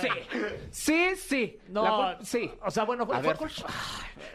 sí, 0.00 0.08
sí, 0.70 1.16
sí. 1.16 1.58
No, 1.68 1.82
La 1.84 1.90
cul- 2.18 2.22
sí. 2.24 2.50
O 2.64 2.70
sea, 2.70 2.84
bueno, 2.84 3.06
fue, 3.06 3.16
A 3.16 3.20
fue 3.20 3.28
ver. 3.28 3.36
cul- 3.38 3.64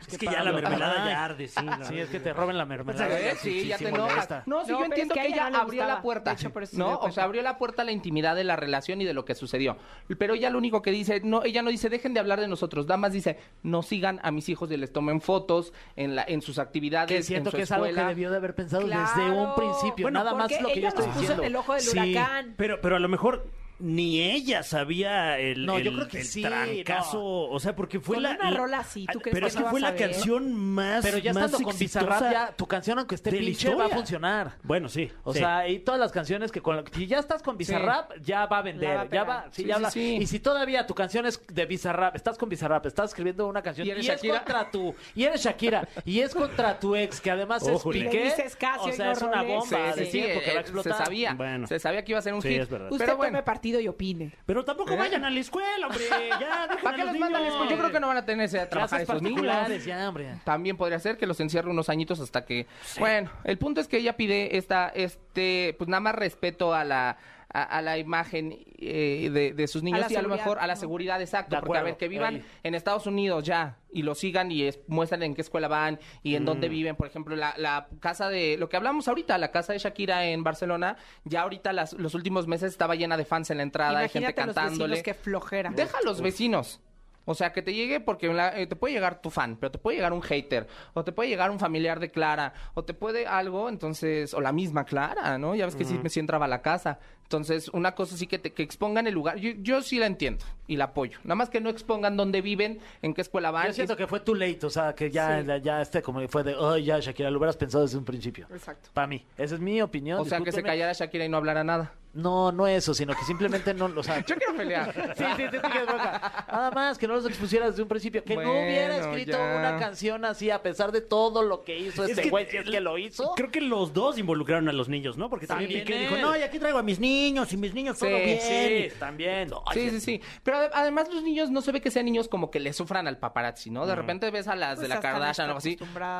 Es 0.07 0.17
que 0.17 0.25
ya 0.25 0.43
la 0.43 0.51
mermelada 0.51 1.09
ya 1.09 1.25
arde, 1.25 1.47
sí. 1.47 1.63
la 1.65 1.83
Sí, 1.85 1.99
es 1.99 2.09
que 2.09 2.19
te 2.19 2.33
roben 2.33 2.57
la 2.57 2.65
mermelada. 2.65 3.07
¿Ves? 3.07 3.39
Sí, 3.39 3.67
ya 3.67 3.77
te 3.77 3.87
enojas. 3.89 4.11
molesta. 4.13 4.43
No, 4.45 4.63
sí, 4.65 4.71
No, 4.71 4.77
yo 4.77 4.77
pero 4.77 4.85
entiendo 4.85 5.15
es 5.15 5.21
que 5.21 5.27
ella 5.27 5.35
ella 5.35 5.43
no 5.45 5.49
le 5.49 5.57
abrió 5.63 5.81
gustaba. 5.81 5.95
la 5.97 6.01
puerta. 6.01 6.29
De 6.31 6.35
hecho, 6.35 6.49
por 6.53 6.63
eso 6.63 6.71
se 6.71 6.77
dio 6.77 6.85
no, 6.85 6.93
o 6.93 6.99
cuenta. 6.99 7.15
sea, 7.15 7.23
abrió 7.25 7.41
la 7.41 7.57
puerta 7.57 7.81
a 7.81 7.85
la 7.85 7.91
intimidad 7.91 8.35
de 8.35 8.43
la 8.43 8.55
relación 8.55 9.01
y 9.01 9.05
de 9.05 9.13
lo 9.13 9.25
que 9.25 9.35
sucedió. 9.35 9.77
Pero 10.17 10.33
ella 10.35 10.49
lo 10.49 10.57
único 10.57 10.81
que 10.81 10.91
dice, 10.91 11.21
no, 11.23 11.43
ella 11.43 11.61
no 11.61 11.69
dice, 11.69 11.89
dejen 11.89 12.13
de 12.13 12.19
hablar 12.19 12.39
de 12.39 12.47
nosotros. 12.47 12.85
Nada 12.85 12.97
más 12.97 13.13
dice, 13.13 13.39
no 13.63 13.81
sigan 13.81 14.19
a 14.23 14.31
mis 14.31 14.49
hijos 14.49 14.71
y 14.71 14.77
les 14.77 14.91
tomen 14.93 15.21
fotos 15.21 15.73
en, 15.95 16.15
la, 16.15 16.23
en 16.27 16.41
sus 16.41 16.59
actividades, 16.59 17.07
Que 17.07 17.17
en 17.17 17.23
siento 17.23 17.51
su 17.51 17.57
que 17.57 17.63
es 17.63 17.71
algo 17.71 17.85
que 17.85 17.91
escuela. 17.91 18.09
debió 18.09 18.29
de 18.31 18.37
haber 18.37 18.55
pensado 18.55 18.83
desde 18.87 18.93
Claro. 18.95 19.43
un 19.43 19.55
principio. 19.55 20.05
Bueno, 20.05 20.19
Nada 20.19 20.33
más 20.35 20.43
porque 20.51 20.61
lo 20.61 20.69
que 20.69 20.75
yo 20.75 20.79
ella 20.79 20.87
estoy 20.89 21.05
puso 21.07 21.19
diciendo. 21.19 21.43
el 21.43 21.55
ojo 21.55 21.73
del 21.73 21.81
Sí. 21.81 21.97
huracán. 22.13 22.50
Pero, 22.57 22.79
pero 22.81 22.95
a 22.95 22.99
lo 22.99 23.07
mejor 23.07 23.45
ni 23.81 24.21
ella 24.21 24.63
sabía 24.63 25.37
el, 25.39 25.65
No, 25.65 25.79
yo 25.79 25.91
creo 25.93 26.07
que 26.07 26.19
el 26.19 26.25
sí, 26.25 26.41
trancazo. 26.41 27.17
no. 27.17 27.43
O 27.55 27.59
sea, 27.59 27.75
porque 27.75 27.99
fue 27.99 28.15
Con 28.15 28.23
la. 28.23 28.31
una 28.31 28.51
la- 28.51 28.57
rola 28.57 28.79
así, 28.79 29.05
¿tú 29.11 29.19
crees 29.19 29.33
Pero 29.33 29.45
que 29.47 29.49
es 29.49 29.55
no 29.55 29.63
que 29.65 29.69
fue 29.69 29.79
la 29.79 29.95
canción 29.95 30.53
más. 30.55 31.03
Pero 31.03 31.17
ya 31.17 31.33
más 31.33 31.45
estando 31.45 31.65
con 31.65 31.77
Bizarrap, 31.77 32.21
ya 32.31 32.51
tu 32.55 32.67
canción, 32.67 32.99
aunque 32.99 33.15
esté 33.15 33.31
pinche, 33.31 33.73
va 33.75 33.85
a 33.85 33.89
funcionar. 33.89 34.53
Bueno, 34.63 34.87
sí. 34.89 35.09
O 35.23 35.33
sí. 35.33 35.39
sea, 35.39 35.67
y 35.67 35.79
todas 35.79 35.99
las 35.99 36.11
canciones 36.11 36.51
que 36.51 36.61
con 36.61 36.83
si 36.93 37.07
ya 37.07 37.19
estás 37.19 37.41
con 37.41 37.57
Bizarrap, 37.57 38.11
ya 38.21 38.45
va 38.45 38.59
a 38.59 38.61
vender, 38.61 38.89
La 38.89 38.95
va 38.95 39.01
a 39.01 39.09
ya 39.09 39.23
va, 39.23 39.45
sí, 39.51 39.61
Sí, 39.63 39.67
ya 39.67 39.75
sí, 39.77 39.81
va. 39.83 39.91
sí. 39.91 40.17
Y 40.21 40.27
si 40.27 40.39
todavía 40.39 40.85
tu 40.87 40.93
canción 40.95 41.25
es 41.25 41.41
de 41.47 41.65
Bizarrap, 41.65 42.15
estás 42.15 42.37
con 42.37 42.49
Bizarrap, 42.49 42.85
estás 42.85 43.09
escribiendo 43.11 43.47
una 43.47 43.61
canción 43.61 43.85
¿Y 43.87 43.89
y, 43.89 43.91
eres 43.91 44.05
es 44.07 44.11
Shakira? 44.15 44.37
contra 44.39 44.71
tu 44.71 44.95
y 45.15 45.23
eres 45.23 45.41
Shakira 45.43 45.87
y 46.05 46.19
es 46.19 46.33
contra 46.33 46.79
tu 46.79 46.95
ex 46.95 47.19
que 47.21 47.31
además 47.31 47.63
es 47.63 47.69
Ójole. 47.75 48.05
Piqué, 48.05 48.33
o 48.79 48.89
y 48.89 48.91
sea, 48.93 49.11
es 49.11 49.21
una 49.21 49.41
bomba 49.43 49.93
Sí, 49.93 49.99
de 49.99 50.05
sí, 50.05 50.11
tiempo 50.11 50.39
sí, 50.39 50.45
que 50.45 50.51
va 50.51 50.57
a 50.57 50.57
eh, 50.57 50.61
explotar. 50.61 50.93
Se 50.93 51.03
sabía, 51.03 51.37
se 51.67 51.79
sabía 51.79 52.03
que 52.03 52.11
iba 52.11 52.19
a 52.19 52.21
ser 52.21 52.33
un 52.33 52.41
hit. 52.41 52.61
es 52.61 52.69
verdad. 52.69 52.91
Usted 52.91 53.05
Pero 53.05 53.17
tome 53.17 53.43
y 53.79 53.87
opine. 53.87 54.33
Pero 54.45 54.65
tampoco 54.65 54.97
vayan 54.97 55.23
a 55.23 55.29
la 55.29 55.39
escuela, 55.39 55.87
hombre. 55.87 56.03
Ya, 56.41 56.67
¿para 56.81 56.95
qué 56.95 57.03
los 57.03 57.11
los 57.11 57.19
mandan 57.19 57.41
a 57.41 57.45
la 57.45 57.47
escuela? 57.49 57.71
Yo 57.71 57.77
creo 57.77 57.91
que 57.91 57.99
no 57.99 58.07
van 58.07 58.17
a 58.17 58.25
tenerse 58.25 58.59
a 58.59 58.69
trabajar 58.69 59.01
esos 59.01 59.21
niños. 59.21 59.85
ya, 59.85 60.07
hombre. 60.09 60.35
También 60.43 60.77
podría 60.77 60.99
ser 60.99 61.17
que 61.17 61.27
los 61.27 61.39
encierre 61.39 61.69
unos 61.69 61.89
añitos 61.89 62.19
hasta 62.19 62.45
que... 62.45 62.67
Bueno, 62.99 63.29
el 63.43 63.57
punto 63.57 63.81
es 63.81 63.87
que 63.87 63.97
ella 63.97 64.17
pide 64.17 64.57
esta, 64.57 64.89
este, 64.89 65.75
pues 65.77 65.87
nada 65.87 66.01
más 66.01 66.15
respeto 66.15 66.73
a 66.73 66.83
la, 66.83 67.17
a, 67.53 67.63
a 67.63 67.81
la 67.81 67.97
imagen 67.97 68.57
eh, 68.77 69.29
de, 69.31 69.53
de 69.53 69.67
sus 69.67 69.83
niños 69.83 70.09
y 70.11 70.15
a 70.15 70.21
lo 70.21 70.29
mejor 70.29 70.59
a 70.59 70.67
la 70.67 70.75
seguridad, 70.75 71.21
exacto. 71.21 71.55
De 71.55 71.61
porque 71.61 71.79
a 71.79 71.83
ver, 71.83 71.97
que 71.97 72.07
vivan 72.07 72.43
en 72.63 72.75
Estados 72.75 73.07
Unidos 73.07 73.43
ya 73.43 73.77
y 73.91 74.03
lo 74.03 74.15
sigan 74.15 74.51
y 74.51 74.63
es- 74.63 74.79
muestran 74.87 75.23
en 75.23 75.35
qué 75.35 75.41
escuela 75.41 75.67
van 75.67 75.99
y 76.23 76.35
en 76.35 76.43
Mm. 76.43 76.45
dónde 76.45 76.69
viven. 76.69 76.95
Por 76.95 77.07
ejemplo, 77.07 77.35
la, 77.35 77.53
la 77.57 77.87
casa 77.99 78.29
de, 78.29 78.57
lo 78.57 78.69
que 78.69 78.77
hablamos 78.77 79.07
ahorita, 79.07 79.37
la 79.37 79.51
casa 79.51 79.73
de 79.73 79.79
Shakira 79.79 80.25
en 80.25 80.43
Barcelona, 80.43 80.95
ya 81.25 81.41
ahorita 81.41 81.73
las- 81.73 81.93
los 81.93 82.13
últimos 82.15 82.47
meses 82.47 82.71
estaba 82.71 82.95
llena 82.95 83.17
de 83.17 83.25
fans 83.25 83.49
en 83.51 83.57
la 83.57 83.63
entrada, 83.63 83.99
hay 83.99 84.09
gente 84.09 84.27
los 84.27 84.35
cantándole. 84.35 84.95
vecinos, 84.95 85.03
qué 85.03 85.13
flojera. 85.13 85.71
Deja 85.75 85.97
a 85.97 86.01
los 86.05 86.21
vecinos. 86.21 86.81
O 87.23 87.35
sea, 87.35 87.53
que 87.53 87.61
te 87.61 87.71
llegue 87.75 87.99
porque 87.99 88.27
la- 88.33 88.57
eh, 88.59 88.65
te 88.65 88.75
puede 88.75 88.95
llegar 88.95 89.21
tu 89.21 89.29
fan, 89.29 89.55
pero 89.57 89.69
te 89.71 89.77
puede 89.77 89.95
llegar 89.97 90.11
un 90.11 90.23
hater, 90.23 90.65
o 90.95 91.03
te 91.03 91.11
puede 91.11 91.29
llegar 91.29 91.51
un 91.51 91.59
familiar 91.59 91.99
de 91.99 92.09
Clara, 92.09 92.51
o 92.73 92.83
te 92.83 92.95
puede 92.95 93.27
algo, 93.27 93.69
entonces, 93.69 94.33
o 94.33 94.41
la 94.41 94.51
misma 94.51 94.85
Clara, 94.85 95.37
¿no? 95.37 95.53
Ya 95.53 95.65
ves 95.65 95.75
que 95.75 95.85
sí, 95.85 95.99
me 96.01 96.09
sí 96.09 96.19
entraba 96.19 96.45
a 96.45 96.47
la 96.47 96.63
casa. 96.63 96.97
Entonces, 97.31 97.69
una 97.69 97.95
cosa 97.95 98.17
sí 98.17 98.27
que, 98.27 98.39
te, 98.39 98.51
que 98.51 98.61
expongan 98.61 99.07
el 99.07 99.13
lugar. 99.13 99.37
Yo, 99.37 99.51
yo 99.61 99.81
sí 99.81 99.97
la 99.97 100.05
entiendo 100.05 100.43
y 100.67 100.75
la 100.75 100.85
apoyo. 100.85 101.17
Nada 101.23 101.35
más 101.35 101.49
que 101.49 101.61
no 101.61 101.69
expongan 101.69 102.17
dónde 102.17 102.41
viven, 102.41 102.79
en 103.01 103.13
qué 103.13 103.21
escuela 103.21 103.51
van. 103.51 103.67
Yo 103.67 103.73
siento 103.73 103.93
Es- 103.93 103.97
que 103.97 104.05
fue 104.07 104.19
too 104.19 104.35
late, 104.35 104.65
o 104.65 104.69
sea, 104.69 104.93
que 104.93 105.09
ya, 105.09 105.39
Sí. 105.39 105.47
ya, 105.47 105.57
ya 105.59 105.81
este 105.81 106.01
como 106.01 106.27
fue 106.27 106.43
de, 106.43 106.55
oh, 106.55 106.75
ya 106.77 106.99
Shakira, 106.99 107.31
lo 107.31 107.37
hubieras 107.37 107.55
pensado 107.55 107.85
desde 107.85 107.97
un 107.97 108.03
principio. 108.03 108.47
Exacto. 108.51 108.89
Para 108.91 109.07
mí, 109.07 109.25
esa 109.37 109.55
es 109.55 109.61
mi 109.61 109.81
opinión. 109.81 110.19
O 110.19 110.25
sea, 110.25 110.41
que 110.41 110.51
se 110.51 110.61
callara 110.61 110.91
Shakira 110.91 111.23
y 111.23 111.29
no 111.29 111.37
hablara 111.37 111.63
nada. 111.63 111.93
No, 112.13 112.51
no 112.51 112.67
eso, 112.67 112.93
sino 112.93 113.13
que 113.15 113.23
simplemente 113.23 113.73
no, 113.73 113.85
o 113.85 114.03
sea, 114.03 114.19
Yo 114.27 114.35
quiero 114.35 114.53
pelear. 114.57 114.93
Sí, 115.17 115.23
sí, 115.37 115.43
sí, 115.49 115.57
sí, 115.63 115.71
que 115.71 115.77
es 115.77 115.85
bronca. 115.85 116.45
Nada 116.51 116.71
más 116.71 116.97
que 116.97 117.07
no 117.07 117.13
los 117.15 117.25
expusieras 117.25 117.69
desde 117.69 117.83
un 117.83 117.87
principio. 117.87 118.21
Que 118.25 118.35
no 118.35 118.51
hubiera 118.51 118.97
escrito 118.97 119.37
ya. 119.37 119.55
una 119.57 119.77
canción 119.79 120.25
así 120.25 120.49
a 120.49 120.61
pesar 120.61 120.91
de 120.91 120.99
todo 120.99 121.41
lo 121.41 121.63
que 121.63 121.79
hizo 121.79 122.03
Es 122.03 122.17
este 122.17 122.29
güey, 122.29 122.47
si 122.49 122.57
es 122.57 122.69
que 122.69 122.81
lo 122.81 122.97
hizo. 122.97 123.31
Creo 123.37 123.49
que 123.49 123.61
los 123.61 123.93
dos 123.93 124.17
involucraron 124.17 124.67
a 124.67 124.73
los 124.73 124.89
niños, 124.89 125.17
¿no? 125.17 125.29
Porque 125.29 125.47
también, 125.47 125.69
También 125.69 125.85
Piqué 125.87 125.99
dijo, 126.01 126.17
no, 126.17 126.35
y 126.37 126.41
aquí 126.41 126.59
traigo 126.59 126.79
a 126.79 126.83
mis 126.83 126.99
niños, 126.99 127.20
y 127.27 127.57
mis 127.57 127.73
niños 127.73 127.97
todo 127.99 128.09
Sí, 128.09 128.15
bien. 128.23 128.39
Sí, 128.41 128.95
también. 128.99 129.49
Sí, 129.73 129.89
sí, 129.91 129.99
sí. 129.99 130.21
Pero 130.43 130.57
ade- 130.57 130.69
además 130.73 131.07
los 131.13 131.23
niños 131.23 131.49
no 131.51 131.61
se 131.61 131.71
ve 131.71 131.81
que 131.81 131.91
sean 131.91 132.05
niños 132.05 132.27
como 132.27 132.49
que 132.51 132.59
le 132.59 132.73
sufran 132.73 133.07
al 133.07 133.17
paparazzi, 133.17 133.69
¿no? 133.69 133.85
De 133.85 133.95
repente 133.95 134.29
ves 134.31 134.47
a 134.47 134.55
las 134.55 134.75
Pues 134.75 134.81
de 134.81 134.87
la 134.95 134.99
Kardashian 134.99 135.49
o 135.51 135.57
así, 135.57 135.77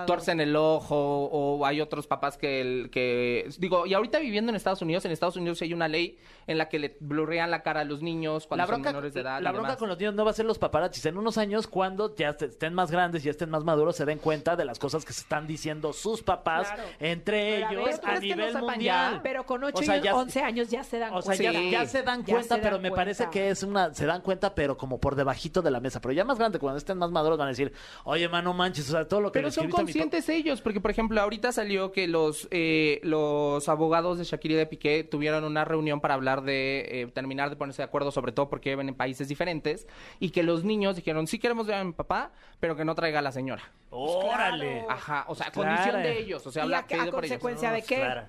torcen 0.08 0.40
el 0.40 0.56
ojo 0.56 0.96
o 1.32 1.66
hay 1.66 1.82
otros 1.82 2.08
papás 2.08 2.38
que, 2.38 2.62
el- 2.62 2.90
que... 2.92 3.50
Digo, 3.58 3.86
y 3.86 3.94
ahorita 3.94 4.20
viviendo 4.20 4.50
en 4.52 4.56
Estados 4.56 4.82
Unidos, 4.82 5.06
en 5.06 5.12
Estados 5.12 5.36
Unidos 5.36 5.58
sí 5.60 5.66
hay 5.66 5.74
una 5.74 5.88
ley 5.88 6.18
en 6.48 6.58
la 6.58 6.70
que 6.70 6.80
le 6.80 6.98
blurrean 7.00 7.52
la 7.52 7.62
cara 7.64 7.82
a 7.82 7.84
los 7.86 8.02
niños 8.02 8.48
cuando 8.48 8.62
La 8.64 8.68
son 8.68 8.74
bronca, 8.76 8.90
menores 8.90 9.14
de 9.14 9.22
edad 9.22 9.42
la 9.42 9.50
y 9.50 9.54
bronca 9.54 9.70
demás. 9.70 9.78
con 9.80 9.90
los 9.90 9.98
niños 9.98 10.14
no 10.16 10.26
va 10.26 10.32
a 10.32 10.34
ser 10.34 10.46
los 10.46 10.60
paparazzis. 10.60 11.06
En 11.06 11.18
unos 11.18 11.38
años, 11.38 11.68
cuando 11.68 12.16
ya 12.16 12.30
est- 12.30 12.42
estén 12.44 12.74
más 12.74 12.92
grandes 12.92 13.26
y 13.26 13.30
estén 13.30 13.50
más 13.50 13.64
maduros, 13.64 13.96
se 13.96 14.06
den 14.06 14.18
cuenta 14.20 14.56
de 14.56 14.66
las 14.66 14.80
cosas 14.80 15.06
que 15.06 15.14
se 15.14 15.22
están 15.22 15.48
diciendo 15.48 15.94
sus 15.94 16.22
papás 16.24 16.68
Claro. 16.72 16.84
entre 17.00 17.56
Pero 17.56 17.68
a 17.68 17.72
ellos 17.72 17.86
ver, 17.86 17.94
a, 17.94 17.98
¿tú 18.00 18.02
crees 18.08 18.20
que 18.22 18.28
no 18.30 18.36
nivel 18.48 18.62
mundial. 18.64 19.14
ya? 19.16 19.20
Pero 19.24 19.46
con 19.46 19.64
8 19.64 19.80
O 19.80 19.84
sea, 19.84 19.98
y 19.98 20.02
ya- 20.02 20.16
11 20.16 20.42
años 20.42 20.70
ya 20.70 20.84
se 20.92 21.00
dan 21.00 21.14
O 21.14 21.22
sea, 21.22 21.36
cuenta. 21.38 21.62
ya, 21.72 21.86
se 21.86 22.04
dan 22.04 22.26
Ya 22.26 22.34
cuenta, 22.34 22.56
se 22.56 22.62
pero 22.62 22.76
dan 22.76 22.82
me 22.84 22.90
cuenta. 22.90 23.02
parece 23.02 23.30
que 23.32 23.50
es 23.50 23.64
una, 23.64 23.94
se 23.94 24.06
dan 24.06 24.22
cuenta, 24.22 24.54
pero 24.54 24.78
como 24.78 25.00
por 25.00 25.16
debajito 25.16 25.62
de 25.62 25.72
la 25.72 25.80
mesa. 25.80 26.02
Pero 26.02 26.12
ya 26.14 26.24
más 26.26 26.38
grande, 26.38 26.60
cuando 26.60 26.78
estén 26.78 26.98
más 26.98 27.10
maduros, 27.12 27.38
van 27.40 27.48
a 27.48 27.52
decir, 27.52 27.72
oye, 28.04 28.28
mano, 28.30 28.54
manches, 28.54 28.90
o 28.90 28.92
sea, 28.92 29.08
todo 29.08 29.22
lo 29.22 29.32
que 29.32 29.40
Pero 29.40 29.50
son 29.52 29.64
escribiste 29.66 29.82
a 29.82 29.86
mi 29.86 29.92
papá". 29.94 30.00
conscientes 30.04 30.30
ellos, 30.30 30.62
porque 30.62 30.82
por 30.82 30.92
ejemplo 30.92 31.20
ahorita 31.22 31.52
salió 31.52 31.92
que 31.92 32.08
los 32.08 32.48
eh, 32.52 33.00
los 33.04 33.68
abogados 33.70 34.18
de 34.18 34.26
Shakira 34.26 34.54
y 34.54 34.58
de 34.58 34.66
Piqué 34.66 35.04
tuvieron 35.04 35.44
una 35.46 35.64
reunión 35.66 36.02
para 36.02 36.14
hablar 36.14 36.44
de 36.44 37.02
eh, 37.04 37.08
terminar 37.14 37.50
de 37.50 37.56
ponerse 37.56 37.82
de 37.82 37.86
acuerdo, 37.86 38.12
sobre 38.12 38.34
todo 38.34 38.50
porque 38.50 38.70
viven 38.72 38.90
en 38.90 38.96
países 38.96 39.28
diferentes, 39.30 39.88
y 40.20 40.32
que 40.32 40.44
los 40.44 40.64
niños 40.64 40.96
dijeron 40.98 41.26
sí 41.28 41.40
queremos 41.40 41.68
ver 41.68 41.78
a 41.78 41.84
mi 41.84 41.94
papá, 41.94 42.32
pero 42.60 42.76
que 42.76 42.84
no 42.86 42.94
traiga 42.96 43.20
a 43.20 43.22
la 43.22 43.32
señora. 43.32 43.64
Órale. 43.90 44.86
Ajá, 44.90 45.26
o 45.28 45.36
sea, 45.36 45.48
a 45.48 45.52
Claro. 45.52 45.70
condición 45.76 46.04
de 46.04 46.20
ellos, 46.20 46.46
o 46.46 46.52
sea, 46.52 46.64
¿Y 46.64 46.66
habla 46.66 46.78
a, 46.78 46.82
a 46.82 46.88
pedido 46.88 47.12
por 47.12 47.26
ellos. 47.26 47.38
consecuencia 47.40 47.72
de 47.72 47.82
qué? 47.84 47.96
Claro. 47.96 48.24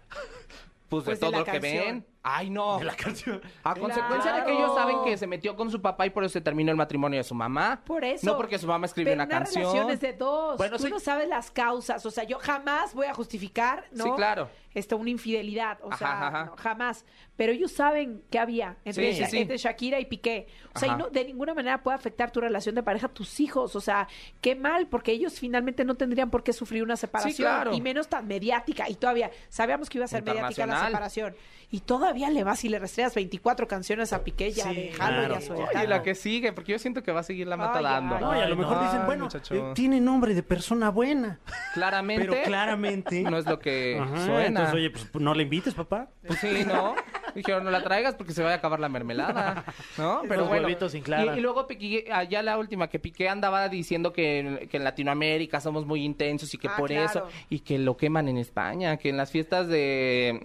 Pues, 0.88 1.04
Pues 1.04 1.06
de 1.06 1.12
de 1.12 1.16
todo 1.32 1.38
lo 1.40 1.44
que 1.44 1.58
ven. 1.58 2.04
Ay, 2.24 2.50
no. 2.50 2.80
La 2.82 2.94
canción. 2.94 3.40
A 3.64 3.74
consecuencia 3.74 4.32
de 4.32 4.44
que 4.44 4.52
ellos 4.56 4.72
saben 4.74 4.96
que 5.04 5.16
se 5.16 5.26
metió 5.26 5.56
con 5.56 5.70
su 5.70 5.82
papá 5.82 6.06
y 6.06 6.10
por 6.10 6.22
eso 6.22 6.34
se 6.34 6.40
terminó 6.40 6.70
el 6.70 6.76
matrimonio 6.76 7.18
de 7.18 7.24
su 7.24 7.34
mamá. 7.34 7.80
Por 7.84 8.04
eso. 8.04 8.24
No 8.26 8.36
porque 8.36 8.58
su 8.58 8.66
mamá 8.68 8.86
escribió 8.86 9.12
una 9.12 9.26
canción. 9.26 9.62
relación 9.64 9.90
es 9.90 10.00
de 10.00 10.12
dos. 10.12 10.56
Bueno, 10.56 10.76
Tú 10.76 10.84
sí. 10.84 10.90
no 10.90 11.00
sabes 11.00 11.28
las 11.28 11.50
causas. 11.50 12.06
O 12.06 12.10
sea, 12.12 12.22
yo 12.24 12.38
jamás 12.38 12.94
voy 12.94 13.06
a 13.06 13.14
justificar, 13.14 13.86
¿no? 13.92 14.04
Sí, 14.04 14.10
claro. 14.16 14.48
Esto, 14.74 14.96
una 14.96 15.10
infidelidad. 15.10 15.78
O 15.82 15.88
Ajá, 15.88 15.98
sea, 15.98 16.26
ajá. 16.28 16.44
no, 16.46 16.56
jamás. 16.56 17.04
Pero 17.36 17.52
ellos 17.52 17.72
saben 17.72 18.22
que 18.30 18.38
había 18.38 18.76
entre, 18.84 19.12
Sí, 19.12 19.18
Sha- 19.18 19.24
sí, 19.26 19.30
sí. 19.32 19.38
entre 19.38 19.56
Shakira 19.58 19.98
y 20.00 20.06
Piqué. 20.06 20.46
O 20.74 20.78
sea, 20.78 20.94
y 20.94 20.96
no, 20.96 21.10
de 21.10 21.24
ninguna 21.24 21.52
manera 21.54 21.82
puede 21.82 21.96
afectar 21.96 22.30
tu 22.30 22.40
relación 22.40 22.74
de 22.76 22.82
pareja 22.82 23.08
a 23.08 23.12
tus 23.12 23.40
hijos. 23.40 23.74
O 23.76 23.80
sea, 23.80 24.06
qué 24.40 24.54
mal, 24.54 24.86
porque 24.86 25.12
ellos 25.12 25.38
finalmente 25.40 25.84
no 25.84 25.96
tendrían 25.96 26.30
por 26.30 26.42
qué 26.42 26.52
sufrir 26.54 26.82
una 26.84 26.96
separación. 26.96 27.34
claro. 27.48 27.74
Y 27.74 27.80
menos 27.82 28.08
tan 28.08 28.26
mediática. 28.28 28.88
Y 28.88 28.94
todavía, 28.94 29.30
sabíamos 29.50 29.90
que 29.90 29.98
iba 29.98 30.04
a 30.04 30.08
ser 30.08 30.22
mediática 30.22 30.64
la 30.66 30.86
separación. 30.86 31.34
Y 31.70 31.80
todavía 31.80 32.11
le 32.12 32.44
vas 32.44 32.64
y 32.64 32.68
le 32.68 32.78
restregas 32.78 33.14
24 33.14 33.66
canciones 33.66 34.12
a 34.12 34.22
Piqué, 34.24 34.52
ya 34.52 34.64
Sí, 34.72 34.90
claro. 34.94 35.34
ya 35.34 35.40
suéltalo. 35.40 35.70
Oye, 35.78 35.86
la 35.88 36.02
que 36.02 36.14
sigue, 36.14 36.52
porque 36.52 36.72
yo 36.72 36.78
siento 36.78 37.02
que 37.02 37.12
va 37.12 37.20
a 37.20 37.22
seguir 37.24 37.46
la 37.46 37.56
mata 37.56 37.78
Ay, 37.78 37.84
dando. 37.84 38.14
ay, 38.16 38.20
No, 38.22 38.36
y 38.36 38.40
a 38.40 38.48
lo 38.48 38.56
mejor 38.56 38.76
no. 38.76 38.82
dicen, 38.84 39.06
bueno, 39.06 39.28
eh, 39.50 39.72
tiene 39.74 40.00
nombre 40.00 40.34
de 40.34 40.42
persona 40.42 40.90
buena. 40.90 41.40
Claramente. 41.74 42.26
Pero 42.28 42.42
claramente. 42.44 43.22
No 43.22 43.38
es 43.38 43.46
lo 43.46 43.58
que 43.58 43.98
Ajá, 44.00 44.16
suena. 44.26 44.46
Entonces, 44.46 44.74
oye, 44.74 44.90
pues 44.90 45.08
no 45.22 45.34
le 45.34 45.42
invites, 45.44 45.74
papá. 45.74 46.08
Pues 46.26 46.38
sí, 46.40 46.64
¿no? 46.66 46.94
Dijeron, 47.34 47.64
no 47.64 47.70
la 47.70 47.82
traigas 47.82 48.14
porque 48.14 48.32
se 48.34 48.42
vaya 48.42 48.56
a 48.56 48.58
acabar 48.58 48.78
la 48.78 48.90
mermelada, 48.90 49.64
¿no? 49.96 50.20
Pero 50.28 50.40
Los 50.42 50.48
bueno. 50.48 50.64
huevitos 50.66 50.92
sin 50.92 51.02
clara. 51.02 51.34
Y, 51.34 51.38
y 51.38 51.40
luego 51.40 51.66
Piqué, 51.66 52.10
allá 52.12 52.42
la 52.42 52.58
última, 52.58 52.88
que 52.88 52.98
Piqué 52.98 53.28
andaba 53.30 53.68
diciendo 53.70 54.12
que, 54.12 54.38
en- 54.40 54.68
que 54.68 54.76
en 54.76 54.84
Latinoamérica 54.84 55.60
somos 55.60 55.86
muy 55.86 56.04
intensos 56.04 56.52
y 56.52 56.58
que 56.58 56.68
Ah, 56.68 56.74
por 56.76 56.90
claro. 56.90 57.06
eso, 57.06 57.26
y 57.48 57.60
que 57.60 57.78
lo 57.78 57.96
queman 57.96 58.28
en 58.28 58.36
España, 58.36 58.98
que 58.98 59.08
en 59.08 59.16
las 59.16 59.30
fiestas 59.30 59.66
de, 59.68 60.38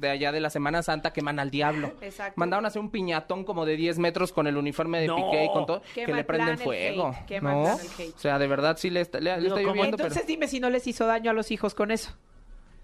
de 0.00 0.10
allá 0.10 0.32
de 0.32 0.40
la 0.40 0.50
Semana 0.50 0.82
Santa 0.82 1.12
queman 1.14 1.38
al 1.38 1.50
diablo. 1.50 1.92
Exacto. 2.02 2.34
Mandaron 2.36 2.66
a 2.66 2.68
hacer 2.68 2.82
un 2.82 2.90
piñatón 2.90 3.44
como 3.44 3.64
de 3.64 3.76
10 3.76 3.98
metros 3.98 4.32
con 4.32 4.46
el 4.46 4.58
uniforme 4.58 5.00
de 5.00 5.06
No. 5.06 5.16
Piqué 5.16 5.44
y 5.46 5.48
con 5.48 5.64
todo, 5.64 5.80
que 5.94 6.12
le 6.12 6.24
prenden 6.24 6.58
fuego. 6.58 7.14
¿no? 7.40 7.62
O 7.74 7.78
sea, 8.18 8.38
de 8.38 8.46
verdad 8.46 8.76
sí 8.76 8.90
le 8.90 9.00
está, 9.00 9.18
le, 9.20 9.36
le 9.36 9.42
Digo, 9.42 9.56
está 9.56 9.62
¿cómo? 9.62 9.74
lloviendo, 9.76 9.96
pero... 9.96 10.08
Entonces 10.08 10.26
dime 10.26 10.46
si 10.48 10.60
no 10.60 10.68
les 10.68 10.86
hizo 10.86 11.06
daño 11.06 11.30
a 11.30 11.34
los 11.34 11.50
hijos 11.50 11.74
con 11.74 11.90
eso. 11.90 12.14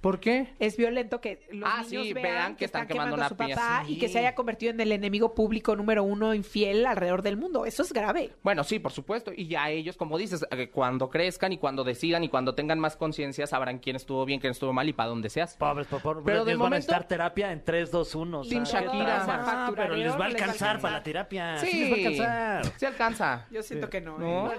¿Por 0.00 0.18
qué? 0.18 0.54
Es 0.58 0.76
violento 0.78 1.20
que 1.20 1.46
los 1.50 1.68
Ah, 1.70 1.82
niños 1.82 2.06
sí, 2.06 2.12
vean, 2.14 2.22
vean 2.24 2.52
que 2.52 2.58
que 2.60 2.64
están 2.64 2.82
están 2.82 2.88
quemando, 2.96 3.16
quemando 3.16 3.26
a 3.26 3.28
su 3.28 3.36
papá 3.36 3.84
y 3.86 3.98
que 3.98 4.08
se 4.08 4.18
haya 4.18 4.34
convertido 4.34 4.72
en 4.72 4.80
el 4.80 4.92
enemigo 4.92 5.34
público 5.34 5.76
número 5.76 6.02
uno 6.02 6.32
infiel 6.34 6.86
alrededor 6.86 7.20
del 7.22 7.36
mundo. 7.36 7.66
Eso 7.66 7.82
es 7.82 7.92
grave. 7.92 8.32
Bueno, 8.42 8.64
sí, 8.64 8.78
por 8.78 8.92
supuesto. 8.92 9.30
Y 9.36 9.46
ya 9.48 9.68
ellos, 9.68 9.96
como 9.98 10.16
dices, 10.16 10.46
eh, 10.52 10.70
cuando 10.70 11.10
crezcan 11.10 11.52
y 11.52 11.58
cuando 11.58 11.84
decidan 11.84 12.24
y 12.24 12.28
cuando 12.30 12.54
tengan 12.54 12.78
más 12.80 12.96
conciencia, 12.96 13.46
sabrán 13.46 13.78
quién 13.78 13.96
estuvo 13.96 14.24
bien, 14.24 14.40
quién 14.40 14.52
estuvo 14.52 14.72
mal 14.72 14.88
y 14.88 14.94
para 14.94 15.10
dónde 15.10 15.28
seas. 15.28 15.54
Pobres, 15.56 15.86
por 15.86 16.00
favor, 16.00 16.22
Pero 16.24 16.44
de 16.46 16.52
van 16.52 16.54
a 16.54 16.58
momento- 16.64 16.76
necesitar 16.76 17.06
terapia 17.06 17.52
en 17.52 17.62
3, 17.62 17.90
2, 17.90 18.14
1. 18.14 18.44
Sin. 18.44 18.64
Shakira. 18.64 19.24
Ah, 19.28 19.72
pero 19.76 19.96
les 19.96 20.12
va 20.18 20.24
a 20.24 20.28
alcanzar 20.28 20.80
para 20.80 20.94
la 20.98 21.02
terapia. 21.02 21.58
Sí, 21.58 21.78
les 21.78 21.90
va 21.90 21.94
a 21.94 21.98
alcanzar. 22.58 22.72
Sí 22.78 22.86
alcanza. 22.86 23.46
Yo 23.50 23.62
siento 23.62 23.90
que 23.90 24.00
no. 24.00 24.18
¿No? 24.18 24.52
¿eh? 24.52 24.56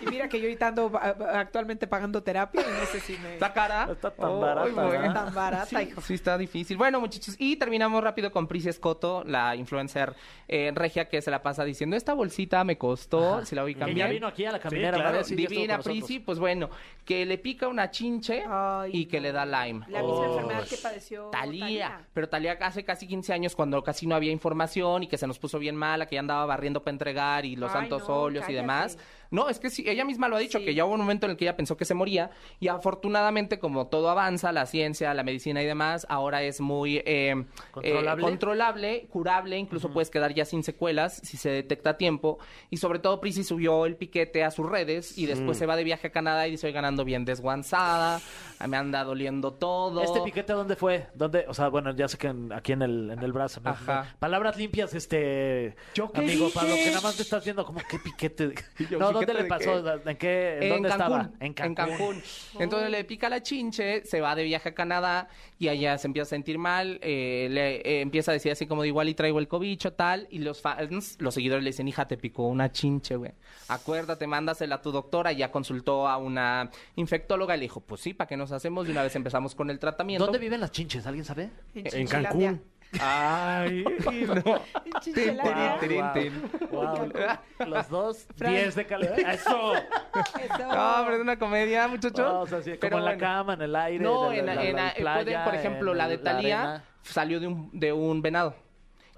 Y 0.00 0.06
mira 0.06 0.28
que 0.28 0.38
yo 0.38 0.44
ahorita 0.44 0.68
ando 0.68 0.92
actualmente 1.32 1.86
pagando 1.86 2.22
terapia 2.22 2.60
y 2.60 2.80
no 2.80 2.86
sé 2.86 3.00
si 3.00 3.18
me... 3.18 3.34
¿Está 3.34 3.52
cara? 3.52 3.88
Está 3.90 4.10
tan 4.10 4.26
Ay, 4.30 4.43
barata, 4.44 4.70
bueno. 4.72 4.88
¿verdad? 4.90 5.14
tan 5.14 5.34
barata, 5.34 5.66
Sí, 5.66 5.76
hijo. 5.76 6.00
sí 6.00 6.14
está 6.14 6.38
difícil. 6.38 6.76
Bueno, 6.76 7.00
muchachos, 7.00 7.36
y 7.38 7.56
terminamos 7.56 8.02
rápido 8.02 8.30
con 8.30 8.46
Prissy 8.46 8.68
Escoto, 8.68 9.24
la 9.24 9.56
influencer 9.56 10.14
eh, 10.48 10.72
regia 10.74 11.08
que 11.08 11.20
se 11.22 11.30
la 11.30 11.42
pasa 11.42 11.64
diciendo, 11.64 11.96
esta 11.96 12.14
bolsita 12.14 12.62
me 12.64 12.76
costó, 12.78 13.44
si 13.44 13.54
la 13.54 13.62
voy 13.62 13.74
cambiar. 13.74 14.08
ya 14.08 14.12
vino 14.12 14.26
aquí 14.26 14.44
a 14.44 14.52
la 14.52 14.58
caminera 14.58 14.96
claro. 14.98 15.14
ya 15.16 15.20
estuvo 15.20 15.36
Divina. 15.36 15.78
Prissy, 15.78 16.18
pues 16.20 16.38
bueno, 16.38 16.70
que 17.04 17.24
le 17.26 17.38
pica 17.38 17.68
una 17.68 17.90
chinche 17.90 18.44
Ay, 18.48 18.90
y 18.92 19.06
que 19.06 19.18
no. 19.18 19.22
le 19.24 19.32
da 19.32 19.44
Lyme. 19.46 19.86
La 19.88 20.00
misma 20.02 20.14
Oh. 20.14 20.24
enfermedad 20.34 20.66
que 20.68 20.76
padeció 20.76 21.24
Talía. 21.30 22.00
Pero 22.12 22.28
Talía 22.28 22.58
hace 22.60 22.84
casi 22.84 23.06
15 23.06 23.32
años 23.32 23.54
cuando 23.56 23.82
casi 23.82 24.06
no 24.06 24.14
había 24.14 24.32
información 24.32 25.02
y 25.02 25.06
que 25.06 25.18
se 25.18 25.26
nos 25.26 25.38
puso 25.38 25.58
bien 25.58 25.76
mala, 25.76 26.06
que 26.06 26.14
ya 26.16 26.20
andaba 26.20 26.44
barriendo 26.46 26.82
para 26.82 26.92
entregar 26.92 27.44
y 27.44 27.56
los 27.56 27.70
Ay, 27.74 27.80
santos 27.82 28.08
no, 28.08 28.14
óleos 28.16 28.48
y 28.48 28.52
demás. 28.52 28.98
No, 29.34 29.48
es 29.48 29.58
que 29.58 29.68
sí, 29.70 29.84
ella 29.86 30.04
misma 30.04 30.28
lo 30.28 30.36
ha 30.36 30.38
dicho, 30.38 30.58
Sí. 30.60 30.64
que 30.64 30.74
ya 30.74 30.84
hubo 30.84 30.94
un 30.94 31.00
momento 31.00 31.26
en 31.26 31.32
el 31.32 31.36
que 31.36 31.44
ella 31.44 31.56
pensó 31.56 31.76
que 31.76 31.84
se 31.84 31.94
moría 31.94 32.30
y 32.60 32.68
afortunadamente 32.68 33.58
como 33.58 33.88
todo 33.88 34.08
avanza, 34.08 34.52
la 34.52 34.64
ciencia, 34.66 35.12
la 35.12 35.24
medicina 35.24 35.60
y 35.62 35.66
demás, 35.66 36.06
ahora 36.08 36.42
es 36.42 36.60
muy 36.60 37.02
eh, 37.04 37.34
Controlable. 37.72 38.22
eh, 38.22 38.24
controlable, 38.30 39.06
curable, 39.10 39.58
incluso 39.58 39.90
puedes 39.92 40.10
quedar 40.10 40.32
ya 40.34 40.44
sin 40.44 40.62
secuelas 40.62 41.20
si 41.24 41.36
se 41.36 41.50
detecta 41.50 41.90
a 41.90 41.96
tiempo. 41.96 42.38
Y 42.70 42.76
sobre 42.76 43.00
todo 43.00 43.20
Prissy 43.20 43.42
subió 43.44 43.86
el 43.86 43.96
piquete 43.96 44.44
a 44.44 44.50
sus 44.50 44.68
redes 44.68 45.18
y 45.18 45.26
después 45.26 45.58
se 45.58 45.66
va 45.66 45.74
de 45.76 45.84
viaje 45.84 46.06
a 46.06 46.12
Canadá 46.12 46.46
y 46.46 46.52
dice, 46.52 46.70
ganando 46.72 47.04
bien 47.04 47.24
desguanzada, 47.24 48.20
me 48.68 48.76
anda 48.76 49.02
doliendo 49.04 49.52
todo. 49.54 50.02
¿Este 50.02 50.20
piquete 50.20 50.52
dónde 50.52 50.76
fue? 50.76 51.08
¿Dónde? 51.14 51.44
O 51.48 51.54
sea, 51.54 51.68
bueno, 51.68 51.94
ya 51.94 52.06
sé 52.08 52.18
que 52.18 52.28
en- 52.28 52.52
aquí 52.52 52.72
en 52.72 52.82
el, 52.82 53.10
en 53.10 53.18
el 53.22 53.32
brazo. 53.32 53.60
¿no? 53.62 53.70
Ajá. 53.70 54.14
Palabras 54.18 54.56
limpias, 54.56 54.94
este... 54.94 55.74
¿Yo 55.94 56.10
qué 56.12 56.20
Amigo, 56.20 56.44
dije? 56.46 56.54
para 56.54 56.68
lo 56.68 56.74
que 56.76 56.86
nada 56.90 57.00
más 57.00 57.16
te 57.16 57.22
estás 57.22 57.44
viendo, 57.44 57.64
como, 57.64 57.80
¿qué 57.88 57.98
piquete? 57.98 58.54
yo, 58.90 58.98
no, 58.98 59.12
¿dónde 59.12 59.23
¿piquete 59.26 59.42
le 59.42 59.48
pasó? 59.48 60.08
¿En 60.08 60.16
qué? 60.16 60.58
¿En 60.60 60.68
dónde 60.68 60.88
estaba? 60.88 61.30
En 61.40 61.54
Cancún. 61.54 62.22
Entonces 62.58 62.90
le 62.90 63.04
pica 63.04 63.28
la 63.28 63.42
chinche, 63.42 64.04
se 64.04 64.20
va 64.20 64.34
de 64.34 64.44
viaje 64.44 64.70
a 64.70 64.74
Canadá 64.74 65.28
y 65.58 65.68
allá 65.68 65.98
se 65.98 66.06
empieza 66.06 66.26
a 66.26 66.30
sentir 66.30 66.58
mal, 66.58 66.98
eh, 67.02 67.48
le 67.50 67.76
eh, 67.76 68.00
empieza 68.00 68.30
a 68.30 68.34
decir 68.34 68.52
así 68.52 68.66
como 68.66 68.82
de 68.82 68.88
igual 68.88 69.08
y 69.08 69.14
traigo 69.14 69.38
el 69.38 69.48
cobicho, 69.48 69.92
tal, 69.92 70.26
y 70.30 70.38
los 70.38 70.60
fans, 70.60 71.16
los 71.20 71.34
seguidores 71.34 71.64
le 71.64 71.70
dicen, 71.70 71.88
hija, 71.88 72.06
te 72.06 72.16
picó 72.16 72.46
una 72.46 72.70
chinche, 72.70 73.16
güey. 73.16 73.32
Acuérdate, 73.68 74.26
mándasela 74.26 74.76
a 74.76 74.82
tu 74.82 74.92
doctora, 74.92 75.32
ya 75.32 75.50
consultó 75.50 76.06
a 76.08 76.16
una 76.16 76.70
infectóloga 76.96 77.54
y 77.56 77.58
le 77.58 77.62
dijo, 77.62 77.80
pues 77.80 78.00
sí, 78.00 78.14
¿para 78.14 78.28
qué 78.28 78.36
nos 78.36 78.52
hacemos? 78.52 78.86
De 78.86 78.92
una 78.92 79.02
vez 79.02 79.14
empezamos 79.16 79.54
con 79.54 79.70
el 79.70 79.78
tratamiento. 79.78 80.24
¿Dónde 80.24 80.38
viven 80.38 80.60
las 80.60 80.70
chinches? 80.70 81.06
¿Alguien 81.06 81.24
sabe? 81.24 81.50
En. 81.74 82.06
Cancún. 82.06 82.62
Ay, 83.00 83.84
no. 84.44 84.60
En 84.84 84.92
Chinchilandia. 85.00 85.78
Tin, 85.80 85.88
tin, 85.88 86.32
tin. 86.50 86.68
Wow. 86.70 87.08
Los 87.66 87.88
dos, 87.88 88.26
Fran. 88.36 88.52
10 88.52 88.74
de 88.74 88.86
calidad. 88.86 89.18
¡Eso! 89.18 89.74
Eso. 89.74 90.58
No, 90.58 91.02
pero 91.04 91.14
es 91.16 91.20
una 91.22 91.38
comedia, 91.38 91.88
muchachos. 91.88 92.18
No, 92.18 92.40
o 92.40 92.46
sea, 92.46 92.62
sí, 92.62 92.72
Pero 92.80 92.96
como 92.96 92.98
en 92.98 93.04
la 93.04 93.10
bueno. 93.12 93.20
cama, 93.20 93.54
en 93.54 93.62
el 93.62 93.76
aire. 93.76 94.04
No, 94.04 94.30
de 94.30 94.38
en, 94.38 94.46
la, 94.46 94.54
la- 94.54 94.64
en- 94.64 94.76
la 94.76 94.92
playa, 94.94 95.22
pueden, 95.24 95.44
por 95.44 95.54
ejemplo, 95.54 95.92
en 95.92 95.98
la 95.98 96.08
de 96.08 96.18
Talía 96.18 96.84
salió 97.02 97.40
de 97.40 97.46
un, 97.48 97.70
de 97.72 97.92
un 97.92 98.22
venado. 98.22 98.54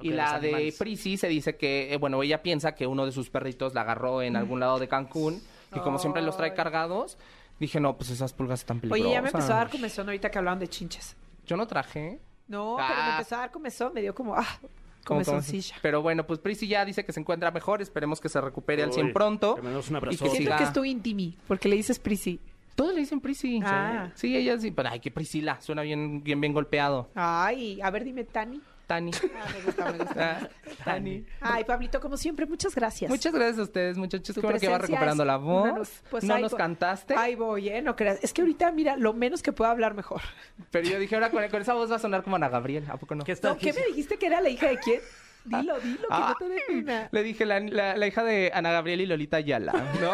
y 0.00 0.10
la 0.10 0.38
de. 0.40 0.74
Prissy 0.78 1.16
se 1.16 1.28
dice 1.28 1.56
que, 1.56 1.92
eh, 1.92 1.96
bueno, 1.98 2.22
ella 2.22 2.42
piensa 2.42 2.74
que 2.74 2.86
uno 2.86 3.06
de 3.06 3.12
sus 3.12 3.30
perritos 3.30 3.74
la 3.74 3.82
agarró 3.82 4.22
en 4.22 4.36
algún 4.36 4.60
lado 4.60 4.78
de 4.78 4.88
Cancún, 4.88 5.40
que 5.72 5.80
como 5.80 5.98
siempre 5.98 6.22
los 6.22 6.36
trae 6.36 6.54
cargados, 6.54 7.18
dije, 7.58 7.80
no, 7.80 7.96
pues 7.96 8.10
esas 8.10 8.32
pulgas 8.32 8.60
están 8.60 8.80
peligrosas. 8.80 9.04
Oye, 9.06 9.14
ya 9.14 9.22
me 9.22 9.28
empezó 9.28 9.52
a 9.52 9.56
dar 9.56 9.70
comezón 9.70 10.06
ahorita 10.08 10.30
que 10.30 10.38
hablaban 10.38 10.58
de 10.58 10.68
chinches. 10.68 11.16
Yo 11.46 11.56
no 11.56 11.66
traje. 11.66 12.18
No, 12.48 12.76
pero 12.76 12.88
me 12.88 12.94
Ah. 12.94 13.16
empezó 13.18 13.34
a 13.36 13.38
dar 13.38 13.50
comezón, 13.50 13.92
me 13.94 14.00
dio 14.02 14.14
como, 14.14 14.34
ah, 14.36 14.46
Como 15.04 15.20
comezoncilla. 15.24 15.76
Pero 15.82 16.02
bueno, 16.02 16.26
pues 16.26 16.38
Prissy 16.40 16.66
ya 16.68 16.84
dice 16.84 17.04
que 17.04 17.12
se 17.12 17.20
encuentra 17.20 17.50
mejor, 17.50 17.80
esperemos 17.82 18.20
que 18.20 18.28
se 18.28 18.40
recupere 18.40 18.82
al 18.82 18.92
100 18.92 19.06
Uy, 19.06 19.12
pronto. 19.12 19.54
te 19.54 19.62
mandamos 19.62 19.88
un 19.88 19.94
y 19.94 19.96
abrazo. 19.98 20.24
que 20.24 20.30
Siento 20.30 20.50
siga- 20.50 20.56
que 20.58 20.64
es 20.64 20.72
tu 20.72 20.84
intimi, 20.84 21.36
porque 21.46 21.68
le 21.68 21.76
dices 21.76 21.98
Prissy. 21.98 22.40
Todos 22.74 22.92
le 22.94 23.00
dicen 23.00 23.20
Prissy. 23.20 23.60
Ah. 23.64 24.10
Sí, 24.14 24.36
ella 24.36 24.58
sí, 24.58 24.70
pero 24.70 24.88
ay, 24.90 25.00
que 25.00 25.10
Priscila, 25.10 25.60
suena 25.60 25.82
bien, 25.82 26.22
bien, 26.22 26.40
bien 26.40 26.52
golpeado. 26.52 27.08
Ay, 27.14 27.80
a 27.80 27.90
ver, 27.90 28.04
dime, 28.04 28.24
Tani. 28.24 28.60
Tani. 28.86 29.10
Ah, 29.14 29.46
me 29.52 29.62
gusta, 29.62 29.92
me 29.92 29.98
gusta. 29.98 30.48
Ah, 30.66 30.84
Tani. 30.84 31.24
Ay, 31.40 31.64
Pablito, 31.64 32.00
como 32.00 32.16
siempre, 32.16 32.46
muchas 32.46 32.74
gracias. 32.74 33.10
Muchas 33.10 33.32
gracias 33.32 33.58
a 33.58 33.62
ustedes, 33.62 33.96
muchachos. 33.98 34.36
Bueno 34.40 34.58
que 34.60 34.68
va 34.68 34.78
recuperando 34.78 35.22
es 35.22 35.26
la 35.26 35.36
voz. 35.36 36.02
pues 36.10 36.22
no 36.24 36.34
ahí 36.34 36.42
nos 36.42 36.52
voy- 36.52 36.58
cantaste. 36.58 37.14
Ahí 37.16 37.34
voy, 37.34 37.68
¿eh? 37.68 37.82
No 37.82 37.96
creas. 37.96 38.18
Es 38.22 38.32
que 38.32 38.42
ahorita, 38.42 38.70
mira, 38.72 38.96
lo 38.96 39.12
menos 39.12 39.42
que 39.42 39.52
puedo 39.52 39.70
hablar 39.70 39.94
mejor. 39.94 40.20
Pero 40.70 40.88
yo 40.88 40.98
dije, 40.98 41.14
ahora 41.16 41.30
con, 41.30 41.46
con 41.48 41.62
esa 41.62 41.74
voz 41.74 41.90
va 41.90 41.96
a 41.96 41.98
sonar 41.98 42.22
como 42.22 42.36
Ana 42.36 42.48
Gabriel. 42.48 42.84
¿A 42.88 42.96
poco 42.96 43.14
no? 43.16 43.24
¿Qué 43.24 43.36
No, 43.42 43.56
¿Qué 43.56 43.72
me 43.72 43.84
dijiste 43.86 44.16
que 44.18 44.26
era 44.26 44.40
la 44.40 44.48
hija 44.48 44.68
de 44.68 44.78
quién? 44.78 45.00
Dilo, 45.44 45.78
dilo, 45.78 46.08
que 46.08 46.14
no 46.18 46.34
te 46.40 46.48
dé 46.48 46.60
pena. 46.66 47.08
Le 47.12 47.22
dije 47.22 47.46
la, 47.46 47.60
la- 47.60 47.96
la 47.96 48.06
hija 48.08 48.24
de 48.24 48.50
Ana 48.52 48.72
Gabriel 48.72 49.00
y 49.02 49.06
Lolita 49.06 49.36
Ayala, 49.36 49.72
¿no? 50.00 50.12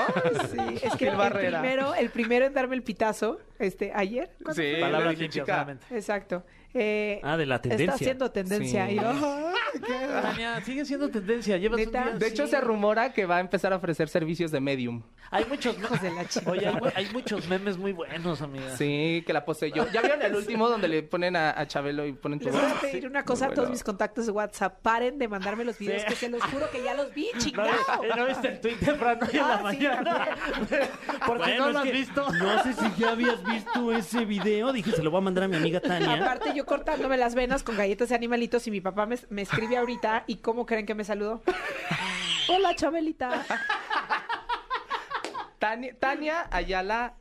Sí, 0.48 0.78
es 0.82 0.94
que 0.96 1.08
el 1.08 1.16
Barrera. 1.16 1.60
primero, 1.60 1.94
el 1.94 2.10
primero 2.10 2.44
en 2.46 2.52
darme 2.52 2.76
el 2.76 2.82
pitazo, 2.82 3.38
este, 3.58 3.92
ayer. 3.94 4.30
¿cuándo 4.42 4.62
Sí, 4.62 4.72
limpias, 4.74 5.30
chica. 5.30 5.76
Exacto. 5.90 6.44
Eh, 6.74 7.20
Ah, 7.22 7.36
de 7.36 7.44
la 7.46 7.60
tendencia. 7.60 7.84
Está 7.84 7.94
haciendo 7.96 8.30
tendencia. 8.30 8.86
Sí. 8.86 8.92
Y 8.92 8.96
yo, 8.96 9.10
ay, 9.10 9.80
qué- 9.86 10.06
Tania, 10.22 10.60
sigue 10.64 10.84
siendo 10.84 11.10
tendencia. 11.10 11.56
Llevas 11.58 11.80
un 11.84 11.90
día- 11.92 12.14
De 12.18 12.26
hecho, 12.28 12.44
Sí. 12.46 12.50
se 12.52 12.60
rumora 12.60 13.12
que 13.12 13.26
va 13.26 13.36
a 13.36 13.40
empezar 13.40 13.72
a 13.72 13.76
ofrecer 13.76 14.08
servicios 14.08 14.50
de 14.50 14.60
medium. 14.60 15.02
Hay 15.30 15.44
muchos, 15.46 15.76
Hijos 15.78 16.00
de 16.02 16.10
la. 16.10 16.26
Oye, 16.50 16.66
hay, 16.68 16.74
mu- 16.74 16.88
hay 16.94 17.08
muchos 17.12 17.48
memes 17.48 17.76
muy 17.78 17.92
buenos, 17.92 18.40
amiga. 18.42 18.76
Sí, 18.76 19.22
que 19.26 19.32
la 19.32 19.44
poseyó. 19.44 19.86
¿Ya 19.90 20.00
vieron 20.02 20.20
el 20.22 20.34
último 20.34 20.68
donde 20.68 20.88
le 20.88 21.02
ponen 21.02 21.36
a, 21.36 21.58
a 21.58 21.66
Chabelo 21.66 22.06
y 22.06 22.12
ponen 22.12 22.38
tu 22.38 22.46
Les 22.46 22.54
voy 22.54 22.64
a 22.70 22.80
pedir 22.80 23.06
una 23.06 23.24
cosa 23.24 23.46
a 23.46 23.50
todos 23.54 23.70
mis 23.70 23.82
contactos 23.82 24.26
de 24.26 24.32
WhatsApp. 24.32 24.80
Paren 24.82 25.18
de 25.18 25.28
mandarme 25.28 25.64
los 25.64 25.78
videos, 25.78 26.02
Sí. 26.02 26.08
que 26.08 26.14
se 26.16 26.28
los 26.28 26.42
juro 26.44 26.70
que 26.70 26.82
ya 26.82 26.94
los 26.94 27.12
vi, 27.14 27.28
¿No, 27.34 27.40
chingado. 27.40 27.68
eh, 27.70 28.08
¿no 28.16 28.26
viste 28.26 28.48
el 28.48 28.60
tweet 28.60 28.76
temprano 28.76 29.26
y 29.32 29.36
en 29.36 29.42
Ah, 29.42 29.48
la 29.48 29.56
sí, 29.58 29.62
mañana? 29.78 30.28
Porque 31.26 31.42
Bueno, 31.42 31.66
no 31.66 31.72
lo 31.72 31.78
has 31.80 31.84
que 31.84 31.92
visto. 31.92 32.32
No 32.32 32.62
sé 32.62 32.72
si 32.74 33.00
ya 33.00 33.10
habías 33.10 33.42
visto 33.44 33.92
ese 33.92 34.24
video. 34.24 34.72
Dije, 34.72 34.92
se 34.92 35.02
lo 35.02 35.10
voy 35.10 35.18
a 35.18 35.22
mandar 35.22 35.44
a 35.44 35.48
mi 35.48 35.56
amiga 35.56 35.80
Tania. 35.80 36.14
Aparte, 36.14 36.52
yo 36.54 36.61
cortándome 36.64 37.16
las 37.16 37.34
venas 37.34 37.62
con 37.62 37.76
galletas 37.76 38.08
de 38.10 38.14
animalitos 38.14 38.66
y 38.66 38.70
mi 38.70 38.80
papá 38.80 39.06
me, 39.06 39.16
me 39.30 39.42
escribe 39.42 39.76
ahorita. 39.76 40.24
¿Y 40.26 40.36
cómo 40.36 40.66
creen 40.66 40.86
que 40.86 40.94
me 40.94 41.04
saludó? 41.04 41.42
Hola, 42.48 42.74
Chabelita. 42.74 43.44
Tania, 45.58 45.96
Tania 45.98 46.48
Ayala. 46.50 47.14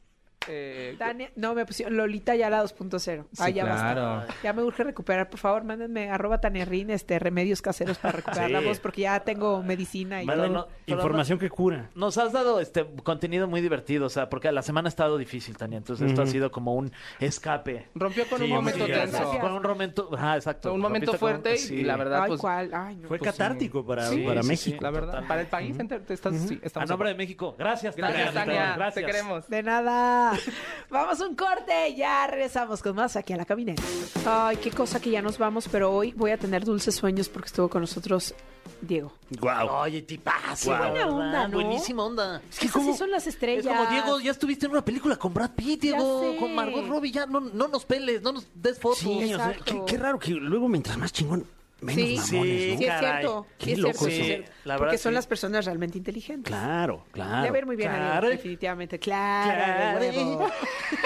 Eh, 0.48 0.96
Tania, 0.98 1.30
no, 1.36 1.54
me 1.54 1.66
pusieron 1.66 1.96
Lolita 1.98 2.36
Yala 2.36 2.64
2.0. 2.64 3.26
Ah, 3.39 3.46
Sí, 3.48 3.54
ya 3.54 3.66
basta. 3.66 3.94
claro. 3.94 4.24
Ya 4.44 4.54
me 4.54 4.64
urge 4.64 4.84
recuperar. 4.84 5.30
Por 5.30 5.39
favor, 5.39 5.64
mándenme 5.64 6.10
arroba 6.10 6.39
Tanerrin, 6.42 6.89
este, 6.89 7.20
remedios 7.20 7.62
caseros 7.62 7.98
para 8.00 8.14
recuperar 8.14 8.48
Sí. 8.48 8.54
la 8.54 8.62
voz, 8.62 8.80
porque 8.80 9.02
ya 9.02 9.20
tengo 9.22 9.62
medicina 9.64 10.24
y 10.24 10.26
todo. 10.26 10.48
no- 10.50 10.68
Información 10.88 11.38
que 11.39 11.50
cura. 11.50 11.89
Nos 11.96 12.18
has 12.18 12.32
dado 12.34 12.60
este 12.60 12.86
contenido 13.04 13.48
muy 13.48 13.62
divertido, 13.62 14.06
o 14.08 14.10
sea, 14.10 14.30
porque 14.30 14.52
la 14.52 14.62
semana 14.62 14.88
ha 14.88 14.89
estado 14.89 15.18
difícil, 15.18 15.58
Tania. 15.58 15.78
Entonces 15.78 16.10
esto 16.10 16.22
ha 16.24 16.28
sido 16.28 16.52
como 16.52 16.74
un 16.76 16.92
escape. 17.20 17.89
rompió 17.96 18.28
con 18.28 18.39
Sí, 18.39 18.46
un 18.46 18.52
momento 18.52 18.86
tenso. 18.86 19.18
gracias. 19.18 19.38
Con 19.42 19.52
un 19.54 19.62
momento, 19.64 20.10
ajá, 20.14 20.36
exacto. 20.36 20.74
Un 20.74 20.82
momento 20.82 21.12
con- 21.12 21.20
fuerte 21.20 21.56
y- 21.70 21.84
la 21.84 21.96
verdad, 21.98 22.24
Ay, 22.24 22.28
pues. 22.30 22.42
¿cuál? 22.42 22.72
Ay, 22.74 22.96
no. 22.96 23.08
Fue 23.08 23.18
Pues 23.20 23.32
sí. 23.32 23.38
catártico 23.38 23.86
para, 23.86 24.08
Sí, 24.08 24.24
para 24.26 24.42
sí, 24.42 24.48
México. 24.48 24.78
La 24.82 24.92
verdad, 24.92 25.08
Totalmente. 25.22 25.28
para 25.28 25.42
el 25.42 25.48
país 25.48 26.10
estás, 26.10 26.36
sí, 26.48 26.60
A 26.62 26.66
estamos 26.66 26.89
nombre 26.89 27.10
de. 27.10 27.16
México. 27.16 27.56
Gracias, 27.58 27.96
Gracias, 27.96 28.34
Tania. 28.34 28.74
Gracias. 28.76 28.96
Te 28.96 29.06
queremos. 29.06 29.48
De 29.48 29.62
nada. 29.64 30.31
Vamos 30.90 31.22
a 31.22 31.28
un 31.28 31.36
corte. 31.36 31.96
Ya 31.96 32.28
regresamos 32.28 32.82
con 32.82 32.96
más 32.96 33.16
aquí 33.16 33.34
a 33.34 33.38
la 33.38 33.46
caminera. 33.46 33.82
Ay, 34.26 34.58
qué 34.58 34.72
cosa 34.72 35.00
que 35.00 35.10
ya 35.12 35.22
nos 35.22 35.38
vamos, 35.38 35.68
pero 35.72 35.92
hoy 35.92 36.14
voy 36.14 36.32
a 36.32 36.38
tener 36.38 36.64
dulces 36.66 36.96
sueños 36.96 37.30
porque 37.30 37.48
estuvo 37.48 37.70
con 37.70 37.82
nosotros 37.82 38.34
Diego. 38.82 39.14
Guau. 39.40 39.70
Oye, 39.84 40.02
tipazo. 40.02 40.70
Guau. 40.70 40.82
la 40.82 40.90
Buena 40.90 41.08
onda, 41.08 41.48
¿no? 41.48 41.54
Buenísima 41.56 42.06
onda. 42.06 42.42
Es 42.50 42.60
que 42.60 42.68
así 42.68 42.94
son 42.94 43.12
las 43.12 43.28
estrellas. 43.28 43.66
Es 43.66 43.72
como, 43.72 43.90
Diego, 43.90 44.20
ya 44.20 44.32
estuviste 44.32 44.66
en 44.66 44.72
una 44.72 44.84
película 44.84 45.16
con 45.18 45.34
Brad 45.34 45.52
Pitt, 45.52 45.82
Diego, 45.82 46.36
con 46.40 46.54
Margot 46.56 46.88
Robbie, 46.88 47.12
ya 47.12 47.26
no, 47.26 47.40
no 47.40 47.68
nos 47.68 47.86
peles, 47.86 48.22
no 48.22 48.32
nos 48.32 48.48
des 48.54 48.80
fotos. 48.80 49.00
Sí, 49.00 49.34
o 49.34 49.38
sea, 49.38 49.52
Exacto. 49.52 49.86
qué, 49.86 49.92
qué 49.94 49.98
raro 49.98 50.20
que 50.20 50.32
luego 50.32 50.68
mientras 50.68 50.98
más 50.98 51.12
chingón, 51.14 51.46
menos 51.82 51.96
Sí, 51.96 52.16
mamones, 52.34 52.62
sí, 52.62 52.72
¿no? 52.72 52.78
Sí, 52.78 52.86
es 52.86 53.00
cierto. 53.00 53.48
Qué 53.58 53.66
Sí, 53.66 53.72
es 53.74 53.80
loco 53.80 54.06
cierto. 54.06 54.24
eso. 54.44 54.52
sí 54.64 54.72
Porque 54.78 54.98
son 54.98 55.12
sí. 55.12 55.16
las 55.16 55.28
personas 55.28 55.66
realmente 55.66 55.98
inteligentes. 55.98 56.52
Claro, 56.52 57.06
claro. 57.12 57.54
A 57.54 57.58
ir 57.58 57.66
muy 57.66 57.76
bien 57.76 57.90
a 57.92 57.96
Claro. 57.96 58.28
Diego, 58.28 58.38
definitivamente. 58.38 59.00
Claro, 59.00 60.00
Claro. 60.00 60.50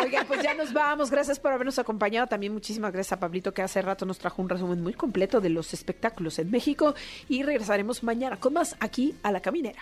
Oigan, 0.04 0.26
pues 0.28 0.42
ya 0.44 0.54
nos 0.54 0.72
vamos. 0.74 1.10
Gracias 1.10 1.40
por 1.40 1.52
habernos 1.54 1.80
acompañado. 1.80 2.28
También 2.28 2.54
muchísimas 2.54 2.92
gracias 2.92 3.14
a 3.14 3.20
Pablito, 3.20 3.54
que 3.54 3.62
hace 3.62 3.82
rato 3.82 4.06
nos 4.06 4.20
trajo 4.20 4.42
un 4.42 4.50
resumen 4.50 4.82
muy 4.82 4.94
completo 4.94 5.42
de 5.42 5.50
los 5.50 5.74
espectáculos 5.74 6.38
en 6.40 6.52
México. 6.52 6.94
Y 7.30 7.44
regresaremos 7.44 8.04
mañana 8.04 8.38
con 8.40 8.54
más 8.54 8.76
aquí 8.80 9.16
a 9.24 9.32
La 9.32 9.40
Caminera. 9.42 9.82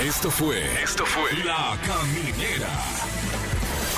Esto 0.00 0.30
fue. 0.30 0.62
Esto 0.82 1.04
fue. 1.04 1.32
La 1.44 1.76
Caminera. 1.86 2.68